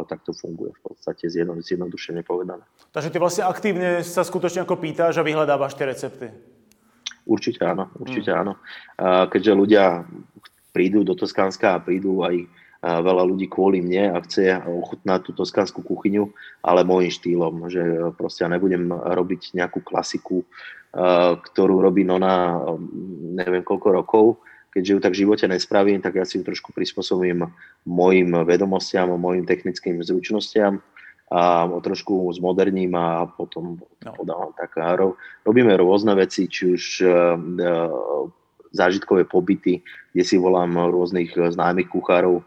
tak 0.04 0.20
to 0.28 0.36
funguje 0.36 0.76
v 0.76 0.80
podstate 0.92 1.24
zjednodušene 1.32 2.20
povedané. 2.20 2.60
Takže 2.92 3.08
ty 3.08 3.16
vlastne 3.16 3.48
aktívne 3.48 4.04
sa 4.04 4.20
skutočne 4.20 4.68
ako 4.68 4.76
pýtaš 4.76 5.16
a 5.16 5.26
vyhľadávaš 5.26 5.72
tie 5.72 5.88
recepty? 5.88 6.28
Určite 7.24 7.64
áno, 7.64 7.88
určite 7.96 8.28
hmm. 8.28 8.40
áno. 8.44 8.52
Keďže 9.32 9.52
ľudia 9.56 10.04
prídu 10.76 11.00
do 11.00 11.16
Toskánska 11.16 11.80
a 11.80 11.82
prídu 11.82 12.20
aj 12.20 12.44
veľa 12.84 13.24
ľudí 13.24 13.48
kvôli 13.48 13.80
mne 13.80 14.12
a 14.12 14.18
chce 14.20 14.60
ochutnať 14.60 15.20
tú 15.24 15.30
toskánsku 15.32 15.80
kuchyňu, 15.80 16.28
ale 16.60 16.84
môjim 16.84 17.08
štýlom, 17.08 17.72
že 17.72 17.80
proste 18.12 18.44
ja 18.44 18.52
nebudem 18.52 18.92
robiť 18.92 19.56
nejakú 19.56 19.80
klasiku, 19.80 20.44
ktorú 21.40 21.80
robí 21.80 22.04
Nona 22.04 22.60
neviem 23.40 23.64
koľko 23.64 23.88
rokov, 23.88 24.24
keďže 24.74 24.92
ju 24.92 25.00
tak 25.00 25.12
v 25.14 25.20
živote 25.22 25.46
nespravím, 25.46 26.02
tak 26.02 26.18
ja 26.18 26.26
si 26.26 26.36
ju 26.36 26.42
trošku 26.42 26.74
prispôsobím 26.74 27.46
mojim 27.86 28.34
vedomostiam, 28.42 29.14
mojim 29.14 29.46
technickým 29.46 30.02
zručnostiam 30.02 30.82
a 31.30 31.70
trošku 31.80 32.30
zmoderním 32.36 32.92
a 32.98 33.26
potom 33.26 33.80
no. 33.80 34.12
podávam 34.12 34.52
tak. 34.58 34.76
robíme 35.46 35.72
rôzne 35.78 36.12
veci, 36.18 36.50
či 36.50 36.74
už 36.74 36.84
uh, 37.00 37.38
zážitkové 38.74 39.24
pobyty, 39.24 39.80
kde 40.12 40.24
si 40.26 40.36
volám 40.36 40.90
rôznych 40.90 41.32
známych 41.32 41.88
kuchárov, 41.88 42.42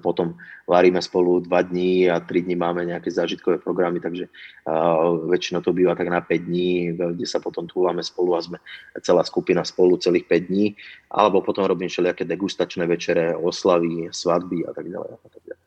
potom 0.00 0.40
varíme 0.64 1.02
spolu 1.02 1.44
dva 1.44 1.60
dní 1.60 2.08
a 2.08 2.20
tri 2.20 2.40
dní 2.40 2.56
máme 2.56 2.88
nejaké 2.88 3.12
zážitkové 3.12 3.60
programy, 3.60 4.00
takže 4.00 4.32
uh, 4.64 5.28
väčšinou 5.28 5.60
to 5.60 5.76
býva 5.76 5.92
tak 5.92 6.08
na 6.08 6.24
5 6.24 6.40
dní, 6.40 6.96
kde 6.96 7.26
sa 7.28 7.36
potom 7.36 7.68
túlame 7.68 8.00
spolu 8.00 8.32
a 8.32 8.40
sme 8.40 8.58
celá 9.04 9.20
skupina 9.28 9.60
spolu 9.60 10.00
celých 10.00 10.24
5 10.24 10.48
dní, 10.48 10.72
alebo 11.12 11.44
potom 11.44 11.68
robím 11.68 11.92
všelijaké 11.92 12.24
degustačné 12.24 12.88
večere, 12.88 13.36
oslavy, 13.36 14.08
svadby 14.08 14.64
a 14.64 14.72
tak 14.72 14.88
ďalej. 14.88 15.10
A 15.20 15.28
tak 15.28 15.42
ďalej. 15.44 15.64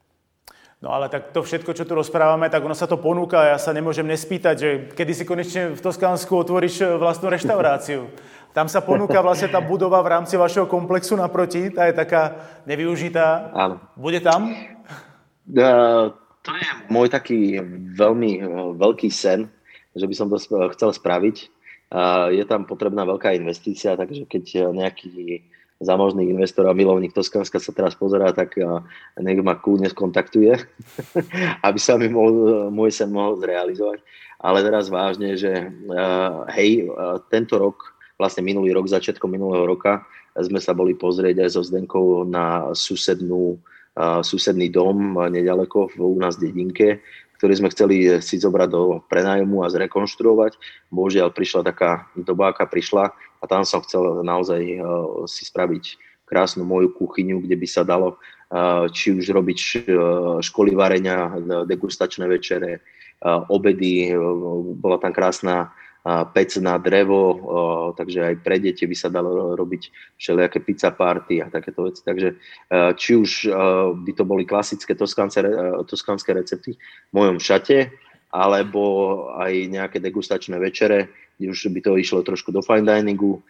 No 0.78 0.93
ale 0.93 1.09
tak 1.09 1.34
to 1.34 1.41
všetko, 1.41 1.74
čo 1.74 1.89
tu 1.89 1.97
rozprávame, 1.97 2.53
tak 2.53 2.61
ono 2.61 2.78
sa 2.78 2.86
to 2.86 3.01
ponúka. 3.01 3.49
Ja 3.49 3.57
sa 3.57 3.74
nemôžem 3.74 4.05
nespýtať, 4.05 4.55
že 4.61 4.70
kedy 4.93 5.13
si 5.18 5.26
konečne 5.26 5.74
v 5.74 5.82
Toskánsku 5.82 6.30
otvoríš 6.38 6.86
vlastnú 7.01 7.34
reštauráciu. 7.34 8.05
Tam 8.58 8.66
sa 8.66 8.82
ponúka 8.82 9.22
vlastne 9.22 9.53
tá 9.53 9.62
budova 9.62 10.01
v 10.01 10.18
rámci 10.18 10.34
vašeho 10.34 10.66
komplexu 10.66 11.14
naproti, 11.14 11.70
tá 11.70 11.86
je 11.86 11.93
taká 11.93 12.41
nevyužitá. 12.66 13.53
Áno. 13.53 13.78
Bude 13.93 14.18
tam? 14.18 14.49
Uh, 15.45 16.10
to 16.41 16.58
je 16.58 16.66
môj 16.89 17.05
taký 17.05 17.62
veľmi 17.93 18.41
uh, 18.41 18.74
veľký 18.74 19.14
sen, 19.14 19.45
že 19.93 20.10
by 20.10 20.14
som 20.18 20.34
to 20.34 20.41
chcel 20.74 20.89
spraviť. 20.89 21.53
Uh, 21.93 22.34
je 22.34 22.41
tam 22.49 22.66
potrebná 22.66 23.05
veľká 23.05 23.38
investícia, 23.38 23.93
takže 23.93 24.26
keď 24.26 24.74
nejaký 24.74 25.45
zámožný 25.78 26.26
investor 26.26 26.66
a 26.66 26.74
milovník 26.74 27.14
Toskanska 27.14 27.62
sa 27.62 27.70
teraz 27.70 27.93
pozerá, 27.93 28.34
tak 28.34 28.58
nech 29.22 29.38
ma 29.45 29.53
kľudne 29.53 29.86
skontaktuje, 29.93 30.58
aby 31.70 31.78
sa 31.78 31.93
mi 32.01 32.10
mohol, 32.10 32.74
môj 32.74 32.89
sen 32.89 33.14
mohol 33.14 33.38
zrealizovať. 33.38 34.01
Ale 34.41 34.66
teraz 34.66 34.89
vážne, 34.89 35.38
že 35.38 35.70
hej, 36.58 36.89
tento 37.30 37.62
rok, 37.62 37.97
vlastne 38.18 38.41
minulý 38.41 38.74
rok, 38.74 38.89
začiatkom 38.89 39.30
minulého 39.30 39.63
roka, 39.70 40.03
sme 40.38 40.61
sa 40.61 40.74
boli 40.74 40.93
pozrieť 40.93 41.45
aj 41.45 41.49
so 41.53 41.61
Zdenkou 41.65 42.26
na 42.26 42.74
susednú, 42.74 43.57
susedný 44.22 44.70
dom 44.70 45.18
nedaleko 45.30 45.89
u 45.97 46.18
nás 46.22 46.38
v 46.38 46.49
dedinke, 46.49 47.01
ktorý 47.38 47.53
sme 47.57 47.70
chceli 47.74 48.22
si 48.22 48.41
zobrať 48.41 48.70
do 48.70 49.01
prenájmu 49.09 49.61
a 49.61 49.70
zrekonštruovať. 49.70 50.57
Bohužiaľ 50.89 51.34
prišla 51.34 51.61
taká 51.65 52.09
doba, 52.13 52.53
aká 52.53 52.65
prišla 52.65 53.13
a 53.13 53.43
tam 53.45 53.61
som 53.65 53.82
chcel 53.86 54.26
naozaj 54.26 54.61
si 55.30 55.43
spraviť 55.45 55.97
krásnu 56.26 56.65
moju 56.65 56.93
kuchyňu, 56.97 57.41
kde 57.45 57.55
by 57.57 57.68
sa 57.70 57.86
dalo 57.86 58.18
či 58.93 59.13
už 59.13 59.30
robiť 59.34 59.57
školy 60.41 60.72
varenia, 60.74 61.34
degustačné 61.65 62.26
večere, 62.26 62.82
obedy, 63.49 64.13
bola 64.78 65.01
tam 65.01 65.13
krásna 65.13 65.74
pec 66.08 66.55
na 66.64 66.80
drevo, 66.80 67.24
takže 67.99 68.32
aj 68.32 68.36
pre 68.39 68.64
deti 68.64 68.88
by 68.88 68.95
sa 68.95 69.12
dalo 69.12 69.60
robiť 69.60 70.16
všelijaké 70.16 70.64
pizza 70.64 70.95
party 70.95 71.43
a 71.43 71.51
takéto 71.51 71.84
veci. 71.84 71.99
Takže 72.05 72.30
či 72.95 73.12
už 73.20 73.51
by 74.08 74.12
to 74.16 74.24
boli 74.24 74.47
klasické 74.47 74.95
toskánske 74.95 76.32
recepty 76.32 76.80
v 76.80 77.12
mojom 77.12 77.43
šate, 77.43 77.91
alebo 78.32 78.84
aj 79.36 79.51
nejaké 79.68 79.97
degustačné 80.03 80.60
večere, 80.60 81.12
kde 81.39 81.51
už 81.51 81.72
by 81.72 81.80
to 81.84 81.91
išlo 81.99 82.24
trošku 82.24 82.51
do 82.51 82.60
fine 82.64 82.88
diningu. 82.88 83.43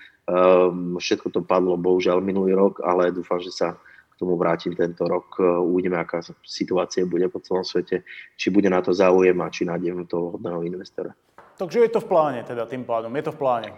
Všetko 0.97 1.33
to 1.33 1.41
padlo 1.45 1.77
bohužiaľ 1.77 2.21
minulý 2.21 2.57
rok, 2.57 2.81
ale 2.85 3.13
dúfam, 3.13 3.41
že 3.41 3.53
sa 3.53 3.77
k 3.77 4.13
tomu 4.17 4.33
vrátim 4.33 4.73
tento 4.73 5.05
rok. 5.05 5.37
Uvidíme, 5.41 6.01
aká 6.01 6.25
situácia 6.41 7.05
bude 7.05 7.29
po 7.29 7.37
celom 7.37 7.61
svete, 7.61 8.01
či 8.33 8.49
bude 8.49 8.65
na 8.65 8.81
to 8.81 8.93
záujem 8.93 9.37
a 9.41 9.53
či 9.53 9.65
nájdem 9.65 10.09
toho 10.09 10.37
hodného 10.37 10.65
investora. 10.65 11.13
Takže 11.57 11.89
je 11.89 11.91
to 11.91 11.99
v 12.05 12.09
pláne 12.09 12.41
teda 12.45 12.69
tým 12.69 12.85
pádom, 12.85 13.09
je 13.17 13.23
to 13.25 13.33
v 13.33 13.39
pláne. 13.41 13.69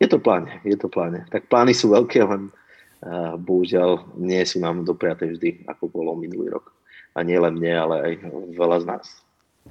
Je 0.00 0.08
to 0.08 0.16
v 0.16 0.22
pláne, 0.24 0.50
je 0.64 0.76
to 0.76 0.88
v 0.88 0.92
pláne. 0.96 1.18
Tak 1.28 1.52
plány 1.52 1.76
sú 1.76 1.92
veľké, 1.92 2.24
len 2.24 2.48
uh, 2.48 3.36
bohužiaľ 3.36 4.16
nie 4.16 4.40
sú 4.48 4.64
nám 4.64 4.84
dopriaté 4.88 5.28
vždy, 5.28 5.68
ako 5.68 5.92
bolo 5.92 6.16
minulý 6.16 6.56
rok. 6.56 6.72
A 7.16 7.24
nie 7.24 7.36
len 7.36 7.56
mne, 7.56 7.72
ale 7.76 7.96
aj 8.00 8.12
veľa 8.56 8.76
z 8.80 8.86
nás. 8.88 9.04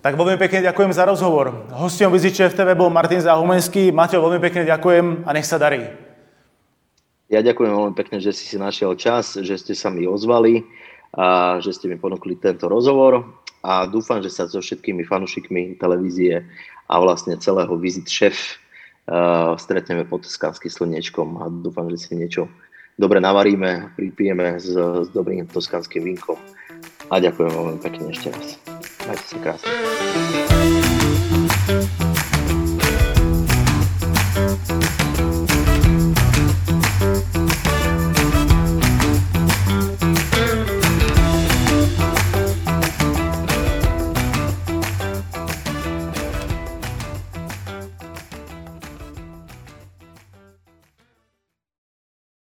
Tak 0.01 0.17
veľmi 0.17 0.37
pekne 0.37 0.65
ďakujem 0.65 0.91
za 0.93 1.05
rozhovor. 1.05 1.69
Hostom 1.73 2.13
Viziče 2.13 2.49
v 2.51 2.57
TV 2.57 2.69
bol 2.73 2.89
Martin 2.89 3.21
Záhumenský. 3.21 3.93
Mateo, 3.93 4.21
veľmi 4.21 4.41
pekne 4.41 4.67
ďakujem 4.67 5.23
a 5.23 5.29
nech 5.31 5.47
sa 5.47 5.61
darí. 5.61 5.87
Ja 7.29 7.41
ďakujem 7.41 7.73
veľmi 7.73 7.95
pekne, 7.97 8.21
že 8.21 8.35
si 8.35 8.45
si 8.45 8.57
našiel 8.57 8.93
čas, 8.97 9.33
že 9.39 9.57
ste 9.57 9.73
sa 9.73 9.89
mi 9.89 10.05
ozvali 10.05 10.61
a 11.15 11.57
že 11.63 11.73
ste 11.73 11.89
mi 11.89 11.97
ponúkli 11.97 12.37
tento 12.37 12.69
rozhovor 12.69 13.44
a 13.65 13.89
dúfam, 13.89 14.21
že 14.21 14.29
sa 14.29 14.45
so 14.45 14.61
všetkými 14.61 15.01
fanúšikmi 15.09 15.81
televízie 15.81 16.45
a 16.85 16.95
vlastne 17.01 17.33
celého 17.41 17.73
Visit 17.81 18.05
Chef 18.05 18.61
uh, 19.09 19.57
stretneme 19.57 20.05
pod 20.05 20.21
Toskánskym 20.21 20.69
slniečkom 20.69 21.41
a 21.41 21.49
dúfam, 21.49 21.89
že 21.89 21.97
si 21.97 22.13
niečo 22.13 22.45
dobre 23.01 23.17
navaríme, 23.17 23.97
pripijeme 23.97 24.61
s, 24.61 24.69
s 24.77 25.07
dobrým 25.09 25.49
toskánskym 25.49 26.05
vínkom. 26.05 26.37
A 27.09 27.17
ďakujem 27.17 27.51
veľmi 27.51 27.79
pekne 27.81 28.13
ešte 28.13 28.29
raz. 28.29 28.47
Majte 29.09 29.25
sa 29.25 29.37
krásne. 29.41 30.44